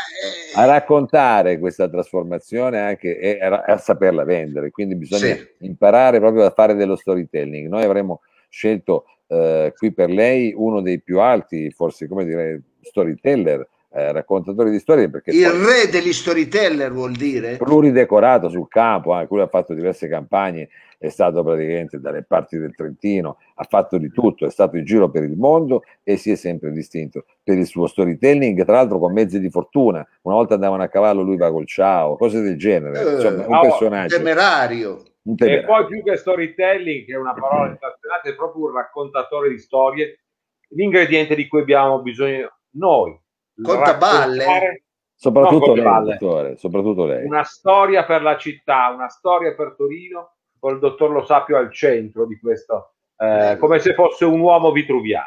a 0.56 0.66
raccontare 0.66 1.60
questa 1.60 1.88
trasformazione 1.90 2.80
anche 2.80 3.18
e 3.20 3.40
a, 3.40 3.62
a 3.66 3.78
saperla 3.78 4.24
vendere. 4.24 4.72
Quindi 4.72 4.96
bisogna 4.96 5.36
Sì. 5.36 5.48
imparare 5.60 6.20
proprio 6.20 6.46
a 6.46 6.50
fare 6.52 6.74
dello 6.76 6.96
storytelling. 6.96 7.68
Noi 7.68 7.84
avremmo 7.84 8.22
scelto 8.50 9.06
eh, 9.28 9.74
qui 9.76 9.92
per 9.94 10.10
lei 10.10 10.54
uno 10.56 10.82
dei 10.82 11.02
più 11.02 11.20
alti, 11.20 11.70
forse 11.72 12.08
come 12.08 12.24
dire, 12.26 12.62
storyteller, 12.82 13.68
eh, 13.90 14.12
raccontatori 14.12 14.70
di 14.70 14.80
storie, 14.80 15.10
perché 15.10 15.32
il 15.32 15.50
poi 15.50 15.66
re 15.66 15.90
degli 15.90 16.12
storyteller 16.12 16.92
vuol 16.92 17.14
dire? 17.14 17.58
pluridecorato 17.58 18.50
sul 18.50 18.68
campo, 18.68 19.14
anche 19.14 19.34
lui 19.34 19.42
ha 19.42 19.48
fatto 19.48 19.74
diverse 19.74 20.08
campagne, 20.08 20.70
è 20.98 21.10
stato 21.10 21.44
praticamente 21.44 22.00
dalle 22.00 22.24
parti 22.24 22.58
del 22.58 22.76
Trentino, 22.76 23.38
ha 23.56 23.64
fatto 23.64 23.98
di 23.98 24.12
tutto, 24.12 24.46
è 24.46 24.50
stato 24.50 24.78
in 24.78 24.84
giro 24.84 25.10
per 25.10 25.24
il 25.24 25.38
mondo 25.38 25.84
e 26.04 26.18
si 26.18 26.32
è 26.32 26.36
sempre 26.36 26.72
distinto 26.72 27.26
per 27.44 27.58
il 27.58 27.66
suo 27.66 27.88
storytelling, 27.88 28.64
tra 28.66 28.76
l'altro 28.76 29.00
con 29.00 29.14
mezzi 29.14 29.40
di 29.40 29.50
fortuna. 29.50 30.06
Una 30.24 30.36
volta 30.36 30.56
andavano 30.56 30.84
a 30.84 30.88
cavallo, 30.88 31.22
lui 31.22 31.38
va 31.38 31.52
col 31.52 31.68
ciao, 31.68 32.18
cose 32.18 32.42
del 32.42 32.58
genere. 32.58 33.00
Eh, 33.00 33.14
Insomma, 33.14 33.46
un 33.46 33.54
no, 33.54 33.62
personaggio. 33.62 34.18
Temerario. 34.18 35.04
un 35.24 35.36
E 35.38 35.64
poi 35.64 35.86
più 35.86 36.04
che 36.04 36.18
storytelling, 36.18 37.06
che 37.06 37.14
è 37.14 37.18
una 37.18 37.34
parola 37.34 37.70
inflazionata, 37.72 38.30
è 38.30 38.36
proprio 38.36 38.66
un 38.66 38.74
raccontatore 38.74 39.50
di 39.50 39.60
storie, 39.60 40.20
l'ingrediente 40.70 41.36
di 41.36 41.48
cui 41.48 41.62
abbiamo 41.62 42.02
bisogno 42.02 42.58
noi. 42.72 43.18
Contaballe? 43.62 44.84
Soprattutto 45.16 45.76
No, 45.76 46.04
lei, 46.04 46.58
soprattutto 46.58 47.06
lei. 47.06 47.26
Una 47.26 47.44
storia 47.44 48.06
per 48.06 48.22
la 48.22 48.38
città, 48.38 48.90
una 48.94 49.10
storia 49.10 49.56
per 49.56 49.74
Torino, 49.76 50.36
con 50.60 50.74
il 50.74 50.80
dottor 50.80 51.10
Lo 51.12 51.26
Sapio 51.26 51.58
al 51.58 51.72
centro 51.74 52.26
di 52.28 52.40
questo, 52.40 52.94
eh, 53.18 53.58
come 53.60 53.80
se 53.80 53.94
fosse 53.96 54.26
un 54.26 54.40
uomo 54.40 54.72
vitruviano. 54.72 55.26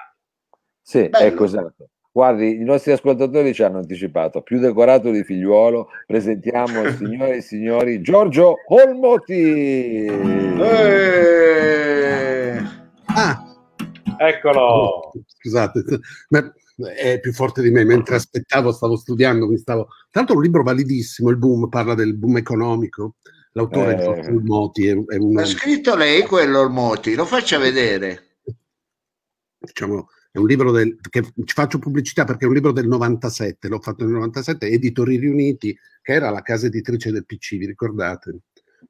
Sì, 0.81 1.09
Bello. 1.09 1.27
ecco 1.27 1.45
esatto. 1.45 1.89
Guardi, 2.13 2.61
i 2.61 2.65
nostri 2.65 2.91
ascoltatori 2.93 3.55
ci 3.55 3.63
hanno 3.63 3.79
anticipato, 3.79 4.43
più 4.43 4.59
decorato 4.59 5.11
di 5.11 5.23
figliuolo, 5.25 5.89
presentiamo, 6.07 6.89
signore 6.91 7.37
e 7.37 7.41
signori, 7.41 8.01
Giorgio 8.01 8.57
Olmoti. 8.69 10.07
Eh, 10.61 12.59
Ah, 13.13 13.43
Eccolo. 14.19 15.11
scusate, 15.27 15.83
ma 16.29 16.53
è 16.87 17.21
più 17.21 17.33
forte 17.33 17.63
di 17.63 17.71
me. 17.71 17.85
Mentre 17.85 18.17
aspettavo, 18.17 18.73
stavo 18.73 18.97
studiando, 18.97 19.47
mi 19.47 19.57
stavo. 19.59 19.89
Tanto 20.11 20.33
è 20.33 20.37
un 20.37 20.43
libro 20.43 20.63
validissimo. 20.63 21.31
Il 21.31 21.37
boom 21.39 21.69
parla 21.69 21.95
del 21.95 22.17
boom 22.17 22.37
economico. 22.37 23.17
L'autore 23.53 23.93
Eh. 23.93 23.97
è 23.97 24.03
Giorgio 24.05 24.41
Moti, 24.45 24.87
è, 24.87 24.93
è 24.93 25.17
un, 25.17 25.37
ha 25.39 25.45
scritto 25.45 25.97
lei 25.97 26.23
quello 26.23 26.63
il 26.63 26.71
Moti, 26.71 27.15
lo 27.15 27.25
faccia 27.25 27.59
vedere. 27.59 28.37
diciamo, 29.59 30.09
è 30.31 30.39
un 30.39 30.47
libro 30.47 30.71
del, 30.71 30.97
che 31.11 31.23
ci 31.23 31.55
faccio 31.55 31.81
pubblicità 31.81 32.25
perché 32.25 32.45
è 32.45 32.49
un 32.49 32.55
libro 32.55 32.71
del 32.73 32.87
97. 32.87 33.67
L'ho 33.69 33.81
fatto 33.81 34.05
nel 34.05 34.13
97, 34.15 34.69
Editori 34.69 35.17
Riuniti, 35.17 35.77
che 36.01 36.13
era 36.13 36.31
la 36.31 36.43
casa 36.43 36.67
editrice 36.67 37.11
del 37.11 37.27
PC. 37.27 37.57
Vi 37.57 37.67
ricordate? 37.67 38.39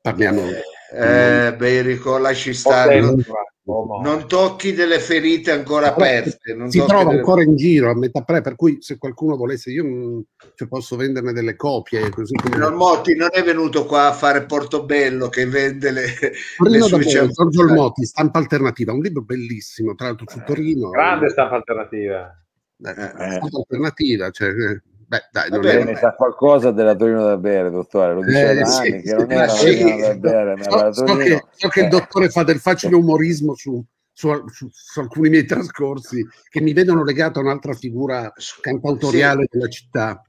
Parliamo. 0.03 0.43
Eh, 0.43 0.62
Berico, 0.93 2.18
lasci 2.18 2.53
stare. 2.55 3.01
Non, 3.01 3.22
Uomo. 3.62 4.01
non 4.03 4.26
tocchi 4.26 4.72
delle 4.72 4.99
ferite 4.99 5.53
ancora 5.53 5.88
aperte. 5.95 6.55
non 6.55 6.70
si 6.70 6.78
trova 6.84 7.05
delle- 7.05 7.18
ancora 7.18 7.43
in 7.43 7.55
giro 7.55 7.91
a 7.91 7.95
metà 7.95 8.22
pre, 8.22 8.41
per 8.41 8.57
cui 8.57 8.78
se 8.80 8.99
qualcuno 8.99 9.36
volesse, 9.36 9.70
io 9.70 9.84
mm, 9.84 10.20
cioè, 10.57 10.66
posso 10.66 10.97
venderne 10.97 11.32
delle 11.32 11.55
copie. 11.55 12.09
Così 12.11 12.34
come 12.34 12.57
Non, 12.57 12.74
Motti 12.74 13.14
non 13.14 13.28
è 13.30 13.43
venuto 13.45 13.84
qua 13.86 14.09
a 14.09 14.12
fare 14.12 14.43
Portobello 14.45 15.28
che 15.28 15.47
vende 15.47 15.93
le, 15.93 16.07
le 16.59 16.80
sue. 16.80 17.28
Giorgio 17.30 17.61
Olmotti, 17.61 18.05
stampa 18.05 18.38
alternativa, 18.38 18.93
un 18.93 19.01
libro 19.03 19.22
bellissimo, 19.22 19.95
tra 19.95 20.07
l'altro 20.07 20.26
su 20.28 20.43
Torino. 20.45 20.88
Grande 20.91 21.28
stampa 21.28 21.55
alternativa. 21.57 22.34
Eh, 22.82 22.91
Eh. 22.91 22.95
stampa 23.36 23.57
alternativa, 23.59 24.30
cioè, 24.30 24.49
eh, 24.49 24.82
beh, 25.11 25.28
dai, 25.32 25.50
non 25.50 25.61
Vabbè, 25.61 25.72
è- 25.72 25.74
Lei 25.76 25.84
ne 25.92 25.96
sa 25.96 26.12
qualcosa 26.14 26.70
della 26.70 26.94
Torino 26.94 27.24
da 27.24 27.36
bere, 27.36 27.68
dottore, 27.70 28.14
lo 28.14 28.22
diceva 28.22 28.52
Eh, 28.52 28.64
sì, 28.64 29.00
che 29.02 29.14
non 29.14 29.30
era 29.32 29.48
sì. 29.48 29.78
Torino 29.78 29.98
da 30.06 30.14
bere, 30.14 30.54
ma 30.56 30.64
era 30.64 30.76
la 30.86 30.92
so, 30.92 31.00
so 31.00 31.04
Torino. 31.04 31.36
che, 31.36 31.44
so 31.56 31.68
che 31.68 31.80
il 31.80 31.86
Eh. 31.86 31.88
dottore 31.88 32.28
fa 32.28 32.44
del 32.44 32.61
facile 32.61 32.94
umorismo 32.94 33.54
su, 33.56 33.84
su- 34.12 34.48
su- 34.48 34.68
su 34.70 35.00
alcuni 35.00 35.28
miei 35.30 35.44
trascorsi 35.46 36.24
che 36.48 36.61
mi 36.61 36.72
vedono 36.72 37.02
legato 37.02 37.40
a 37.40 37.42
un'altra 37.42 37.72
figura 37.72 38.32
cantautoriale 38.61 39.46
della 39.50 39.68
città. 39.68 40.22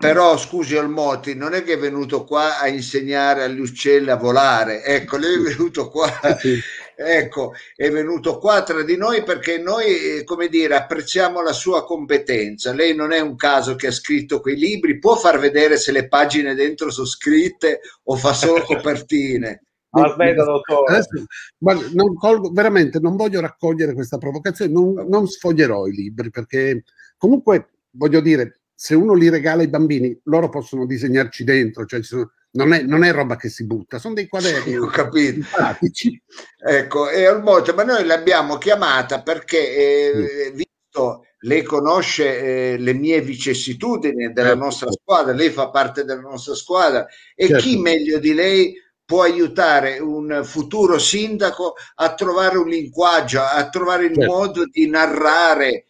Però 0.00 0.36
scusi 0.38 0.76
Olmoti, 0.76 1.34
non 1.34 1.52
è 1.52 1.62
che 1.62 1.74
è 1.74 1.78
venuto 1.78 2.24
qua 2.24 2.58
a 2.58 2.68
insegnare 2.68 3.42
agli 3.42 3.60
uccelli 3.60 4.08
a 4.08 4.16
volare, 4.16 4.82
ecco, 4.84 5.16
lei 5.18 5.34
è 5.34 5.40
venuto 5.40 5.90
qua. 5.90 6.06
ecco, 7.00 7.52
è 7.76 7.90
venuto 7.90 8.38
qua 8.38 8.62
tra 8.64 8.82
di 8.82 8.96
noi 8.96 9.22
perché 9.22 9.58
noi, 9.58 10.18
eh, 10.18 10.24
come 10.24 10.48
dire, 10.48 10.74
apprezziamo 10.74 11.40
la 11.42 11.52
sua 11.52 11.84
competenza. 11.84 12.72
Lei 12.72 12.94
non 12.94 13.12
è 13.12 13.20
un 13.20 13.36
caso 13.36 13.76
che 13.76 13.86
ha 13.86 13.92
scritto 13.92 14.40
quei 14.40 14.56
libri, 14.56 14.98
può 14.98 15.14
far 15.14 15.38
vedere 15.38 15.76
se 15.76 15.92
le 15.92 16.08
pagine 16.08 16.54
dentro 16.54 16.90
sono 16.90 17.06
scritte 17.06 17.80
o 18.04 18.16
fa 18.16 18.32
solo 18.32 18.64
copertine. 18.64 19.62
Aspetta, 19.90 20.44
dottore. 20.44 20.92
Adesso, 20.92 21.24
guarda, 21.56 21.86
non 21.92 22.14
colgo- 22.14 22.50
veramente 22.50 22.98
non 22.98 23.16
voglio 23.16 23.40
raccogliere 23.40 23.94
questa 23.94 24.18
provocazione, 24.18 24.72
non, 24.72 25.06
non 25.08 25.26
sfoglierò 25.28 25.86
i 25.86 25.92
libri 25.92 26.30
perché 26.30 26.82
comunque 27.16 27.70
voglio 27.92 28.20
dire, 28.20 28.60
se 28.74 28.94
uno 28.94 29.14
li 29.14 29.28
regala 29.28 29.62
ai 29.62 29.68
bambini, 29.68 30.18
loro 30.24 30.48
possono 30.48 30.84
disegnarci 30.84 31.44
dentro, 31.44 31.86
cioè 31.86 32.00
ci 32.00 32.06
sono- 32.06 32.32
non, 32.52 32.72
è, 32.72 32.82
non 32.82 33.04
è 33.04 33.12
roba 33.12 33.36
che 33.36 33.48
si 33.48 33.66
butta, 33.66 33.98
sono 33.98 34.14
dei 34.14 34.26
quaderni 34.28 34.76
Ho 34.76 34.86
capito. 34.86 35.46
pratici. 35.50 36.20
Ecco, 36.56 37.08
e 37.10 37.28
Olmote, 37.28 37.72
ma 37.72 37.84
noi 37.84 38.04
l'abbiamo 38.04 38.56
chiamata 38.58 39.22
perché, 39.22 39.74
eh, 39.76 40.52
visto 40.52 41.24
lei 41.42 41.62
conosce 41.62 42.72
eh, 42.72 42.78
le 42.78 42.92
mie 42.94 43.20
vicissitudini 43.20 44.32
della 44.32 44.48
Certo. 44.48 44.64
nostra 44.64 44.90
squadra, 44.90 45.32
lei 45.32 45.50
fa 45.50 45.70
parte 45.70 46.04
della 46.04 46.20
nostra 46.20 46.54
squadra, 46.54 47.06
e 47.34 47.46
Certo. 47.46 47.62
chi 47.62 47.78
meglio 47.78 48.18
di 48.18 48.34
lei 48.34 48.74
può 49.04 49.22
aiutare 49.22 49.98
un 50.00 50.42
futuro 50.44 50.98
sindaco 50.98 51.74
a 51.96 52.14
trovare 52.14 52.58
un 52.58 52.68
linguaggio, 52.68 53.40
a 53.40 53.68
trovare 53.68 54.06
il 54.06 54.14
Certo. 54.14 54.30
modo 54.30 54.64
di 54.66 54.88
narrare 54.88 55.84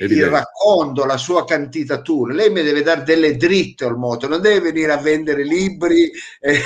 il 0.00 0.26
racconto, 0.26 1.04
la 1.04 1.16
sua 1.16 1.44
candidatura. 1.44 2.34
Lei 2.34 2.50
mi 2.50 2.62
deve 2.62 2.82
dare 2.82 3.02
delle 3.04 3.36
dritte 3.36 3.84
al 3.84 3.96
moto, 3.96 4.26
non 4.28 4.40
deve 4.40 4.60
venire 4.72 4.92
a 4.92 4.98
vendere 5.00 5.44
libri 5.44 6.10
e, 6.40 6.58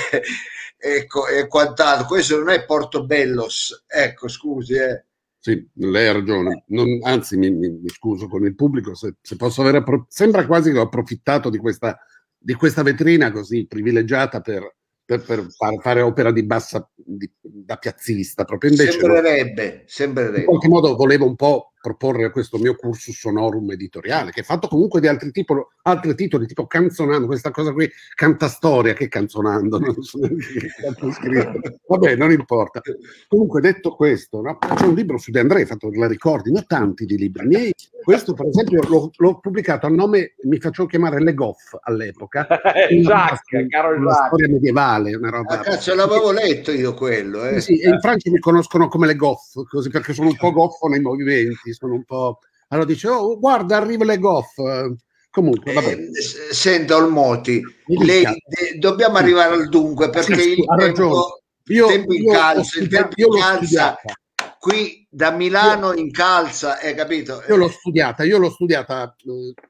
ecco, 0.77 1.27
e 1.27 1.47
quant'altro. 1.47 2.07
Questo 2.07 2.37
non 2.37 2.49
è 2.49 2.65
Portobellos. 2.65 3.85
Ecco, 3.87 4.27
scusi. 4.27 4.73
Eh. 4.73 5.03
Sì, 5.39 5.65
lei 5.75 6.07
ha 6.07 6.13
ragione. 6.13 6.63
Non- 6.67 6.99
anzi, 7.03 7.37
mi, 7.37 7.49
mi- 7.51 7.79
scuso 7.87 8.27
con 8.27 8.43
il 8.45 8.55
pubblico 8.55 8.93
se, 8.95 9.15
se 9.21 9.35
posso 9.35 9.61
avere. 9.61 9.77
appro- 9.77 10.05
sembra 10.09 10.45
quasi 10.45 10.71
che 10.71 10.79
ho 10.79 10.83
approfittato 10.83 11.49
di 11.49 11.57
questa, 11.57 11.97
di 12.37 12.53
questa 12.53 12.83
vetrina 12.83 13.31
così 13.31 13.65
privilegiata 13.67 14.41
per, 14.41 14.75
per- 15.05 15.23
per 15.23 15.45
far- 15.49 15.79
fare 15.81 16.01
opera 16.01 16.31
di 16.31 16.43
bassa 16.45 16.89
di- 16.93 17.31
da 17.41 17.77
piazzista. 17.77 18.43
Proprio 18.43 18.71
invece, 18.71 18.97
no. 18.97 19.13
Sembrerebbe, 19.13 19.63
in 19.65 19.81
sembrerebbe. 19.85 20.43
qualche 20.43 20.67
modo 20.67 20.95
volevo 20.95 21.25
un 21.25 21.35
po' 21.35 21.71
proporre 21.81 22.31
questo 22.31 22.57
mio 22.57 22.75
cursus 22.75 23.17
sonorum 23.17 23.71
editoriale, 23.71 24.31
che 24.31 24.41
è 24.41 24.43
fatto 24.43 24.67
comunque 24.67 24.99
di 24.99 25.07
altri, 25.07 25.31
tipo- 25.31 25.71
altri 25.83 26.15
titoli, 26.15 26.45
tipo 26.45 26.67
Canzonando, 26.67 27.25
questa 27.25 27.51
cosa 27.51 27.71
qui, 27.71 27.89
Cantastoria, 28.15 28.93
che 28.93 29.07
Canzonando, 29.07 29.79
non 29.79 30.01
so 30.01 30.19
che 30.19 31.11
scritto. 31.11 31.59
Vabbè, 31.87 32.15
non 32.15 32.31
importa. 32.31 32.81
Comunque, 33.27 33.61
detto 33.61 33.95
questo, 33.95 34.41
no, 34.41 34.57
c'è 34.57 34.85
un 34.85 34.95
libro 34.95 35.17
su 35.17 35.31
De 35.31 35.39
André, 35.39 35.65
fatto 35.65 35.89
la 35.93 36.07
ricordi, 36.07 36.51
ne 36.51 36.59
ho 36.59 36.65
tanti 36.67 37.05
di 37.05 37.17
libri 37.17 37.45
miei. 37.47 37.73
Questo, 38.03 38.33
per 38.33 38.47
esempio, 38.47 38.81
l'ho, 38.87 39.11
l'ho 39.15 39.39
pubblicato 39.39 39.85
a 39.85 39.89
nome, 39.89 40.35
mi 40.43 40.57
facevo 40.59 40.87
chiamare 40.87 41.21
Le 41.21 41.33
Goff 41.33 41.75
all'epoca. 41.81 42.47
Jacques, 42.89 43.67
caro 43.69 43.95
una 43.95 44.09
Jacques. 44.11 44.25
storia 44.27 44.47
medievale, 44.47 45.15
una 45.15 45.29
roba. 45.29 45.59
Ah, 45.59 45.63
cazzo, 45.63 45.93
l'avevo 45.95 46.31
letto 46.31 46.71
io 46.71 46.93
quello. 46.93 47.45
Eh. 47.45 47.61
Sì, 47.61 47.75
sì, 47.75 47.81
e 47.81 47.89
in 47.89 47.99
Francia 47.99 48.31
mi 48.31 48.39
conoscono 48.39 48.87
come 48.87 49.05
le 49.07 49.15
goff, 49.15 49.61
così 49.69 49.89
perché 49.89 50.13
sono 50.13 50.29
un 50.29 50.35
po' 50.37 50.51
goffo 50.51 50.87
nei 50.87 51.01
movimenti, 51.01 51.68
sono 51.73 51.93
un 51.93 52.03
po'... 52.03 52.39
Allora 52.69 52.85
dice, 52.87 53.07
oh, 53.07 53.37
guarda, 53.39 53.77
arriva 53.77 54.05
le 54.05 54.17
goff. 54.19 54.57
Eh, 54.57 54.95
Comunque, 55.31 55.73
vabbè. 55.73 55.91
Eh, 55.91 56.21
s- 56.21 56.49
senta 56.49 56.95
Olmoti, 56.95 57.61
lei, 58.03 58.23
de- 58.23 58.77
dobbiamo 58.79 59.17
arrivare 59.17 59.53
al 59.53 59.69
dunque 59.69 60.09
perché 60.09 60.39
Sì, 60.39 60.53
il 60.59 60.65
ha 60.67 60.75
ragione. 60.75 60.95
tempo, 60.95 61.41
Io, 61.65 61.87
tempo 61.87 62.13
io 62.13 62.19
incalza, 62.23 62.77
l'ho 62.77 62.83
il 62.83 62.89
tempo 62.89 63.13
io 63.15 63.27
incalza 63.27 63.61
studiata. 63.65 64.13
qui 64.57 65.07
da 65.07 65.29
Milano 65.31 65.93
incalza, 65.93 66.79
hai 66.79 66.95
capito? 66.95 67.43
Io 67.47 67.57
l'ho 67.57 67.69
studiata, 67.69 68.23
io 68.23 68.39
l'ho 68.39 68.49
studiata 68.49 69.15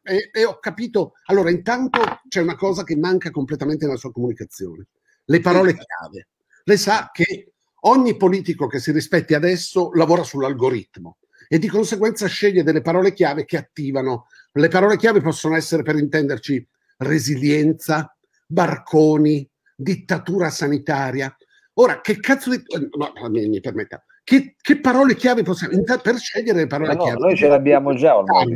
eh, 0.04 0.16
e, 0.16 0.30
e 0.32 0.46
ho 0.46 0.60
capito. 0.60 1.12
Allora, 1.26 1.50
intanto 1.52 2.00
c'è 2.30 2.40
una 2.42 2.56
cosa 2.56 2.84
che 2.86 2.96
manca 2.96 3.30
completamente 3.30 3.86
nella 3.86 3.98
sua 3.98 4.14
comunicazione: 4.14 4.88
le 5.26 5.40
parole 5.42 5.74
chiave. 5.74 6.28
Lei 6.64 6.78
sa 6.78 7.10
che 7.12 7.52
ogni 7.82 8.16
politico 8.16 8.68
che 8.68 8.80
si 8.80 8.94
rispetti 8.94 9.34
adesso 9.34 9.92
lavora 9.94 10.24
sull'algoritmo 10.24 11.18
e 11.52 11.58
di 11.58 11.68
conseguenza 11.68 12.28
sceglie 12.28 12.62
delle 12.62 12.82
parole 12.82 13.12
chiave 13.12 13.44
che 13.44 13.58
attivano. 13.58 14.28
Le 14.52 14.68
parole 14.68 14.98
chiave 14.98 15.20
possono 15.20 15.56
essere, 15.56 15.82
per 15.82 15.96
intenderci, 15.96 16.66
resilienza, 16.98 18.16
barconi, 18.46 19.50
dittatura 19.76 20.52
sanitaria. 20.52 21.36
Ora, 21.74 22.02
che 22.02 22.20
cazzo 22.20 22.52
di. 22.52 22.58
eh, 22.58 22.90
no, 22.92 23.30
mi, 23.30 23.48
mi 23.48 23.60
permetta. 23.62 24.04
che, 24.24 24.56
che 24.62 24.80
parole 24.80 25.16
chiave 25.16 25.42
possiamo 25.42 25.82
per 26.02 26.18
scegliere 26.18 26.60
le 26.60 26.68
parole 26.68 26.94
no, 26.94 27.04
chiave? 27.04 27.20
noi 27.20 27.36
ce 27.36 27.48
l'abbiamo 27.48 27.96
già 27.96 28.16
ormai. 28.16 28.54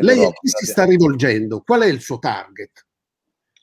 Lei 0.00 0.24
a 0.24 0.30
chi 0.30 0.48
si 0.48 0.64
sta 0.64 0.84
rivolgendo? 0.84 1.60
Qual 1.60 1.82
è 1.82 1.86
il 1.86 2.00
suo 2.00 2.18
target? 2.18 2.86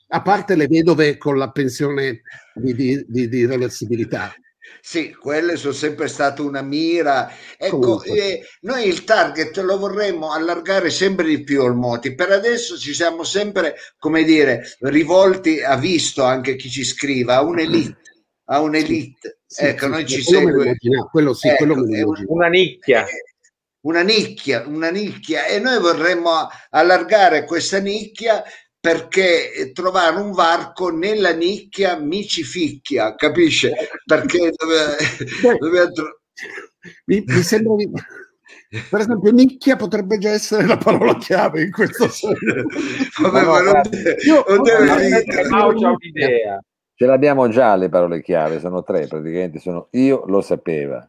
A 0.08 0.22
parte 0.22 0.54
le 0.54 0.68
vedove 0.68 1.16
con 1.16 1.36
la 1.36 1.50
pensione 1.50 2.22
di, 2.54 2.74
di- 2.74 3.04
di- 3.08 3.28
di 3.28 3.44
reversibilità. 3.44 4.32
Sì, 4.80 5.14
quelle 5.14 5.56
sono 5.56 5.72
sempre 5.72 6.08
state 6.08 6.42
una 6.42 6.62
mira. 6.62 7.30
Ecco, 7.56 8.02
eh, 8.02 8.46
noi 8.62 8.86
il 8.86 9.04
target 9.04 9.56
lo 9.58 9.78
vorremmo 9.78 10.32
allargare 10.32 10.90
sempre 10.90 11.26
di 11.26 11.42
più 11.42 11.62
al 11.62 11.74
Moti. 11.74 12.14
Per 12.14 12.30
adesso 12.30 12.76
ci 12.78 12.94
siamo 12.94 13.24
sempre, 13.24 13.76
come 13.98 14.24
dire, 14.24 14.76
rivolti, 14.80 15.60
ha 15.62 15.76
visto 15.76 16.22
anche 16.22 16.56
chi 16.56 16.68
ci 16.70 16.84
scriva, 16.84 17.36
a 17.36 17.42
un'elite. 17.42 17.96
A 18.46 18.60
un'elite. 18.60 19.38
Sì, 19.46 19.64
ecco, 19.64 19.84
sì, 19.86 19.90
noi 19.90 20.06
ci 20.06 20.16
me 20.16 20.52
lo 20.52 20.62
segue. 20.62 20.76
quello 21.10 21.34
sì, 21.34 21.48
Ecco, 21.48 21.56
quello. 21.64 21.84
Una 22.26 22.48
nicchia. 22.48 23.04
Eh, 23.06 23.24
Una 23.84 24.02
nicchia, 24.02 24.64
una 24.66 24.90
nicchia 24.90 25.46
e 25.46 25.58
noi 25.58 25.78
vorremmo 25.78 26.48
allargare 26.70 27.44
questa 27.44 27.78
nicchia 27.78 28.42
perché 28.84 29.70
trovare 29.72 30.20
un 30.20 30.32
varco 30.32 30.90
nella 30.90 31.32
nicchia 31.32 31.96
mi 31.98 32.26
ci 32.26 32.42
ficchia, 32.42 33.14
capisce? 33.14 33.72
Perché 34.04 34.52
dove, 34.54 34.96
dove 35.58 35.90
tro- 35.92 36.20
Mi, 37.06 37.24
mi 37.26 37.42
sembra 37.42 37.76
di- 37.76 37.90
Per 38.90 39.00
esempio, 39.00 39.30
nicchia 39.32 39.76
potrebbe 39.76 40.18
già 40.18 40.32
essere 40.32 40.66
la 40.66 40.76
parola 40.76 41.16
chiave 41.16 41.62
in 41.62 41.70
questo 41.70 42.08
senso. 42.08 42.44
Vabbè, 43.22 43.42
Ma 43.42 43.42
no, 43.42 43.50
ma 43.52 43.60
non 43.72 43.82
deve- 43.88 44.16
io- 44.22 44.44
non 44.48 44.62
deve 44.62 45.24
un'idea. 45.72 46.62
Ce 46.96 47.06
l'abbiamo 47.06 47.48
già 47.48 47.74
le 47.76 47.88
parole 47.88 48.20
chiave, 48.20 48.60
sono 48.60 48.82
tre 48.82 49.06
praticamente, 49.06 49.60
sono 49.60 49.88
io 49.92 50.24
lo 50.26 50.42
sapeva. 50.42 51.08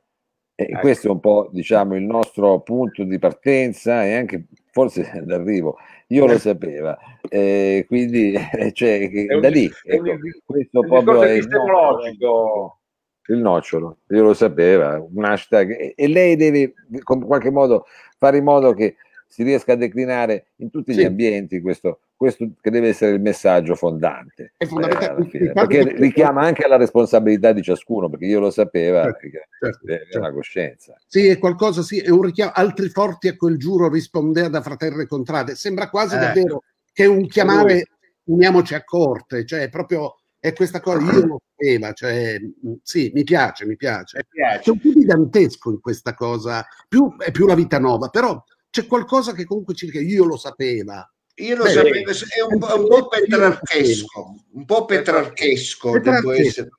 E 0.58 0.64
Ecco. 0.64 0.80
questo 0.80 1.08
è 1.08 1.12
un 1.12 1.20
po', 1.20 1.50
diciamo, 1.52 1.96
il 1.98 2.04
nostro 2.04 2.62
punto 2.62 3.04
di 3.04 3.20
partenza 3.20 4.06
e 4.06 4.14
anche 4.16 4.46
forse 4.72 5.12
d'arrivo. 5.26 5.76
Io 6.08 6.26
lo 6.26 6.38
sapeva, 6.38 6.98
Eh, 7.28 7.86
quindi 7.88 8.34
cioè, 8.74 9.10
che- 9.10 9.26
È 9.28 9.34
un 9.34 9.42
da 9.42 9.50
lì, 9.50 9.68
è 9.84 9.98
un 9.98 10.08
ecco, 10.08 10.20
questo 10.46 10.80
un 10.82 10.88
proprio 10.88 11.24
è 11.24 11.32
il 11.32 11.48
nocciolo, 11.48 12.80
il 13.28 13.38
nocciolo, 13.40 13.98
io 14.10 14.24
lo 14.24 14.34
sapeva, 14.36 15.00
un 15.00 15.26
hashtag. 15.26 15.72
E, 15.72 15.94
e 15.96 16.08
lei 16.08 16.36
deve 16.36 16.74
in 16.92 17.04
qualche 17.04 17.50
modo 17.50 17.86
fare 18.20 18.38
in 18.38 18.44
modo 18.44 18.74
che 18.74 18.96
si 19.28 19.44
riesca 19.44 19.74
a 19.74 19.76
declinare 19.76 20.48
in 20.58 20.70
tutti 20.70 20.94
gli 20.94 21.00
Sì. 21.00 21.04
ambienti 21.06 21.62
questo, 21.62 22.00
questo 22.16 22.48
che 22.62 22.70
deve 22.70 22.90
essere 22.90 23.12
il 23.12 23.22
messaggio 23.22 23.76
fondante. 23.76 24.54
È 24.56 24.66
fondamentale. 24.66 25.28
Eh, 25.32 25.38
Il 25.38 25.52
fatto 25.54 25.68
perché 25.68 25.96
richiama 25.98 26.42
anche 26.44 26.64
alla 26.64 26.78
responsabilità 26.78 27.52
di 27.52 27.62
ciascuno, 27.62 28.10
perché 28.10 28.26
io 28.26 28.40
lo 28.40 28.50
sapeva, 28.52 29.04
Certo, 29.04 29.28
certo, 29.60 29.88
è 29.88 29.98
certo. 29.98 30.18
una 30.20 30.32
coscienza. 30.32 30.96
Sì, 31.08 31.28
è 31.28 31.38
qualcosa, 31.38 31.82
sì, 31.82 32.00
è 32.00 32.10
un 32.10 32.22
richiamo. 32.22 32.52
Altri 32.54 32.90
forti 32.90 33.28
a 33.28 33.36
quel 33.36 33.58
giuro 33.58 33.90
rispondea 33.90 34.48
da 34.48 34.62
fratello 34.62 35.02
e 35.02 35.08
contrade. 35.08 35.56
Sembra 35.56 35.90
quasi 35.90 36.16
Eh. 36.16 36.20
davvero 36.20 36.64
che 36.94 37.06
un 37.06 37.28
chiamare 37.28 37.88
uniamoci 38.26 38.74
a 38.74 38.84
corte, 38.84 39.46
cioè 39.46 39.70
proprio 39.70 40.16
è 40.40 40.54
questa 40.54 40.80
cosa, 40.80 41.00
io 41.12 41.26
lo 41.28 41.42
sapeva, 41.58 41.92
cioè, 41.92 42.40
mh, 42.40 42.74
sì, 42.84 43.12
mi 43.14 43.24
piace, 43.24 43.66
mi 43.66 43.76
piace. 43.76 44.18
Mi 44.20 44.26
piace. 44.30 44.60
C'è 44.62 44.70
un 44.70 44.80
po' 44.80 44.90
di 44.98 45.04
dantesco 45.06 45.72
in 45.72 45.82
questa 45.82 46.14
cosa, 46.14 46.66
più, 46.88 47.14
è 47.18 47.32
più 47.32 47.46
la 47.48 47.56
vita 47.56 47.80
nuova, 47.80 48.08
però 48.10 48.42
c'è 48.76 48.88
qualcosa 48.88 49.32
che 49.32 49.46
comunque 49.46 49.74
ci 49.74 49.86
dice 49.86 50.00
io 50.00 50.26
lo 50.26 50.36
sapeva. 50.36 51.10
Io 51.36 51.56
lo 51.56 51.64
Beh, 51.64 51.70
sapevo, 51.70 52.10
è 52.10 52.54
un, 52.54 52.60
po'- 52.60 52.80
un 52.80 52.88
po' 52.88 53.08
petrarchesco, 53.08 54.36
un 54.54 54.66
po' 54.66 54.84
petrarchesco 54.86 55.92
Petrarchesco, 55.92 56.32
essere, 56.32 56.70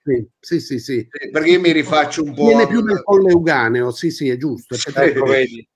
Sì, 0.41 0.59
sì, 0.59 0.61
sì, 0.61 0.79
sì. 0.79 1.09
perché 1.31 1.51
io 1.51 1.61
mi 1.61 1.73
rifaccio 1.73 2.23
un 2.23 2.35
po'. 2.35 2.47
Viene 2.47 2.67
più 2.67 2.83
nel 2.83 3.03
colle 3.03 3.31
euganeo, 3.31 3.91
sì, 3.93 4.11
sì, 4.11 4.29
è 4.29 4.37
giusto. 4.37 4.75
è. 4.75 5.05
Ecco, 5.05 5.25
vedi. 5.25 5.67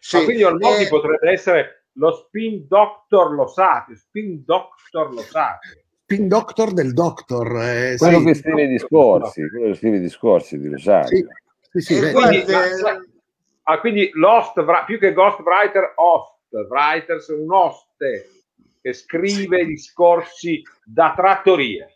Sì, 0.00 0.16
Ma 0.16 0.24
quindi 0.24 0.42
Olmotti 0.44 0.82
eh, 0.84 0.88
potrebbe 0.88 1.30
essere 1.30 1.88
lo 1.96 2.10
spin 2.12 2.66
doctor 2.66 3.34
lo 3.34 3.46
sa, 3.46 3.86
spin 3.94 4.42
doctor 4.46 5.12
lo 5.12 5.22
sa. 5.22 5.58
Spin 6.04 6.26
doctor 6.28 6.72
del 6.72 6.92
doctor. 6.94 7.60
eh, 7.60 7.96
Quello 7.98 8.18
sì. 8.20 8.24
che 8.24 8.34
scrive 8.34 8.62
i 8.62 8.68
discorsi, 8.68 9.46
quello 9.48 9.66
che 9.72 9.74
scrive 9.74 9.96
i 9.96 10.00
discorsi 10.00 10.58
di 10.58 10.68
Rosario. 10.68 11.06
Sì, 11.08 11.26
sì, 11.70 11.80
sì, 11.80 11.94
Eh, 12.02 12.12
guarda, 12.12 13.00
ah, 13.64 13.80
quindi 13.80 14.10
Lost, 14.14 14.56
Wra- 14.58 14.84
più 14.84 14.98
che 14.98 15.12
Ghostwriter, 15.12 15.92
Host, 15.96 16.32
Writers, 16.68 17.28
un 17.28 17.52
oste 17.52 18.30
che 18.80 18.92
scrive 18.92 19.64
discorsi 19.64 20.62
da 20.84 21.12
trattoria. 21.16 21.88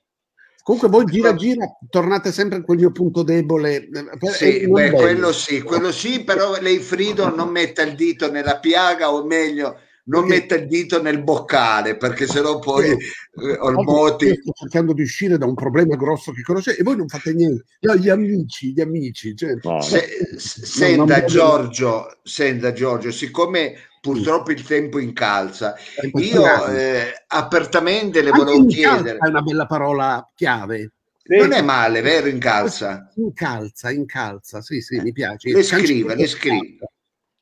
Comunque 0.63 0.91
voi 0.91 1.07
gira 1.07 1.35
gira 1.35 1.65
tornate 1.89 2.31
sempre 2.31 2.59
a 2.59 2.63
quel 2.63 2.77
mio 2.77 2.93
punto 2.93 3.23
debole. 3.23 3.89
eh, 3.89 4.29
Sì, 4.31 4.61
eh, 4.61 4.69
beh, 4.69 4.91
quello 4.91 5.33
sì, 5.33 5.63
quello 5.63 5.91
sì, 5.91 6.25
però 6.25 6.61
lei 6.61 6.79
Frido 6.79 7.35
non 7.35 7.49
metta 7.49 7.83
il 7.83 7.95
dito 7.95 8.31
nella 8.31 8.59
piaga 8.59 9.11
o 9.11 9.25
meglio 9.25 9.81
non 10.09 10.27
Perché? 10.27 10.39
metta 10.41 10.55
il 10.57 10.67
dito 10.67 11.03
nel 11.03 11.23
boccale 11.23 11.97
perché 11.97 12.27
sennò 12.27 12.59
poi 12.59 12.91
eh, 12.91 12.97
Io 13.43 13.65
Olmotti 13.65 14.35
sto 14.41 14.53
cercando 14.53 14.93
di 14.93 15.03
uscire 15.03 15.37
da 15.39 15.47
un 15.47 15.55
problema 15.55 15.97
grosso 15.97 16.33
che 16.33 16.43
conoscete 16.43 16.81
e 16.81 16.83
voi 16.83 16.97
non 16.97 17.09
fate 17.09 17.33
niente. 17.35 17.65
No, 17.81 17.95
gli 17.95 18.09
amici, 18.09 18.73
gli 18.73 18.81
amici. 18.81 19.37
Cioè, 19.37 19.55
No. 19.63 19.81
Se- 19.83 20.29
no, 20.33 20.39
senta 20.39 21.25
Giorgio, 21.25 22.19
senta 22.23 22.73
Giorgio, 22.73 23.11
siccome 23.11 23.75
purtroppo 24.01 24.51
il 24.53 24.63
tempo 24.63 24.99
incalza, 24.99 25.75
io 26.15 26.67
eh, 26.69 27.25
apertamente 27.27 28.23
le 28.23 28.31
Anche 28.31 28.45
volevo 28.45 28.67
chiedere, 28.67 29.19
È 29.19 29.29
una 29.29 29.43
bella 29.43 29.67
parola 29.67 30.31
chiave. 30.35 30.93
Sì, 31.23 31.37
non 31.37 31.53
è 31.53 31.61
male, 31.61 32.01
vero, 32.01 32.29
incalza? 32.29 33.11
Incalza, 33.17 33.91
incalza, 33.91 34.63
sì, 34.63 34.81
sì, 34.81 34.99
mi 35.01 35.13
piace. 35.13 35.51
Le 35.53 35.63
scriva, 35.63 36.15
le 36.15 36.27
scriva, 36.27 36.87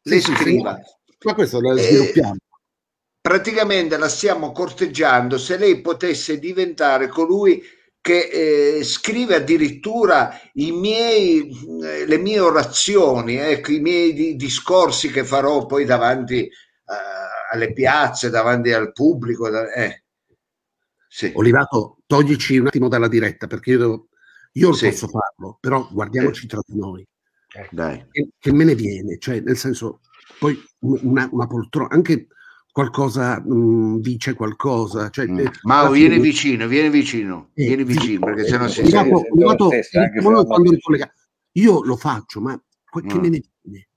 le 0.02 0.20
scriva. 0.20 0.80
Ma 1.24 1.34
questo 1.34 1.60
lo 1.60 1.76
Eh, 1.76 1.82
sviluppiamo. 1.82 2.36
Praticamente 3.26 3.96
la 3.96 4.08
stiamo 4.08 4.52
corteggiando 4.52 5.36
se 5.36 5.56
lei 5.56 5.80
potesse 5.80 6.38
diventare 6.38 7.08
colui 7.08 7.60
che 8.00 8.76
eh, 8.78 8.84
scrive 8.84 9.34
addirittura 9.34 10.30
i 10.52 10.70
miei, 10.70 11.50
eh, 11.82 12.06
le 12.06 12.18
mie 12.18 12.38
orazioni, 12.38 13.34
ecco, 13.34 13.72
i 13.72 13.80
miei 13.80 14.12
di- 14.12 14.36
discorsi 14.36 15.10
che 15.10 15.24
farò 15.24 15.66
poi 15.66 15.84
davanti 15.84 16.38
eh, 16.44 16.50
alle 17.50 17.72
piazze, 17.72 18.30
davanti 18.30 18.70
al 18.72 18.92
pubblico. 18.92 19.50
da- 19.50 19.72
eh. 19.72 20.04
Sì. 21.08 21.32
Olivato, 21.34 21.96
toglici 22.06 22.58
un 22.58 22.68
attimo 22.68 22.86
dalla 22.86 23.08
diretta 23.08 23.48
perché 23.48 23.70
io, 23.70 23.78
devo- 23.78 24.08
io 24.52 24.72
Sì. 24.72 24.86
posso 24.90 25.08
farlo, 25.08 25.58
però 25.60 25.88
guardiamoci 25.90 26.46
tra 26.46 26.60
di 26.64 26.78
noi. 26.78 27.04
Dai. 27.72 28.06
Che, 28.08 28.28
che 28.38 28.52
me 28.52 28.62
ne 28.62 28.76
viene, 28.76 29.18
cioè 29.18 29.40
nel 29.40 29.56
senso, 29.56 29.98
poi 30.38 30.56
una, 30.82 31.28
una 31.32 31.46
poltrona, 31.48 31.88
anche 31.92 32.28
qualcosa 32.76 33.40
mh, 33.40 34.00
dice 34.00 34.34
qualcosa. 34.34 35.08
Cioè, 35.08 35.26
Mm. 35.26 35.38
eh, 35.38 35.50
Mao, 35.62 35.86
alla 35.86 35.94
vieni 35.94 36.14
fine- 36.16 36.26
vicino, 36.26 36.66
vieni 36.66 36.90
vicino, 36.90 37.48
Eh, 37.54 37.64
vieni 37.64 37.86
sì. 37.86 37.92
vicino, 37.92 38.26
perché 38.26 38.44
sennò 38.44 38.68
si 38.68 38.80
Olivato, 38.80 39.04
sente. 39.06 39.16
sente 39.16 39.32
Olivato, 39.32 39.64
lo 39.64 39.70
stesso, 39.70 39.98
anche 39.98 40.10
se 40.10 40.14
diciamolo 40.18 40.36
non 40.36 40.46
quando 40.46 40.68
lo 40.68 40.74
ricollega. 40.76 41.12
Io 41.52 41.84
lo 41.84 41.96
faccio, 41.96 42.40
ma 42.42 42.62
che 42.92 43.00
Mm. 43.16 43.20
me 43.22 43.28
ne 43.30 43.42
viene? 43.64 43.88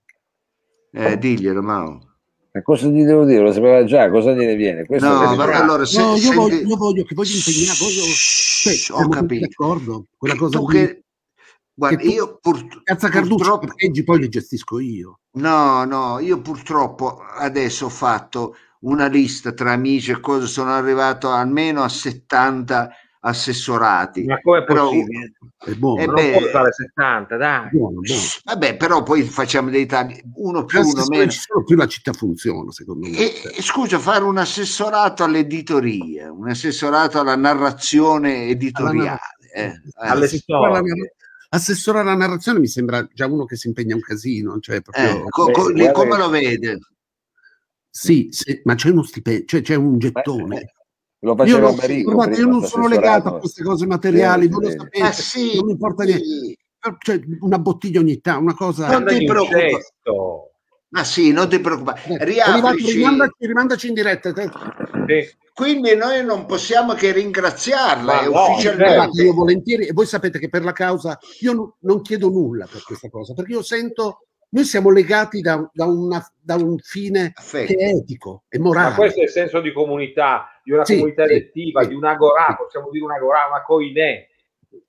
Eh, 0.92 1.18
diglielo, 1.18 1.62
Mao. 1.62 2.08
Ma 2.52 2.62
cosa 2.62 2.86
gli 2.88 3.04
devo 3.04 3.26
dire? 3.26 3.42
Lo 3.42 3.52
sapeva 3.52 3.84
già, 3.84 4.08
cosa 4.10 4.32
gliene 4.32 4.54
viene? 4.56 4.86
Questo 4.86 5.06
No, 5.08 5.36
ma 5.36 5.44
allora 5.60 5.84
se, 5.84 6.00
no, 6.00 6.08
io, 6.12 6.16
senti- 6.16 6.36
voglio, 6.36 6.56
io 6.56 6.76
voglio 6.76 7.04
che 7.04 7.14
voglio 7.14 7.34
impegnare, 7.36 7.78
voglio... 7.78 8.02
Cioè, 8.04 8.98
ho 8.98 9.08
capito. 9.08 9.46
d'accordo? 9.46 10.06
Quella 10.16 10.36
cosa 10.36 10.58
tu 10.58 10.66
che, 10.66 11.04
guarda, 11.74 11.96
che 11.98 12.02
tu- 12.02 12.10
io 12.12 12.38
pur- 12.40 12.82
Cazza 12.82 13.08
Carducci, 13.10 13.34
purtroppo, 13.36 13.66
poi 14.04 14.18
li 14.18 14.28
gestisco 14.30 14.78
io. 14.80 15.20
no, 15.32 15.84
no, 15.84 16.18
io 16.18 16.40
purtroppo 16.40 17.18
adesso 17.20 17.84
ho 17.84 17.88
fatto 17.90 18.56
una 18.80 19.06
lista 19.06 19.52
tra 19.52 19.72
amici 19.72 20.10
e 20.10 20.20
cose, 20.20 20.46
sono 20.46 20.70
arrivato 20.70 21.30
almeno 21.30 21.82
a 21.82 21.88
70 21.88 22.90
assessorati. 23.22 24.24
Ma 24.24 24.40
come 24.40 24.58
è 24.60 24.64
Però- 24.64 24.84
possibile? 24.88 25.32
È 25.62 25.72
buono, 25.74 26.00
Eh 26.00 26.06
Non 26.06 26.14
beh, 26.14 26.30
può 26.38 26.46
fare 26.48 26.72
70, 26.72 27.36
dai. 27.36 27.68
buono, 27.70 28.00
buono. 28.00 28.20
Vabbè, 28.44 28.76
però 28.78 29.02
poi 29.02 29.22
facciamo 29.24 29.68
dei 29.68 29.84
tagli, 29.84 30.18
uno 30.36 30.64
più, 30.64 30.80
uno 30.80 31.04
meno. 31.08 31.30
ci 31.30 31.38
sono, 31.38 31.62
più 31.64 31.76
la 31.76 31.86
città 31.86 32.14
funziona, 32.14 32.70
secondo 32.72 33.06
me. 33.08 33.18
E, 33.18 33.60
scusa, 33.60 33.98
fare 33.98 34.24
un 34.24 34.38
assessorato 34.38 35.22
all'editoria, 35.22 36.32
un 36.32 36.48
assessorato 36.48 37.20
alla 37.20 37.36
narrazione 37.36 38.46
editoriale. 38.46 39.18
eh. 39.54 39.64
Eh, 39.64 39.80
alla 39.96 40.26
Assessore 41.52 41.98
alla 41.98 42.14
narrazione 42.14 42.60
mi 42.60 42.68
sembra 42.68 43.06
già 43.12 43.26
uno 43.26 43.44
che 43.44 43.56
si 43.56 43.66
impegna 43.66 43.96
un 43.96 44.00
casino, 44.00 44.60
cioè 44.60 44.80
proprio... 44.80 45.26
eh, 45.26 45.28
co- 45.28 45.50
co- 45.50 45.72
come 45.92 46.16
lo 46.16 46.28
vede? 46.28 46.78
Sì, 47.90 48.28
sì, 48.30 48.60
ma 48.64 48.74
c'è 48.76 48.90
uno 48.90 49.02
stipendio, 49.02 49.44
cioè 49.46 49.62
c'è 49.62 49.74
un 49.74 49.98
gettone. 49.98 50.72
Lo 51.22 51.32
Io 51.32 51.36
faceva 51.36 51.58
non, 51.60 51.74
Marico. 51.74 52.12
guardate, 52.12 52.40
io 52.40 52.46
non 52.46 52.64
sono 52.64 52.88
legato 52.88 53.28
a 53.28 53.38
queste 53.38 53.62
cose 53.62 53.86
materiali, 53.86 54.44
Sì, 54.44 54.48
voi 54.50 54.62
lo 54.64 54.70
sapete, 54.70 55.02
Ah, 55.04 55.12
sì, 55.12 55.56
non 55.56 55.66
mi 55.66 55.72
importa 55.72 56.04
niente. 56.04 56.24
sì. 56.24 56.58
Cioè, 56.98 57.20
una 57.40 57.58
bottiglia 57.58 58.00
ogni 58.00 58.20
tanto, 58.22 58.40
una 58.42 58.54
cosa... 58.54 58.88
Non 58.90 59.04
ti 59.06 59.24
preoccupare. 59.26 59.70
Ma 60.92 61.04
sì, 61.04 61.30
non 61.30 61.48
ti 61.48 61.60
preoccupare. 61.60 62.00
Riaprici. 62.24 62.92
rimandaci, 62.92 63.32
rimandaci 63.38 63.88
in 63.88 63.94
diretta. 63.94 64.32
Sì. 64.34 65.36
quindi 65.52 65.94
noi 65.94 66.24
non 66.24 66.46
possiamo 66.46 66.94
che 66.94 67.12
ringraziarla 67.12 68.22
no, 68.22 68.50
ufficialmente. 68.52 69.22
io 69.22 69.34
volentieri, 69.34 69.86
e 69.88 69.92
voi 69.92 70.06
sapete 70.06 70.38
che 70.38 70.48
per 70.48 70.64
la 70.64 70.72
causa 70.72 71.18
io 71.40 71.52
non, 71.52 71.74
non 71.80 72.00
chiedo 72.00 72.30
nulla 72.30 72.66
per 72.70 72.82
questa 72.82 73.10
cosa, 73.10 73.34
perché 73.34 73.52
io 73.52 73.62
sento, 73.62 74.26
noi 74.52 74.64
siamo 74.64 74.90
legati 74.90 75.40
da, 75.40 75.68
da 75.72 75.86
una- 75.86 76.32
da 76.40 76.56
un 76.56 76.76
fine 76.78 77.32
Affetto. 77.34 77.72
che 77.72 77.78
è 77.78 77.88
etico 77.94 78.44
e 78.48 78.58
Ma 78.58 78.64
morale. 78.64 78.94
questo 78.94 79.20
è 79.20 79.24
il 79.24 79.28
senso 79.30 79.60
di 79.60 79.72
comunità, 79.72 80.60
di 80.64 80.72
una 80.72 80.84
Sì, 80.84 80.94
comunità 80.96 81.24
sì, 81.26 81.30
elettiva, 81.32 81.82
sì. 81.82 81.88
di 81.88 81.94
un'agorà, 81.94 82.56
possiamo 82.58 82.90
dire 82.90 83.04
un'agorà, 83.04 83.46
una 83.48 83.62
coinè. 83.62 84.26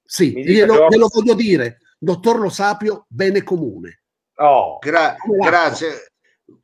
Sì, 0.03 0.33
glielo, 0.43 0.73
Giorgio. 0.75 0.95
glielo 0.95 1.07
voglio 1.13 1.33
dire, 1.35 1.77
dottor 1.97 2.39
Lo 2.39 2.49
Sapio, 2.49 3.05
bene 3.07 3.43
comune. 3.43 4.01
Oh, 4.35 4.77
Gra- 4.79 5.15
grazie. 5.39 6.07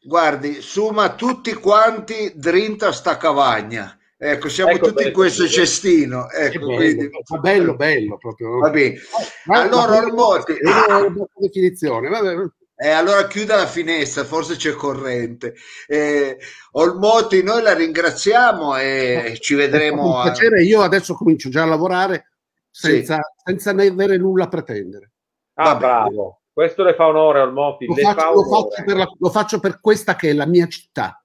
Guardi, 0.03 0.61
suma 0.61 1.13
tutti 1.15 1.53
quanti 1.53 2.33
drinta 2.35 2.91
sta 2.91 3.15
cavagna. 3.17 3.97
Ecco, 4.17 4.49
siamo 4.49 4.71
Ecco, 4.71 4.87
tutti 4.87 4.97
in 5.03 5.03
bene. 5.03 5.11
questo 5.11 5.47
cestino. 5.47 6.25
Che 6.25 6.37
Ecco, 6.45 6.65
bello, 6.65 6.75
quindi, 6.75 7.09
ma 7.29 7.37
bello, 7.39 7.75
bello 7.75 8.17
proprio. 8.17 8.57
va 8.57 8.69
bene. 8.71 8.97
Ma- 9.45 9.61
Allora, 9.61 9.91
ma- 9.91 9.97
Ormotti, 9.99 10.53
è 10.53 10.67
una 10.67 11.09
bella 11.09 11.27
definizione. 11.35 12.09
Vabbè, 12.09 12.35
Eh, 12.80 12.89
allora 12.89 13.25
chiuda 13.25 13.55
la 13.55 13.65
finestra, 13.65 14.23
forse 14.23 14.55
c'è 14.55 14.73
corrente. 14.73 15.55
Eh, 15.88 16.38
Olmotti, 16.73 17.41
noi 17.41 17.63
la 17.63 17.73
ringraziamo 17.73 18.75
e 18.78 19.38
ci 19.41 19.55
vedremo. 19.55 20.19
a- 20.19 20.23
piacere, 20.23 20.61
io 20.63 20.82
adesso 20.82 21.15
comincio 21.15 21.49
già 21.49 21.63
a 21.63 21.65
lavorare 21.65 22.30
senza, 22.69 23.17
senza 23.43 23.73
ne 23.73 23.88
avere 23.88 24.17
nulla 24.17 24.43
a 24.43 24.47
pretendere. 24.47 25.11
ah, 25.55 25.63
Vabbè. 25.73 25.80
bravo. 25.80 26.41
Questo 26.53 26.84
le 26.84 26.93
fa 26.93 27.07
onore 27.07 27.39
al 27.39 27.51
Motti, 27.53 27.86
Lo 27.88 27.95
le 27.95 28.01
faccio, 28.03 28.19
fa 28.19 28.32
lo 28.32 28.39
onore. 28.41 28.69
faccio 28.69 28.84
per 28.84 28.95
la- 28.97 29.15
lo 29.19 29.30
faccio 29.30 29.59
per 29.59 29.80
questa 29.80 30.15
che 30.15 30.30
è 30.30 30.34
la 30.34 30.45
mia 30.45 30.67
città. 30.67 31.23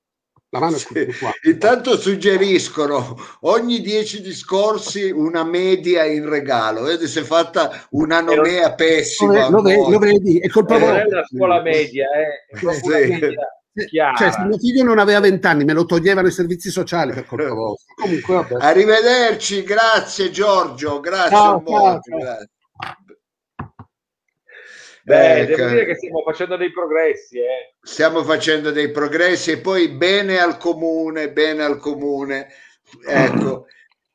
La 0.54 0.58
mano 0.58 0.76
Sì. 0.76 0.86
qua. 1.18 1.32
Intanto 1.44 1.96
suggeriscono 1.96 3.16
ogni 3.42 3.80
dieci 3.80 4.20
discorsi 4.20 5.10
una 5.10 5.44
media 5.44 6.04
in 6.04 6.28
regalo. 6.28 6.82
Vedi 6.82 7.06
se 7.06 7.20
è 7.20 7.24
fatta 7.24 7.86
una 7.92 8.20
nomea 8.20 8.68
Lo, 8.68 8.74
pessima. 8.74 9.48
lo 9.48 9.62
ve- 9.62 9.76
lo 9.88 9.98
vedi? 9.98 10.38
È 10.40 10.48
colpa 10.48 10.76
Eh, 10.76 10.78
vostra. 10.78 11.04
una 11.06 11.24
scuola 11.26 11.62
media, 11.62 12.06
eh. 12.10 12.54
è 12.54 12.58
proprio 12.60 12.84
una 12.84 12.96
Sì. 12.98 13.08
media 13.08 13.28
Eh, 13.74 13.86
chiara. 13.86 14.14
Cioè, 14.14 14.30
se 14.30 14.40
mio 14.44 14.58
figlio 14.58 14.82
non 14.84 14.98
aveva 14.98 15.20
vent'anni, 15.20 15.64
me 15.64 15.72
lo 15.72 15.86
toglievano 15.86 16.28
i 16.28 16.30
servizi 16.30 16.68
sociali 16.70 17.14
per 17.14 17.24
colpa 17.24 17.48
vostra. 17.54 17.94
Comunque, 17.94 18.34
vabbè. 18.34 18.54
Arrivederci, 18.58 19.62
grazie 19.62 20.30
Giorgio, 20.30 21.00
grazie 21.00 21.30
Ciao, 21.30 21.62
ciao, 21.66 22.00
ciao. 22.02 22.18
grazie. 22.18 22.50
Beh, 25.04 25.40
Eh, 25.40 25.46
devo 25.46 25.68
dire 25.68 25.84
che 25.86 25.96
stiamo 25.96 26.22
facendo 26.22 26.56
dei 26.56 26.70
progressi, 26.70 27.38
eh. 27.38 27.74
stiamo 27.80 28.22
facendo 28.22 28.70
dei 28.70 28.90
progressi 28.90 29.50
e 29.50 29.58
poi 29.58 29.88
bene 29.88 30.38
al 30.38 30.56
comune, 30.58 31.32
bene 31.32 31.64
al 31.64 31.78
comune, 31.78 32.48
ecco, 33.04 33.66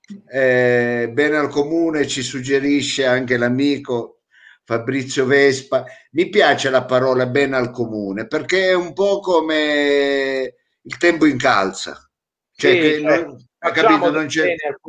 eh, 0.32 1.10
bene 1.12 1.38
al 1.38 1.50
comune 1.50 2.08
ci 2.08 2.22
suggerisce 2.22 3.06
anche 3.06 3.38
l'amico 3.38 4.22
Fabrizio 4.64 5.26
Vespa. 5.26 5.84
Mi 6.12 6.30
piace 6.30 6.70
la 6.70 6.86
parola 6.86 7.26
bene 7.26 7.58
al 7.58 7.72
comune 7.72 8.28
perché 8.28 8.70
è 8.70 8.74
un 8.74 8.94
po' 8.94 9.20
come 9.20 10.56
il 10.82 10.98
tempo 10.98 11.26
incalza, 11.26 12.10
cioè 12.54 12.72
Sì, 12.72 12.80
che 12.80 13.02
cioè, 13.02 13.24
non, 13.24 13.46
capito, 13.60 14.12
non 14.12 14.26
c'è... 14.28 14.52
al 14.52 14.80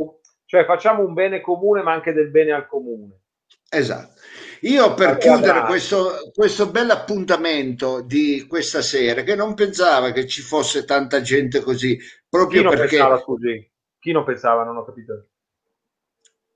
cioè 0.44 0.64
facciamo 0.64 1.04
un 1.04 1.12
bene 1.12 1.42
comune, 1.42 1.82
ma 1.82 1.92
anche 1.92 2.12
del 2.12 2.30
bene 2.30 2.52
al 2.52 2.66
comune. 2.66 3.20
Esatto. 3.68 4.17
Io 4.62 4.94
per 4.94 5.08
Allora, 5.08 5.18
chiudere 5.18 5.60
questo, 5.62 6.30
questo 6.34 6.70
bel 6.70 6.90
appuntamento 6.90 8.00
di 8.02 8.44
questa 8.48 8.82
sera, 8.82 9.22
che 9.22 9.34
non 9.34 9.54
pensava 9.54 10.12
che 10.12 10.26
ci 10.26 10.42
fosse 10.42 10.84
tanta 10.84 11.20
gente 11.20 11.60
così, 11.60 11.96
Chi 11.96 12.28
proprio 12.28 12.62
non 12.62 12.74
perché, 12.74 12.96
pensava, 12.96 13.18
scusi? 13.18 13.70
Chi 13.98 14.12
non 14.12 14.24
pensava? 14.24 14.64
Non 14.64 14.76
ho 14.76 14.84
capito. 14.84 15.28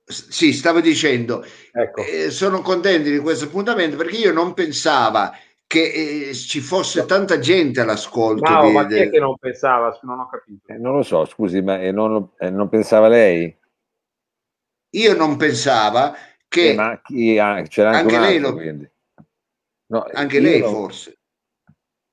sì, 0.05 0.53
stavo 0.53 0.81
dicendo, 0.81 1.45
Ecco. 1.73 2.03
eh, 2.03 2.31
sono 2.31 2.61
contento 2.61 3.09
di 3.09 3.19
questo 3.19 3.47
appuntamento 3.47 3.97
perché 3.97 4.17
io 4.17 4.33
non 4.33 4.53
pensava 4.55 5.33
che 5.67 6.29
eh, 6.29 6.35
ci 6.35 6.61
fosse 6.61 7.07
tanta 7.07 7.39
gente 7.39 7.81
all'ascolto. 7.81 8.43
Mao, 8.43 8.67
di- 8.67 8.73
ma 8.73 8.87
chi 8.87 8.99
è 8.99 9.11
che 9.11 9.19
non 9.19 9.37
pensava? 9.39 9.99
Non 10.03 10.19
ho 10.21 10.29
capito. 10.29 10.67
Eh, 10.67 10.77
non 10.79 10.95
lo 10.97 11.03
so, 11.03 11.25
scusi, 11.25 11.61
ma 11.63 11.81
eh, 11.81 11.93
non, 11.93 12.31
eh, 12.39 12.51
non 12.51 12.69
pensava 12.69 13.09
lei? 13.09 13.57
Io 14.95 15.15
non 15.15 15.37
pensava 15.37 16.15
che 16.53 16.69
Eh, 16.71 16.75
ma 16.75 17.01
chi 17.03 17.39
ha- 17.39 17.63
c'era 17.63 17.91
anche, 17.97 18.03
Anche 18.03 18.15
un 18.17 18.21
lei 18.21 18.37
altro, 18.37 18.61
lo-. 18.61 18.89
No, 19.87 20.07
anche 20.13 20.41
lei 20.41 20.61
non- 20.61 20.71
forse. 20.71 21.19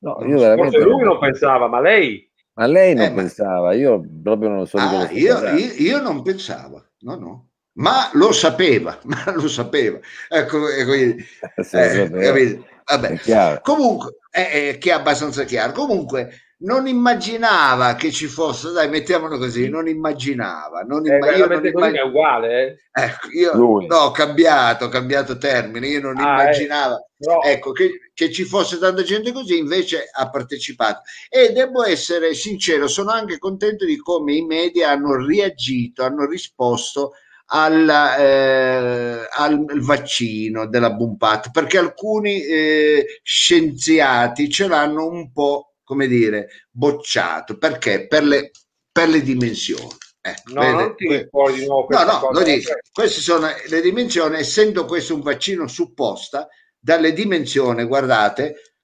No, 0.02 0.16
Non 0.20 0.30
io 0.30 0.38
so. 0.38 0.44
veramente 0.44 0.78
Forse 0.78 0.90
lui 0.90 1.04
non 1.04 1.20
pensava, 1.20 1.68
ma 1.68 1.82
lei? 1.82 2.32
Ma 2.54 2.66
lei 2.68 2.94
non 2.96 3.06
Eh, 3.06 3.10
ma- 3.10 3.16
pensava, 3.16 3.74
io 3.74 4.02
proprio 4.24 4.50
non 4.50 4.66
so 4.66 4.78
di 4.78 4.84
cosa 4.86 5.08
Ah, 5.08 5.12
io, 5.12 5.58
io- 5.58 5.74
io 5.76 6.02
non 6.02 6.22
pensavo, 6.22 6.86
no, 7.00 7.16
no, 7.16 7.50
ma 7.74 8.10
lo 8.14 8.32
sapeva, 8.32 8.98
ma 9.04 9.32
lo 9.34 9.48
sapeva. 9.50 10.00
Ecco, 10.30 10.70
e 10.70 10.86
quindi, 10.86 11.18
lo 11.56 11.62
eh, 11.64 11.66
sapeva. 11.66 12.22
capito? 12.22 12.66
È 12.86 12.96
Vabbè. 12.96 13.18
chiaro. 13.18 13.60
Comunque, 13.62 14.16
è, 14.30 14.70
è 14.72 14.78
che 14.78 14.90
è 14.90 14.94
abbastanza 14.94 15.44
chiaro. 15.44 15.74
Comunque, 15.74 16.32
non 16.62 16.88
immaginava 16.88 17.96
che 17.96 18.12
ci 18.12 18.28
fosse, 18.28 18.72
dai, 18.72 18.90
mettiamolo 18.90 19.38
così, 19.38 19.70
non 19.70 19.88
immaginava. 19.88 20.82
Non 20.82 21.10
È 21.10 21.16
imma- 21.16 21.32
io 21.36 21.48
non 21.48 21.66
immag- 21.66 21.96
è 21.96 22.02
uguale, 22.02 22.62
eh? 22.94 23.02
ecco, 23.04 23.28
io 23.32 23.56
Lui. 23.56 23.86
no, 23.88 23.96
ho 23.98 24.12
cambiato, 24.12 24.86
ho 24.86 24.90
cambiato 24.90 25.38
termine, 25.38 25.88
io 25.88 26.02
non 26.02 26.18
Ah, 26.18 26.42
immaginavo 26.42 27.08
Però, 27.18 27.42
ecco, 27.42 27.72
che, 27.72 28.12
che 28.14 28.32
ci 28.32 28.44
fosse 28.44 28.78
tanta 28.78 29.04
gente 29.04 29.32
così, 29.32 29.58
invece 29.58 30.10
ha 30.12 30.30
partecipato. 30.30 31.02
E 31.30 31.52
devo 31.54 31.84
essere 31.84 32.34
sincero, 32.34 32.88
sono 32.88 33.12
anche 33.12 33.38
contento 33.38 33.86
di 33.86 33.98
come 33.98 34.34
i 34.34 34.46
media 34.46 34.90
hanno 34.92 35.16
reagito, 35.26 36.04
hanno 36.04 36.26
risposto 36.26 37.12
al, 37.52 37.90
eh, 38.20 39.28
al 39.32 39.66
vaccino 39.82 40.68
della 40.68 40.92
Bumpat, 40.92 41.52
perché 41.52 41.78
alcuni 41.78 42.44
eh, 42.44 43.06
scienziati 43.24 44.50
ce 44.50 44.68
l'hanno 44.68 45.08
un 45.08 45.32
po', 45.32 45.69
come 45.90 46.06
dire, 46.08 46.68
bocciato. 46.70 47.58
Perché? 47.58 48.06
Per 48.08 48.24
le, 48.24 48.52
per 48.92 49.10
le 49.10 49.22
dimensioni. 49.24 49.88
Ecco, 50.22 50.54
no, 50.54 50.62
vede? 50.62 50.74
non 50.74 50.96
tiri 50.96 51.28
fuori 51.28 51.54
di 51.60 51.66
nuovo 51.66 51.88
No, 51.90 52.04
no, 52.04 52.20
cosa. 52.20 52.44
dico. 52.44 52.72
Queste 52.92 53.22
sono 53.22 53.48
le 53.68 53.82
dimensioni, 53.82 54.38
essendo 54.38 54.86
questo 54.86 55.16
un 55.16 55.22
vaccino 55.22 55.68
supposta, 55.68 56.48
dalle 56.78 57.12
dimensioni, 57.12 57.84
guardate, 57.86 58.76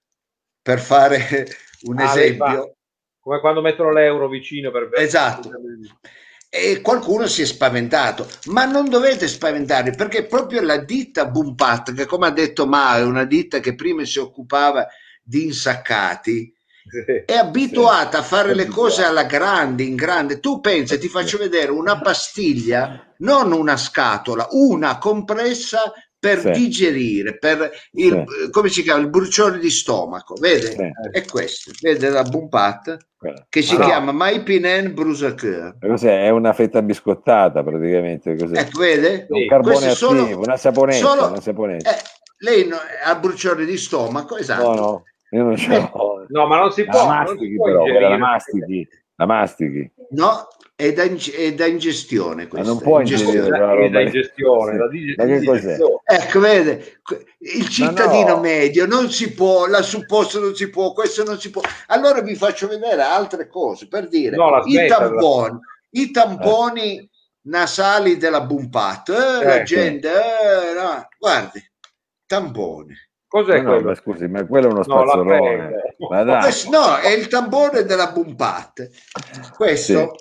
per 0.63 0.79
fare 0.79 1.45
un 1.85 1.99
Ah, 1.99 2.03
esempio, 2.09 2.77
Come 3.19 3.39
quando 3.39 3.61
mettono 3.61 3.91
l'euro 3.91 4.27
vicino 4.27 4.71
per 4.71 4.89
Esatto. 4.93 5.49
e 6.49 6.79
qualcuno 6.81 7.27
si 7.27 7.41
è 7.41 7.45
spaventato, 7.45 8.27
ma 8.45 8.65
non 8.65 8.89
dovete 8.89 9.27
spaventarvi 9.27 9.91
perché 9.95 10.25
proprio 10.25 10.61
la 10.61 10.77
ditta 10.77 11.25
Bumpat, 11.27 11.93
che 11.93 12.05
come 12.05 12.27
ha 12.27 12.31
detto 12.31 12.65
Mao, 12.65 12.97
è 12.99 13.03
una 13.03 13.25
ditta 13.25 13.59
che 13.59 13.75
prima 13.75 14.03
si 14.05 14.19
occupava 14.19 14.87
di 15.21 15.43
insaccati, 15.43 16.53
è 17.25 17.33
abituata 17.33 18.19
a 18.19 18.23
fare 18.23 18.53
le 18.53 18.67
cose 18.67 19.03
alla 19.03 19.23
grande, 19.23 19.83
in 19.83 19.95
grande. 19.95 20.39
Tu 20.39 20.59
pensi, 20.59 20.97
ti 20.99 21.07
faccio 21.07 21.37
vedere 21.37 21.71
una 21.71 21.99
pastiglia, 21.99 23.13
non 23.19 23.51
una 23.51 23.75
scatola, 23.77 24.47
una 24.51 24.97
compressa 24.97 25.91
per 26.17 26.39
Sì. 26.39 26.51
digerire, 26.51 27.37
per 27.37 27.69
il, 27.93 28.23
come 28.49 28.69
si 28.69 28.81
chiama, 28.81 29.01
il 29.01 29.09
bruciore 29.09 29.59
di 29.59 29.69
stomaco, 29.69 30.35
vede? 30.39 30.71
Sì. 30.71 30.89
È 31.11 31.23
questo, 31.25 31.71
vede 31.81 32.09
la 32.09 32.23
Bumpat 32.23 32.97
che 33.49 33.61
si 33.61 33.75
no. 33.77 33.85
chiama 33.85 34.11
Maipinen 34.11 34.93
Brusaker. 34.93 35.77
Ma 35.81 35.87
Cos'è? 35.87 36.25
È 36.25 36.29
una 36.29 36.53
fetta 36.53 36.81
biscottata 36.81 37.63
praticamente. 37.63 38.35
Cos'è? 38.35 38.57
Ecco, 38.59 38.79
vede? 38.79 39.25
un 39.29 39.39
sì, 39.41 39.47
carbone 39.47 39.75
attivo, 39.77 39.93
sono- 39.93 40.37
una 40.39 40.57
saponetta. 40.57 41.07
solo- 41.07 41.27
una 41.27 41.41
saponetta. 41.41 41.95
Eh, 41.95 42.01
lei 42.39 42.67
no- 42.67 42.77
ha 43.03 43.15
bruciore 43.15 43.65
di 43.65 43.77
stomaco, 43.77 44.37
esatto. 44.37 44.63
no, 44.67 44.73
no, 44.75 45.03
io 45.35 45.43
non 45.43 45.57
ce 45.57 45.69
l'ho. 45.69 46.25
No, 46.29 46.47
ma 46.47 46.57
non 46.57 46.71
si 46.71 46.83
La 46.85 46.91
può. 46.91 46.99
non 47.05 47.15
mastichi 47.15 47.55
può 47.55 47.65
però, 47.65 47.81
quella 47.81 47.99
la 47.99 48.05
ingerire. 48.07 48.17
mastichi. 48.29 48.87
La 49.17 49.25
mastichi. 49.25 49.91
No, 50.09 50.47
è 50.75 50.91
da, 50.91 51.03
ing- 51.03 51.31
è 51.33 51.53
da 51.53 51.65
ingestione 51.67 52.43
Ma 52.43 52.49
questa. 52.49 52.67
non 52.67 52.81
può 52.81 52.99
ingestione. 52.99 53.33
ingerire 53.37 53.57
La- 53.59 53.65
quella 53.65 53.73
roba 53.81 53.89
da 53.93 53.99
lì. 53.99 54.05
ingestione, 54.05 54.71
Sì. 54.71 54.77
la 54.77 54.87
dig- 54.89 55.17
Ma 55.17 55.25
che 55.25 55.45
cos'è? 55.45 55.77
Ecco, 56.03 56.39
vede, 56.41 56.99
il 57.37 57.69
cittadino 57.69 58.35
no. 58.35 58.39
medio 58.41 58.85
non 58.85 59.09
si 59.09 59.33
può, 59.33 59.67
la 59.67 59.81
supposta 59.81 60.39
non 60.39 60.53
si 60.55 60.69
può, 60.69 60.91
questo 60.91 61.23
non 61.23 61.39
si 61.39 61.49
può. 61.49 61.61
Allora 61.87 62.21
vi 62.21 62.35
faccio 62.35 62.67
vedere 62.67 63.01
altre 63.03 63.47
cose 63.47 63.87
per 63.87 64.07
dire 64.09 64.35
No, 64.35 64.49
la 64.49 64.63
i 64.65 64.85
tamponi, 64.87 65.59
i 65.91 66.11
tamponi 66.11 67.09
nasali 67.47 68.17
della 68.17 68.41
Bumpat, 68.41 69.09
eh, 69.09 69.45
la 69.45 69.59
Eh, 69.61 69.63
gente, 69.63 70.09
eh, 70.09 70.73
no, 70.73 71.07
guardi, 71.17 71.63
tamponi. 72.25 72.93
Cos'è 73.35 73.59
no, 73.59 73.71
quello? 73.73 73.87
ma 73.89 73.95
scusi, 73.95 74.27
ma 74.29 74.45
quello 74.45 74.67
è 74.67 74.71
uno 74.71 74.77
No, 74.77 74.83
spazzolone. 74.83 75.71
dai. 76.23 76.41
Questo- 76.41 76.69
no, 76.69 76.95
è 76.95 77.09
il 77.09 77.27
tampone 77.27 77.83
della 77.83 78.11
Bumpat. 78.11 78.89
Questo 79.53 80.15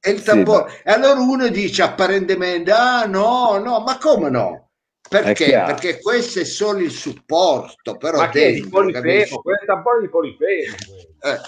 è 0.00 0.08
il 0.08 0.18
Sì, 0.20 0.24
tampone. 0.24 0.62
ma- 0.62 0.72
E 0.82 0.90
allora 0.92 1.20
uno 1.20 1.48
dice 1.48 1.82
apparentemente, 1.82 2.70
ah 2.70 3.04
no, 3.04 3.58
no, 3.58 3.80
ma 3.80 3.98
come 3.98 4.30
no? 4.30 4.70
Perché? 5.06 5.50
Perché 5.66 6.00
questo 6.00 6.40
è 6.40 6.44
solo 6.44 6.78
il 6.78 6.90
supporto, 6.90 7.98
però 7.98 8.16
Ma 8.16 8.30
che 8.30 8.46
è 8.46 8.52
di 8.54 8.60
dentro, 8.62 8.80
polifemo? 8.80 9.42
Questo 9.42 9.70
è 9.70 9.74
un 9.74 9.82
po' 9.82 10.00
di 10.00 10.08
polifemo. 10.08 10.74
Eh, 11.20 11.40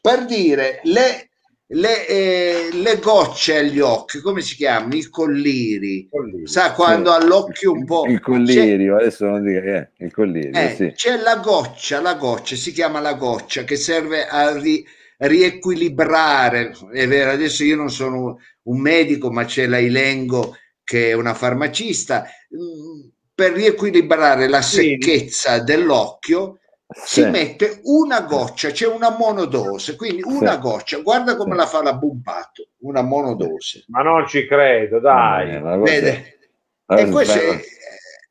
per 0.00 0.24
dire, 0.24 0.80
le, 0.84 1.31
le, 1.68 2.06
eh, 2.06 2.68
le 2.72 2.98
gocce 2.98 3.56
agli 3.58 3.80
occhi, 3.80 4.20
come 4.20 4.42
si 4.42 4.56
chiamano? 4.56 4.94
I 4.94 5.08
colliri. 5.08 6.08
Colliri, 6.10 6.46
Sa 6.46 6.72
quando 6.72 7.10
sì. 7.12 7.16
all'occhio 7.22 7.72
un 7.72 7.84
po'... 7.84 8.04
Il 8.06 8.20
collirio, 8.20 8.96
adesso 8.96 9.24
non 9.26 9.42
dico 9.42 9.58
eh, 9.60 9.90
il 9.98 10.12
collirio, 10.12 10.50
Eh, 10.60 10.74
sì. 10.76 10.92
C'è 10.94 11.16
la 11.16 11.36
goccia, 11.36 12.00
la 12.00 12.14
goccia, 12.14 12.56
si 12.56 12.72
chiama 12.72 13.00
la 13.00 13.14
goccia, 13.14 13.64
che 13.64 13.76
serve 13.76 14.26
a 14.26 14.52
ri- 14.58 14.84
riequilibrare. 15.16 16.72
È 16.92 17.06
vero, 17.06 17.30
adesso 17.30 17.64
io 17.64 17.76
non 17.76 17.90
sono 17.90 18.38
un 18.64 18.80
medico, 18.80 19.30
ma 19.30 19.44
c'è 19.44 19.66
la 19.66 19.78
Ilengo 19.78 20.56
che 20.84 21.10
è 21.10 21.12
una 21.14 21.34
farmacista. 21.34 22.24
mm, 22.24 23.08
Per 23.34 23.52
riequilibrare 23.52 24.46
la 24.46 24.60
Sì. 24.60 24.76
secchezza 24.98 25.58
dell'occhio 25.60 26.58
si 26.92 27.22
Sì. 27.22 27.28
mette 27.28 27.80
una 27.84 28.20
goccia, 28.22 28.70
c'è 28.70 28.86
una 28.86 29.10
monodose, 29.10 29.96
quindi 29.96 30.22
una 30.24 30.52
Sì. 30.54 30.58
goccia. 30.58 30.98
Guarda 30.98 31.36
come 31.36 31.52
Sì. 31.52 31.58
la 31.58 31.66
fa 31.66 31.82
la 31.82 31.94
Bumpato, 31.94 32.68
una 32.80 33.02
monodose. 33.02 33.84
Ma 33.88 34.02
non 34.02 34.26
ci 34.26 34.46
credo, 34.46 34.98
dai. 35.00 35.56
Eh, 35.56 35.60
cosa- 35.60 35.76
Vede? 35.78 36.38
E 36.86 37.08
questo 37.08 37.38
è, 37.38 37.60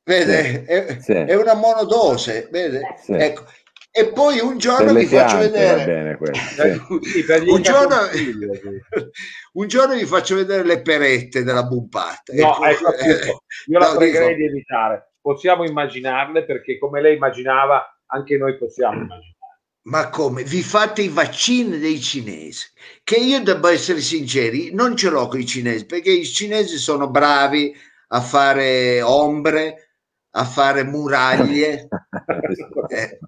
vede, 0.03 0.63
è, 0.65 0.97
Sì. 1.01 1.13
è 1.13 1.35
una 1.35 1.53
monodose, 1.55 2.47
vede? 2.51 2.95
Sì. 3.01 3.13
Ecco. 3.13 3.43
E 3.93 4.07
poi 4.07 4.39
un 4.39 4.57
giorno 4.57 4.93
vi 4.93 5.05
faccio 5.05 5.37
vedere. 5.37 6.17
Eh, 6.17 6.79
Un 7.51 7.61
giorno, 7.61 7.95
un 9.53 9.67
giorno 9.67 9.95
vi 9.95 10.05
faccio 10.05 10.35
vedere 10.35 10.63
le 10.63 10.81
perette 10.81 11.43
della 11.43 11.63
bumpata. 11.63 12.31
No, 12.33 12.63
ecco 12.63 12.87
appunto, 12.87 13.43
io 13.67 13.79
la 13.79 13.91
No, 13.91 13.97
pregherei 13.97 14.27
dico- 14.35 14.37
di 14.37 14.45
evitare. 14.45 15.11
Possiamo 15.21 15.65
immaginarle 15.65 16.45
perché 16.45 16.77
come 16.79 17.01
lei 17.01 17.15
immaginava, 17.15 17.85
anche 18.11 18.37
noi 18.37 18.57
possiamo 18.57 19.01
immaginare. 19.01 19.29
Ma 19.83 20.09
come? 20.09 20.43
Vi 20.43 20.61
fate 20.61 21.01
i 21.01 21.07
vaccini 21.07 21.79
dei 21.79 21.99
cinesi? 21.99 22.67
Che 23.03 23.15
io 23.15 23.41
devo 23.41 23.67
essere 23.67 23.99
sinceri, 23.99 24.73
non 24.73 24.95
ce 24.95 25.09
l'ho 25.09 25.27
con 25.27 25.39
i 25.39 25.45
cinesi, 25.45 25.85
perché 25.85 26.11
i 26.11 26.25
cinesi 26.25 26.77
sono 26.77 27.09
bravi 27.09 27.75
a 28.09 28.21
fare 28.21 29.01
ombre, 29.01 29.95
a 30.31 30.45
fare 30.45 30.83
muraglie, 30.83 31.87
eh, 32.89 33.19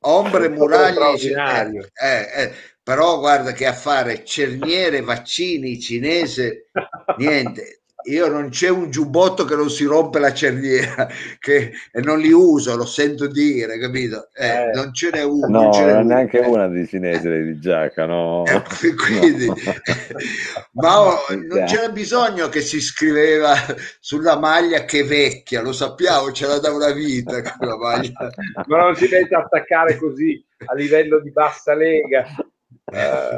ombre, 0.00 0.48
muraglie, 0.48 0.92
straordinario. 0.92 1.88
eh, 1.92 2.42
eh, 2.42 2.52
però 2.82 3.18
guarda 3.18 3.52
che 3.52 3.66
a 3.66 3.74
fare 3.74 4.24
cerniere, 4.24 5.02
vaccini 5.02 5.78
cinese, 5.78 6.70
niente. 7.18 7.82
Io 8.08 8.28
non 8.28 8.50
c'è 8.50 8.68
un 8.68 8.90
giubbotto 8.90 9.44
che 9.44 9.56
non 9.56 9.68
si 9.70 9.84
rompe 9.84 10.18
la 10.18 10.32
cerniera, 10.32 11.08
che 11.38 11.72
e 11.92 12.00
non 12.00 12.18
li 12.20 12.30
uso, 12.32 12.76
lo 12.76 12.84
sento 12.86 13.26
dire, 13.26 13.78
capito? 13.78 14.28
Eh, 14.32 14.46
Eh. 14.46 14.70
Non 14.72 14.92
ce 14.94 15.10
n'è 15.10 15.22
uno. 15.24 15.46
No, 15.48 15.62
non 15.62 15.72
ce 15.72 15.84
n'è 15.84 15.92
non 15.92 16.04
uno. 16.04 16.14
neanche 16.14 16.40
Eh, 16.40 16.46
una 16.46 16.68
di 16.68 16.86
cinese 16.86 17.42
di 17.42 17.58
giacca, 17.58 18.06
no. 18.06 18.44
eh, 18.46 18.62
quindi, 18.94 19.56
ma 20.72 21.00
oh, 21.00 21.16
non 21.48 21.64
c'era 21.64 21.88
bisogno 21.90 22.48
che 22.48 22.60
si 22.60 22.80
scriveva 22.80 23.54
sulla 24.00 24.38
maglia 24.38 24.84
che 24.84 25.02
vecchia, 25.04 25.62
lo 25.62 25.72
sappiamo, 25.72 26.30
c'era 26.30 26.58
da 26.58 26.70
una 26.72 26.92
vita 26.92 27.42
quella 27.56 27.76
maglia. 27.76 28.30
Ma 28.66 28.78
non 28.82 28.94
si 28.94 29.08
mette 29.10 29.34
a 29.34 29.40
attaccare 29.40 29.96
così 29.96 30.42
a 30.66 30.74
livello 30.74 31.20
di 31.20 31.30
bassa 31.32 31.74
lega. 31.74 32.24
Eh, 32.92 33.36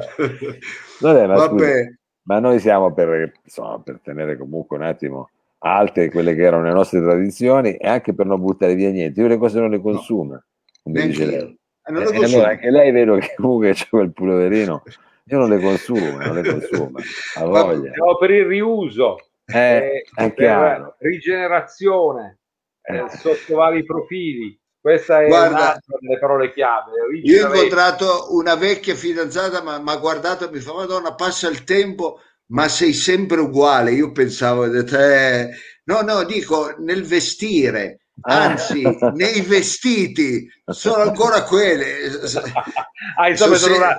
Vabbè, 1.01 1.27
ma, 1.27 1.35
Vabbè, 1.35 1.87
ma 2.29 2.39
noi 2.41 2.59
siamo 2.61 2.93
per, 2.93 3.33
insomma, 3.43 3.81
per 3.81 4.01
tenere 4.03 4.37
comunque 4.37 4.77
un 4.77 4.83
attimo 4.83 5.31
alte 5.61 6.11
quelle 6.11 6.35
che 6.35 6.43
erano 6.43 6.65
le 6.65 6.73
nostre 6.73 7.01
tradizioni 7.01 7.75
e 7.75 7.89
anche 7.89 8.13
per 8.15 8.27
non 8.27 8.39
buttare 8.41 8.75
via 8.75 8.91
niente. 8.91 9.19
Io 9.21 9.27
le 9.27 9.39
cose 9.39 9.59
non 9.59 9.71
le 9.71 9.81
consumo, 9.81 10.43
come 10.83 10.99
neanche 10.99 11.09
dice 11.09 11.25
lei. 11.25 11.59
Eh, 11.85 11.93
non 11.93 12.03
Eh, 12.03 12.25
allora 12.25 12.49
anche 12.51 12.71
lei 12.71 12.91
vedo 12.93 13.17
che 13.17 13.33
comunque 13.35 13.73
c'è 13.73 13.89
quel 13.89 14.13
puloverino. 14.13 14.83
Io 15.31 15.39
non 15.39 15.49
le 15.49 15.59
consumo, 15.59 16.19
non 16.19 16.35
le 16.35 16.43
consumo. 16.43 16.99
A 17.37 17.45
voglia. 17.47 17.93
siamo 17.93 18.17
per 18.19 18.31
il 18.31 18.45
riuso, 18.45 19.17
Eh, 19.47 19.57
eh, 19.57 20.05
per 20.15 20.35
chiaro. 20.35 20.97
rigenerazione, 20.99 22.39
eh, 22.83 22.97
Eh. 22.99 23.09
sotto 23.09 23.57
vari 23.57 23.85
profili. 23.85 24.58
Questa 24.81 25.23
è 25.23 25.27
Guarda, 25.27 25.79
delle 26.01 26.19
parole 26.19 26.53
chiave. 26.53 26.93
Io 27.23 27.49
ho 27.49 27.55
incontrato 27.55 28.35
una 28.35 28.55
vecchia 28.55 28.95
fidanzata, 28.95 29.63
ma 29.63 29.79
mi 29.79 29.91
ha 29.91 29.97
guardato 29.97 30.49
e 30.49 30.53
mi 30.53 30.61
fa: 30.61 30.73
Madonna, 30.73 31.15
passa 31.15 31.49
il 31.49 31.65
tempo, 31.65 32.21
ma 32.53 32.69
sei 32.69 32.93
sempre 32.93 33.41
uguale. 33.41 33.93
Io 33.93 34.13
pensavo, 34.13 34.65
eh, 34.65 35.51
no, 35.85 36.01
no, 36.03 36.25
dico 36.25 36.75
nel 36.79 37.05
vestire, 37.05 38.01
anzi, 38.21 38.85
Ah. 38.85 39.11
nei 39.11 39.41
vestiti 39.41 40.49
sono 40.65 41.03
ancora 41.03 41.43
quelle. 41.43 41.97
ah, 43.19 43.29
insomma, 43.29 43.57
Sono 43.57 43.75
sono 43.75 43.77
una 43.77 43.97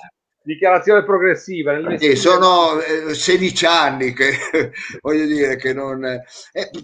dichiarazione 0.54 1.04
progressiva. 1.04 1.80
Sì, 1.98 2.16
sono 2.16 2.80
eh, 2.82 3.14
16 3.14 3.66
anni 3.66 4.14
che 4.14 4.32
voglio 5.02 5.26
dire 5.26 5.56
che 5.56 5.74
non 5.74 6.04
eh, 6.06 6.22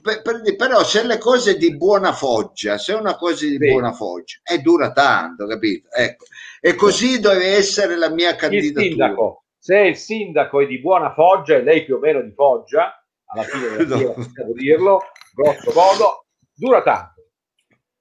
per- 0.01 0.21
per- 0.21 0.55
però 0.55 0.83
se 0.83 1.05
le 1.05 1.17
cose 1.17 1.57
di 1.57 1.75
buona 1.75 2.13
foggia 2.13 2.77
se 2.77 2.93
è 2.93 2.95
una 2.95 3.15
cosa 3.15 3.45
di 3.45 3.57
Sì. 3.59 3.67
buona 3.69 3.91
foggia 3.91 4.37
e 4.43 4.59
dura 4.59 4.91
tanto 4.91 5.47
capito 5.47 5.89
ecco 5.91 6.25
e 6.61 6.75
così 6.75 7.19
deve 7.19 7.47
essere 7.55 7.95
la 7.97 8.09
mia 8.09 8.31
il 8.31 8.35
candidatura 8.35 8.83
sindaco, 8.83 9.43
se 9.57 9.77
il 9.79 9.95
sindaco 9.95 10.61
è 10.61 10.67
di 10.67 10.79
buona 10.79 11.13
foggia 11.13 11.55
e 11.55 11.63
lei 11.63 11.85
più 11.85 11.95
o 11.95 11.99
meno 11.99 12.21
di 12.21 12.31
foggia, 12.33 12.93
alla 13.25 13.43
fine 13.43 13.85
della 13.85 13.97
No. 13.97 14.53
dirlo, 14.53 15.01
grosso 15.33 15.71
modo, 15.73 16.25
dura 16.53 16.81
tanto. 16.83 17.23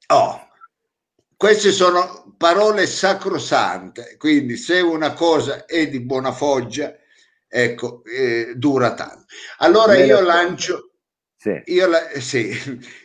Oh, 0.08 0.40
queste 1.44 1.72
sono 1.72 2.34
parole 2.38 2.86
sacrosante, 2.86 4.16
quindi 4.16 4.56
se 4.56 4.80
una 4.80 5.12
cosa 5.12 5.66
è 5.66 5.86
di 5.90 6.00
buona 6.00 6.32
foggia, 6.32 6.96
ecco, 7.46 8.02
eh, 8.06 8.54
dura 8.56 8.94
tanto. 8.94 9.26
Allora 9.58 9.94
io 9.94 10.22
lancio, 10.22 10.92
Sì. 11.36 11.60
io, 11.66 11.86
la- 11.86 12.18
sì, 12.18 12.50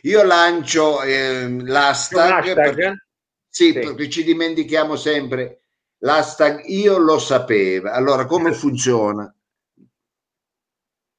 io 0.03 0.23
lancio 0.23 0.99
un 0.99 1.63
l'hashtag, 1.65 2.31
hashtag? 2.31 2.55
perché, 2.55 3.05
sì, 3.49 3.73
Sì. 3.73 3.79
perché 3.79 4.09
ci 4.09 4.23
dimentichiamo 4.23 4.95
sempre 4.95 5.63
l'hashtag 5.97 6.63
io 6.67 6.97
lo 6.97 7.19
sapevo. 7.19 7.91
Allora, 7.91 8.25
come 8.25 8.53
funziona? 8.53 9.35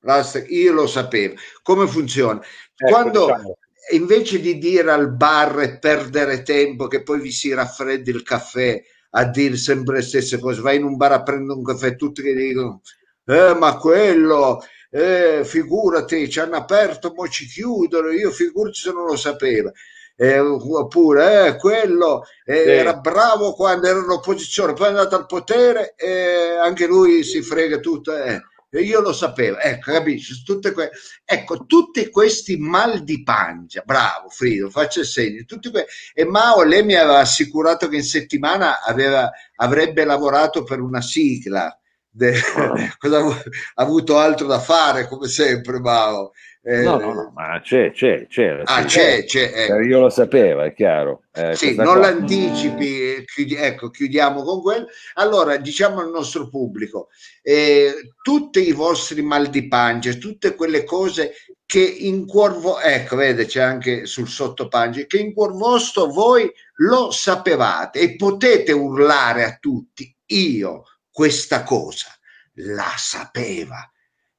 L'hashtag 0.05 0.49
io 0.49 0.73
lo 0.73 0.87
sapevo. 0.87 1.35
Come 1.63 1.87
funziona? 1.87 2.41
Ecco, 2.41 2.91
Quando 2.91 3.27
diciamo, 3.27 3.59
invece 3.93 4.41
di 4.41 4.59
dire 4.59 4.91
al 4.93 5.13
bar 5.15 5.61
e 5.61 5.79
perdere 5.79 6.43
tempo 6.43 6.87
che 6.87 7.03
poi 7.03 7.21
vi 7.21 7.31
si 7.33 7.53
raffreddi 7.53 8.11
il 8.11 8.23
caffè 8.23 8.81
a 9.13 9.25
dire 9.25 9.57
sempre 9.57 9.97
le 9.97 10.03
stesse 10.03 10.39
cose, 10.39 10.61
vai 10.61 10.77
in 10.77 10.85
un 10.85 10.97
bar 10.97 11.13
a 11.13 11.23
prendere 11.23 11.59
un 11.59 11.65
caffè, 11.65 11.97
tutti 11.97 12.23
che 12.23 12.35
dicono 12.35 12.83
eh, 13.27 13.55
ma 13.55 13.77
quello, 13.77 14.61
eh, 14.91 15.43
figurati, 15.45 16.29
ci 16.29 16.41
hanno 16.41 16.57
aperto, 16.57 17.13
mo 17.15 17.29
ci 17.29 17.47
chiudono, 17.47 18.11
io 18.11 18.31
figurati 18.31 18.79
se 18.79 18.93
non 18.93 19.07
lo 19.07 19.17
sapevo. 19.17 19.73
Eh, 20.17 20.39
oppure 20.39 21.47
eh, 21.47 21.57
quello 21.57 22.25
eh, 22.45 22.65
era 22.73 22.95
bravo 22.95 23.55
quando 23.55 23.87
era 23.89 23.99
all'opposizione, 24.01 24.75
poi 24.75 24.87
è 24.87 24.91
andato 24.91 25.17
al 25.17 25.25
potere 25.27 25.95
e 25.97 26.57
anche 26.63 26.87
lui 26.87 27.25
si 27.25 27.41
frega 27.43 27.79
tutto. 27.79 28.15
eh. 28.17 28.41
E 28.73 28.83
io 28.83 29.01
lo 29.01 29.13
sapevo, 29.13 29.59
ecco, 29.59 29.91
capisci? 29.91 30.45
Tutte 30.45 30.73
que- 30.73 30.91
ecco, 31.25 31.67
tutti 31.67 32.09
questi 32.09 32.57
mal 32.57 33.03
di 33.03 33.23
pancia, 33.25 33.83
bravo 33.85 34.29
Frido, 34.29 34.71
faccio 34.71 35.01
il 35.01 35.07
segno. 35.07 35.43
Tutti 35.45 35.71
que- 35.73 35.87
e 36.15 36.25
Mao, 36.25 36.63
lei 36.63 36.85
mi 36.85 36.95
aveva 36.95 37.19
assicurato 37.19 37.89
che 37.89 37.97
in 37.97 38.05
settimana 38.05 38.81
aveva- 38.83 39.29
avrebbe 39.57 40.05
lavorato 40.05 40.63
per 40.63 40.81
una 40.81 41.01
sigla. 41.01 41.75
De- 42.13 42.33
cosa 42.99 43.17
ha 43.17 43.21
avu- 43.21 43.43
ha 43.75 43.83
avuto 43.83 44.19
altro 44.19 44.47
da 44.47 44.61
fare, 44.61 45.07
come 45.09 45.27
sempre, 45.29 45.81
Mao? 45.81 46.31
Eh, 46.63 46.83
No, 46.83 46.99
no, 46.99 47.13
no, 47.15 47.33
ma 47.35 47.59
c'è, 47.63 47.91
c'è, 47.91 48.27
c'è. 48.27 48.61
Ah, 48.65 48.85
c'è, 48.85 49.25
c'è. 49.25 49.51
ecco. 49.55 49.77
Eh, 49.77 49.87
Io 49.87 49.99
lo 50.01 50.11
sapevo, 50.11 50.61
è 50.61 50.75
chiaro. 50.75 51.23
Eh, 51.33 51.57
Sì, 51.57 51.75
non 51.75 51.87
qua- 51.87 51.97
l'anticipi, 52.01 53.01
eh, 53.15 53.25
chiudi- 53.25 53.55
ecco, 53.55 53.89
chiudiamo 53.89 54.43
con 54.43 54.61
quello. 54.61 54.87
Allora, 55.15 55.57
diciamo 55.57 56.01
al 56.01 56.11
nostro 56.11 56.49
pubblico, 56.51 57.09
eh, 57.43 58.11
tutti 58.23 58.67
i 58.69 58.73
vostri 58.73 59.23
mal 59.23 59.49
di 59.49 59.69
pancia, 59.69 60.13
tutte 60.13 60.55
quelle 60.55 60.85
cose 60.85 61.33
che 61.65 61.81
in 61.81 62.27
cuor 62.27 62.59
vostro, 62.59 62.87
ecco, 62.87 63.17
vede, 63.17 63.47
c'è 63.47 63.63
anche 63.63 64.05
sul 64.05 64.29
sottopancia, 64.29 65.05
che 65.07 65.17
in 65.19 65.33
cuor 65.33 65.53
vostro 65.57 66.07
voi 66.09 66.51
lo 66.77 67.11
sapevate 67.11 68.01
e 68.01 68.17
potete 68.17 68.73
urlare 68.73 69.45
a 69.45 69.57
tutti, 69.59 70.15
io 70.27 70.83
questa 71.11 71.63
cosa 71.63 72.09
la 72.55 72.93
sapeva. 72.99 73.89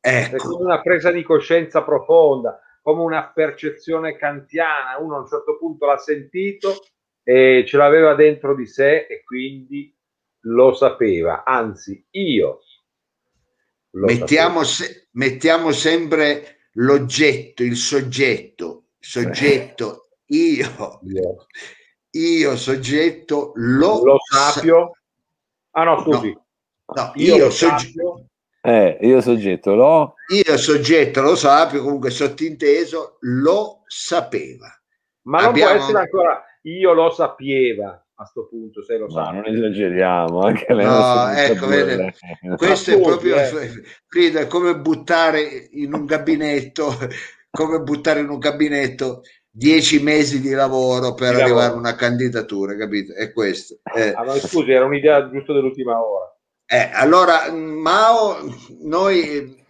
È 0.02 0.30
Ecco, 0.34 0.50
come 0.56 0.64
una 0.66 0.82
presa 0.82 1.12
di 1.12 1.24
coscienza 1.24 1.84
profonda, 1.84 2.60
come 2.82 3.02
una 3.04 3.32
percezione 3.32 4.18
kantiana. 4.18 4.98
Uno 5.00 5.16
a 5.16 5.20
un 5.20 5.28
certo 5.28 5.58
punto 5.58 5.86
l'ha 5.86 5.98
sentito 5.98 6.84
e 7.24 7.64
ce 7.68 7.78
l'aveva 7.78 8.16
dentro 8.16 8.56
di 8.56 8.66
sé 8.66 9.06
e 9.06 9.24
quindi 9.24 9.96
lo 10.46 10.74
sapeva. 10.74 11.44
Anzi, 11.46 12.04
io 12.12 12.60
lo 13.92 14.06
mettiamo, 14.08 14.64
se- 14.64 15.08
mettiamo 15.12 15.72
sempre 15.72 16.68
l'oggetto, 16.74 17.62
il 17.62 17.76
soggetto, 17.76 18.86
soggetto, 19.00 20.08
io, 20.26 20.64
sapevo. 20.66 21.00
Io 21.12 21.46
io 22.14 22.58
soggetto 22.58 23.52
lo, 23.56 24.04
lo 24.04 24.18
sa- 24.20 24.52
sapio. 24.52 24.98
Ah 25.72 25.84
no, 25.86 26.02
scusi. 26.02 26.32
no, 26.32 27.12
Io, 27.16 27.36
io 27.36 27.44
lo 27.46 27.50
sogge- 27.52 27.86
sapio. 27.88 28.26
Eh, 28.62 28.98
io 29.02 29.22
soggetto 29.22 29.74
lo... 29.76 30.14
Io 30.34 30.58
soggetto 30.58 31.22
lo 31.22 31.36
sappio, 31.36 31.82
comunque 31.84 32.10
sottinteso, 32.12 33.18
lo 33.22 33.82
sapeva. 33.88 34.68
Ma 35.24 35.40
non 35.42 35.50
Abbiamo- 35.50 35.72
può 35.74 35.82
essere 35.82 36.00
ancora 36.00 36.44
io 36.64 36.94
lo 36.94 37.10
sapeva 37.10 38.06
a 38.14 38.26
sto 38.26 38.48
punto, 38.48 38.84
se 38.84 38.98
lo 38.98 39.06
No, 39.08 39.12
sa. 39.12 39.32
non 39.32 39.46
esageriamo, 39.48 40.42
anche 40.42 40.72
le 40.76 40.84
No, 40.84 41.30
ecco, 41.32 41.66
vede, 41.66 42.14
Questo 42.56 42.92
è 42.92 43.02
proprio, 43.02 43.36
eh. 43.38 43.50
Frida, 44.08 44.42
è 44.42 44.48
come 44.48 44.78
buttare 44.78 45.42
in 45.72 45.92
un 45.96 46.06
gabinetto, 46.06 46.86
come 47.50 47.80
buttare 47.80 48.20
in 48.20 48.30
un 48.30 48.38
gabinetto 48.38 49.22
dieci 49.50 50.02
mesi 50.04 50.40
di 50.40 50.52
lavoro 50.52 51.16
per 51.16 51.34
Di 51.36 51.42
arrivare 51.42 51.62
a 51.64 51.68
lavoro. 51.70 51.80
una 51.80 51.96
candidatura, 51.96 52.76
capito? 52.78 53.14
È 53.16 53.34
questo. 53.34 53.80
Eh. 53.96 54.14
Ah, 54.16 54.24
ma 54.24 54.34
scusi, 54.36 54.72
era 54.72 54.86
un'idea 54.86 55.28
giusto 55.32 55.52
dell'ultima 55.54 56.00
ora. 56.00 56.32
Eh, 56.74 56.90
allora, 56.94 57.52
Mao, 57.52 58.38
noi, 58.84 59.62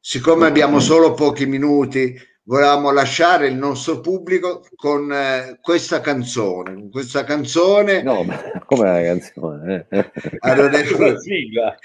siccome 0.00 0.46
abbiamo 0.48 0.80
solo 0.80 1.14
pochi 1.14 1.46
minuti, 1.46 2.12
volevamo 2.42 2.90
lasciare 2.90 3.46
il 3.46 3.54
nostro 3.54 4.00
pubblico 4.00 4.64
con 4.74 5.12
eh, 5.12 5.58
questa 5.62 6.00
canzone. 6.00 6.72
Con 6.74 6.90
Questa 6.90 7.22
canzone, 7.22 8.02
No, 8.02 8.24
ma 8.24 8.36
come 8.66 8.84
la 8.90 9.00
canzone? 9.02 9.86
eh? 9.90 10.10
allora, 10.40 10.70
La 10.72 11.18
sigla. 11.20 11.78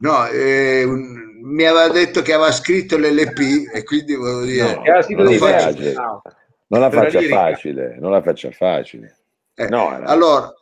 no, 0.00 0.26
eh, 0.26 0.84
un- 0.84 1.24
mi 1.42 1.64
aveva 1.64 1.88
detto 1.88 2.20
che 2.20 2.34
aveva 2.34 2.52
scritto 2.52 2.98
l'LP 2.98 3.72
e 3.72 3.82
quindi 3.82 4.14
volevo 4.14 4.42
dire, 4.42 4.74
No, 4.74 4.82
non 5.22 5.32
faccio. 5.38 5.92
no. 5.92 6.22
Non 6.68 6.80
la 6.80 6.90
faccia 6.90 7.20
facile, 7.22 7.96
non 7.98 8.10
la 8.10 8.20
faccia 8.20 8.50
facile. 8.50 9.16
eh, 9.54 9.68
No, 9.68 9.94
era- 9.94 10.04
allora, 10.06 10.52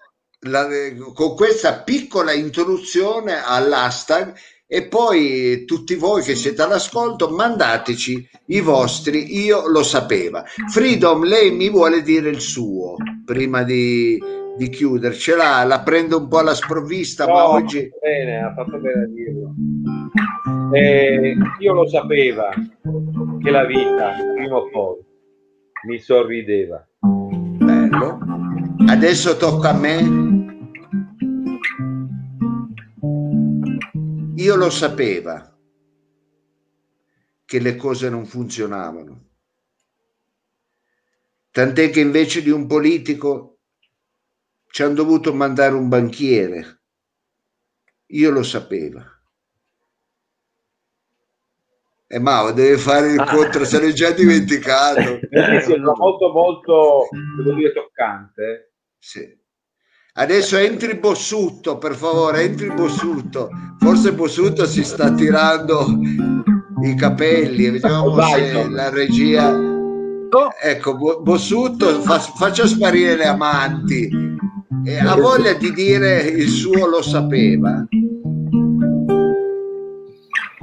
la- 0.44 0.66
con 1.14 1.34
questa 1.34 1.82
piccola 1.82 2.32
introduzione 2.32 3.42
all'hashtag 3.44 4.34
e 4.66 4.86
poi 4.88 5.64
tutti 5.66 5.94
voi 5.94 6.22
che 6.22 6.34
siete 6.34 6.62
all'ascolto 6.62 7.28
mandateci 7.28 8.28
i 8.46 8.60
vostri 8.60 9.42
io 9.44 9.68
lo 9.68 9.82
sapeva 9.82 10.42
Freedom 10.70 11.24
lei 11.24 11.50
mi 11.52 11.68
vuole 11.70 12.02
dire 12.02 12.30
il 12.30 12.40
suo 12.40 12.96
prima 13.24 13.62
di, 13.62 14.20
di 14.56 14.68
chiudercela 14.68 15.62
la 15.64 15.80
prendo 15.82 16.18
un 16.18 16.28
po' 16.28 16.38
alla 16.38 16.54
sprovvista 16.54 17.26
No, 17.26 17.32
ma 17.34 17.48
oggi 17.50 17.88
bene, 18.00 18.42
ha 18.42 18.52
fatto 18.54 18.78
bene 18.78 19.02
a 19.02 19.06
dirlo. 19.06 19.54
Eh, 20.72 21.34
io 21.60 21.72
lo 21.72 21.86
sapevo 21.88 22.42
che 23.42 23.50
la 23.50 23.64
vita, 23.64 24.12
prima 24.34 24.56
o 24.56 24.68
poi, 24.70 24.96
mi 25.86 25.98
sorrideva. 25.98 26.84
bello 27.00 28.18
adesso 28.88 29.36
tocca 29.36 29.70
a 29.70 29.72
me 29.72 30.33
io 34.44 34.56
lo 34.56 34.68
sapeva 34.68 35.50
che 37.46 37.58
le 37.60 37.76
cose 37.76 38.10
non 38.10 38.26
funzionavano 38.26 39.30
tant'è 41.50 41.88
che 41.90 42.00
invece 42.00 42.42
di 42.42 42.50
un 42.50 42.66
politico 42.66 43.60
ci 44.68 44.82
hanno 44.82 44.94
dovuto 44.94 45.32
mandare 45.32 45.74
un 45.74 45.88
banchiere 45.88 46.82
io 48.08 48.30
lo 48.30 48.42
sapevo 48.42 49.02
e 52.06 52.18
Mao 52.18 52.52
deve 52.52 52.76
fare 52.76 53.12
il 53.12 53.18
Ah. 53.20 53.24
conto 53.30 53.64
se 53.64 53.80
l'è 53.80 53.92
già 53.92 54.10
dimenticato 54.10 55.18
Perché 55.28 55.60
sembra 55.62 55.92
molto, 55.96 56.30
molto, 56.30 57.08
devo 57.38 57.54
dire, 57.54 57.72
toccante. 57.72 58.74
Sì. 58.98 59.42
Adesso 60.16 60.56
entri 60.58 60.94
Bossutto, 60.94 61.76
per 61.76 61.96
favore, 61.96 62.42
entri 62.42 62.72
Bossutto. 62.72 63.50
Forse 63.78 64.14
Bossutto 64.14 64.64
si 64.64 64.84
sta 64.84 65.12
tirando 65.12 65.86
i 66.82 66.94
capelli, 66.94 67.70
vediamo 67.70 68.22
se 68.22 68.68
la 68.68 68.90
regia... 68.90 69.72
Ecco, 70.62 70.96
Bo- 70.96 71.20
Bossutto 71.20 72.00
fa- 72.02 72.20
faccia 72.20 72.64
sparire 72.64 73.16
le 73.16 73.26
amanti. 73.26 74.08
E 74.84 74.98
ha 74.98 75.16
voglia 75.16 75.52
di 75.54 75.72
dire 75.72 76.20
il 76.20 76.48
suo 76.48 76.86
lo 76.86 77.02
sapeva. 77.02 77.84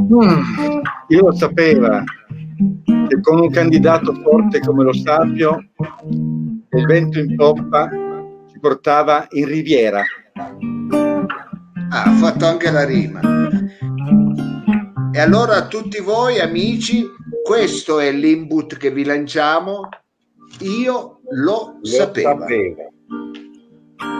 Mm, 0.01 0.81
io 1.09 1.21
lo 1.21 1.33
sapevo 1.33 2.03
che 2.85 3.19
con 3.21 3.41
un 3.41 3.49
candidato 3.49 4.13
forte 4.13 4.59
come 4.59 4.83
lo 4.83 4.93
Sapio 4.93 5.61
il 6.73 6.85
vento 6.85 7.19
in 7.19 7.35
poppa 7.35 7.89
portava 8.61 9.27
in 9.31 9.45
riviera. 9.47 10.01
Ah, 11.89 12.03
ha 12.03 12.11
fatto 12.13 12.45
anche 12.45 12.71
la 12.71 12.85
rima. 12.85 13.19
E 15.11 15.19
allora 15.19 15.55
a 15.57 15.67
tutti 15.67 15.99
voi 15.99 16.39
amici, 16.39 17.05
questo 17.43 17.99
è 17.99 18.11
l'input 18.13 18.77
che 18.77 18.91
vi 18.91 19.03
lanciamo. 19.03 19.89
Io 20.59 21.19
lo 21.31 21.75
Lo 21.81 21.85
sapevo. 21.85 22.29
sapeva. 22.39 22.83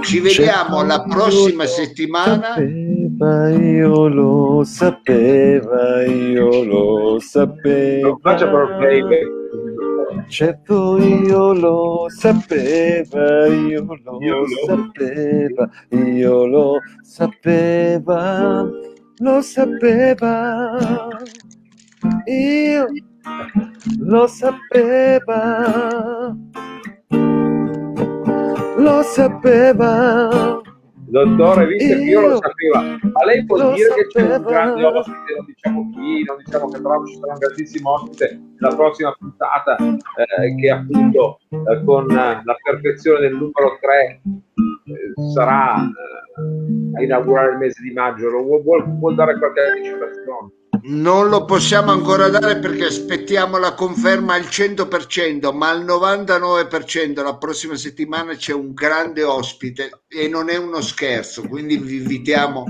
Ci 0.02 0.20
vediamo 0.20 0.84
la 0.84 1.02
prossima 1.04 1.66
settimana. 1.66 2.56
Sapeva, 2.56 3.50
io 3.52 4.08
lo 4.08 4.64
sapeva, 4.66 6.04
io 6.06 6.64
lo 6.64 7.20
sapeva. 7.20 8.08
Non 8.10 8.20
faccia 8.20 8.46
però 8.50 8.78
playback. 8.78 9.40
Certo 10.28 10.98
io 10.98 11.54
lo 11.54 12.06
sapeva, 12.10 13.48
io 13.48 13.86
lo 14.04 14.18
Io 14.22 14.40
lo- 14.42 14.48
sapeva, 14.66 15.70
io 15.90 16.46
lo 16.46 16.80
sapeva, 17.04 18.68
lo 19.20 19.42
sapeva, 19.42 21.08
io 22.26 22.86
lo 24.00 24.28
sapeva, 24.28 26.36
lo 28.78 29.04
sapeva. 29.04 30.61
Dottore, 31.12 31.68
visto 31.68 31.94
che 31.94 32.04
io 32.04 32.22
lo 32.22 32.40
sapevo, 32.40 33.10
ma 33.12 33.26
lei 33.26 33.46
può 33.46 33.58
lo 33.58 33.74
dire 33.74 33.94
che 33.96 34.08
c'è 34.08 34.22
un 34.22 34.44
grande 34.44 34.86
ospite, 34.86 35.36
non 35.36 35.46
diciamo 35.46 35.90
chi, 35.92 36.24
non 36.24 36.38
diciamo 36.38 36.70
che 36.70 36.82
però 36.82 37.06
ci 37.06 37.16
sarà 37.20 37.34
un 37.34 37.38
grandissimo 37.40 37.92
ospite 37.92 38.40
nella 38.58 38.76
prossima 38.76 39.16
puntata 39.20 39.76
eh, 39.76 40.56
che 40.56 40.70
appunto 40.70 41.40
eh, 41.50 41.84
con 41.84 42.10
eh, 42.10 42.42
la 42.42 42.56
perfezione 42.64 43.20
del 43.20 43.34
numero 43.34 43.78
3 43.82 44.22
sarà 45.34 45.84
eh, 45.84 46.98
a 46.98 47.04
inaugurare 47.04 47.52
il 47.52 47.58
mese 47.58 47.82
di 47.82 47.92
maggio. 47.92 48.30
Lo 48.30 48.62
vuol- 48.62 48.86
vuol 48.98 49.16
dare 49.16 49.38
qualche 49.38 49.60
anticipazione? 49.60 50.50
Non 50.84 51.28
lo 51.28 51.46
possiamo 51.46 51.92
ancora 51.92 52.30
dare 52.30 52.58
perché 52.58 52.86
aspettiamo 52.86 53.58
la 53.58 53.74
conferma 53.74 54.36
al 54.36 54.44
100%, 54.44 55.54
ma 55.54 55.70
al 55.70 55.86
99% 55.86 57.22
la 57.22 57.38
prossima 57.38 57.76
settimana 57.76 58.36
c'è 58.36 58.54
un 58.54 58.74
grande 58.74 59.24
ospite 59.24 60.04
e 60.08 60.28
non 60.28 60.50
è 60.50 60.58
uno 60.58 60.82
scherzo, 60.82 61.48
quindi 61.48 61.78
vi 61.78 61.98
invitiamo 61.98 62.66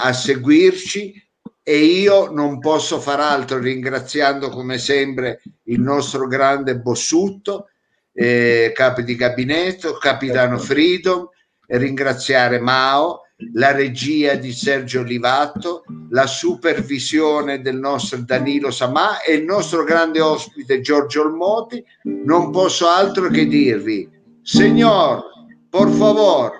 a 0.00 0.12
seguirci 0.12 1.14
e 1.62 1.78
io 1.78 2.30
non 2.30 2.58
posso 2.58 3.00
far 3.00 3.20
altro 3.20 3.58
ringraziando 3.58 4.48
come 4.50 4.76
sempre 4.76 5.40
il 5.64 5.80
nostro 5.80 6.26
grande 6.26 6.78
Bossutto, 6.78 7.68
eh, 8.12 8.72
capo 8.74 9.00
di 9.00 9.14
gabinetto, 9.14 9.96
capitano 9.96 10.58
Freedom, 10.58 11.28
ringraziare 11.66 12.58
Mao, 12.58 13.22
la 13.54 13.70
regia 13.72 14.34
di 14.34 14.52
Sergio 14.52 15.00
Olivato, 15.00 15.84
la 16.10 16.26
supervisione 16.26 17.60
del 17.60 17.76
nostro 17.76 18.18
Danilo 18.18 18.70
Samà 18.70 19.20
e 19.22 19.34
il 19.34 19.44
nostro 19.44 19.84
grande 19.84 20.20
ospite 20.20 20.80
Giorgio 20.80 21.22
Olmoti. 21.22 21.84
Non 22.02 22.50
posso 22.50 22.88
altro 22.88 23.28
che 23.28 23.46
dirvi, 23.46 24.08
signor, 24.42 25.22
por 25.70 25.90
favor, 25.90 26.52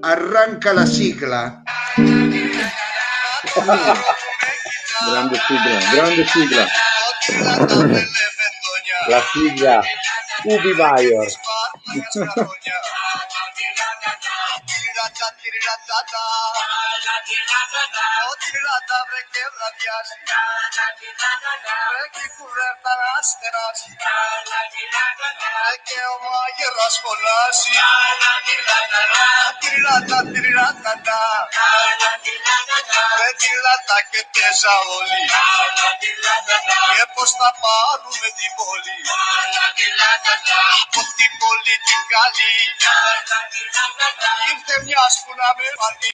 arranca 0.00 0.72
la 0.72 0.84
sigla. 0.84 1.62
Grande 5.10 5.38
sigla, 5.46 5.78
grande 5.92 6.26
sigla. 6.26 6.66
La 9.08 9.22
sigla 9.32 9.80
Ubi 10.44 10.72
Maior. 10.74 11.26
gata, 14.98 15.28
tiriratata. 15.40 16.22
O 18.30 18.32
tirirata 18.42 18.98
βρεκέ 19.08 19.44
βραδιάζει. 19.54 20.16
Βρέκει 21.90 22.26
κουβέρτα 22.36 22.92
αστεράζει. 23.18 23.90
Και 25.88 26.00
ο 26.12 26.16
μάγερας 26.26 26.94
φωνάζει. 27.02 27.72
Τυριράτα, 29.60 30.18
τυριράτατα. 30.32 31.20
Βρε 33.16 33.30
τυριράτα 33.40 33.98
και 34.10 34.20
τέζα 34.34 34.74
όλοι. 34.98 35.22
Και 36.94 37.04
πως 37.14 37.30
θα 37.40 37.50
πάρουμε 37.62 38.28
την 38.38 38.52
πόλη. 38.58 38.96
Από 40.82 41.00
την 41.18 41.32
πόλη 41.40 41.74
την 41.88 42.02
καλή. 42.14 42.56
Ήρθε 44.52 44.76
μια 44.86 44.97
His 45.06 45.24
father. 45.26 46.10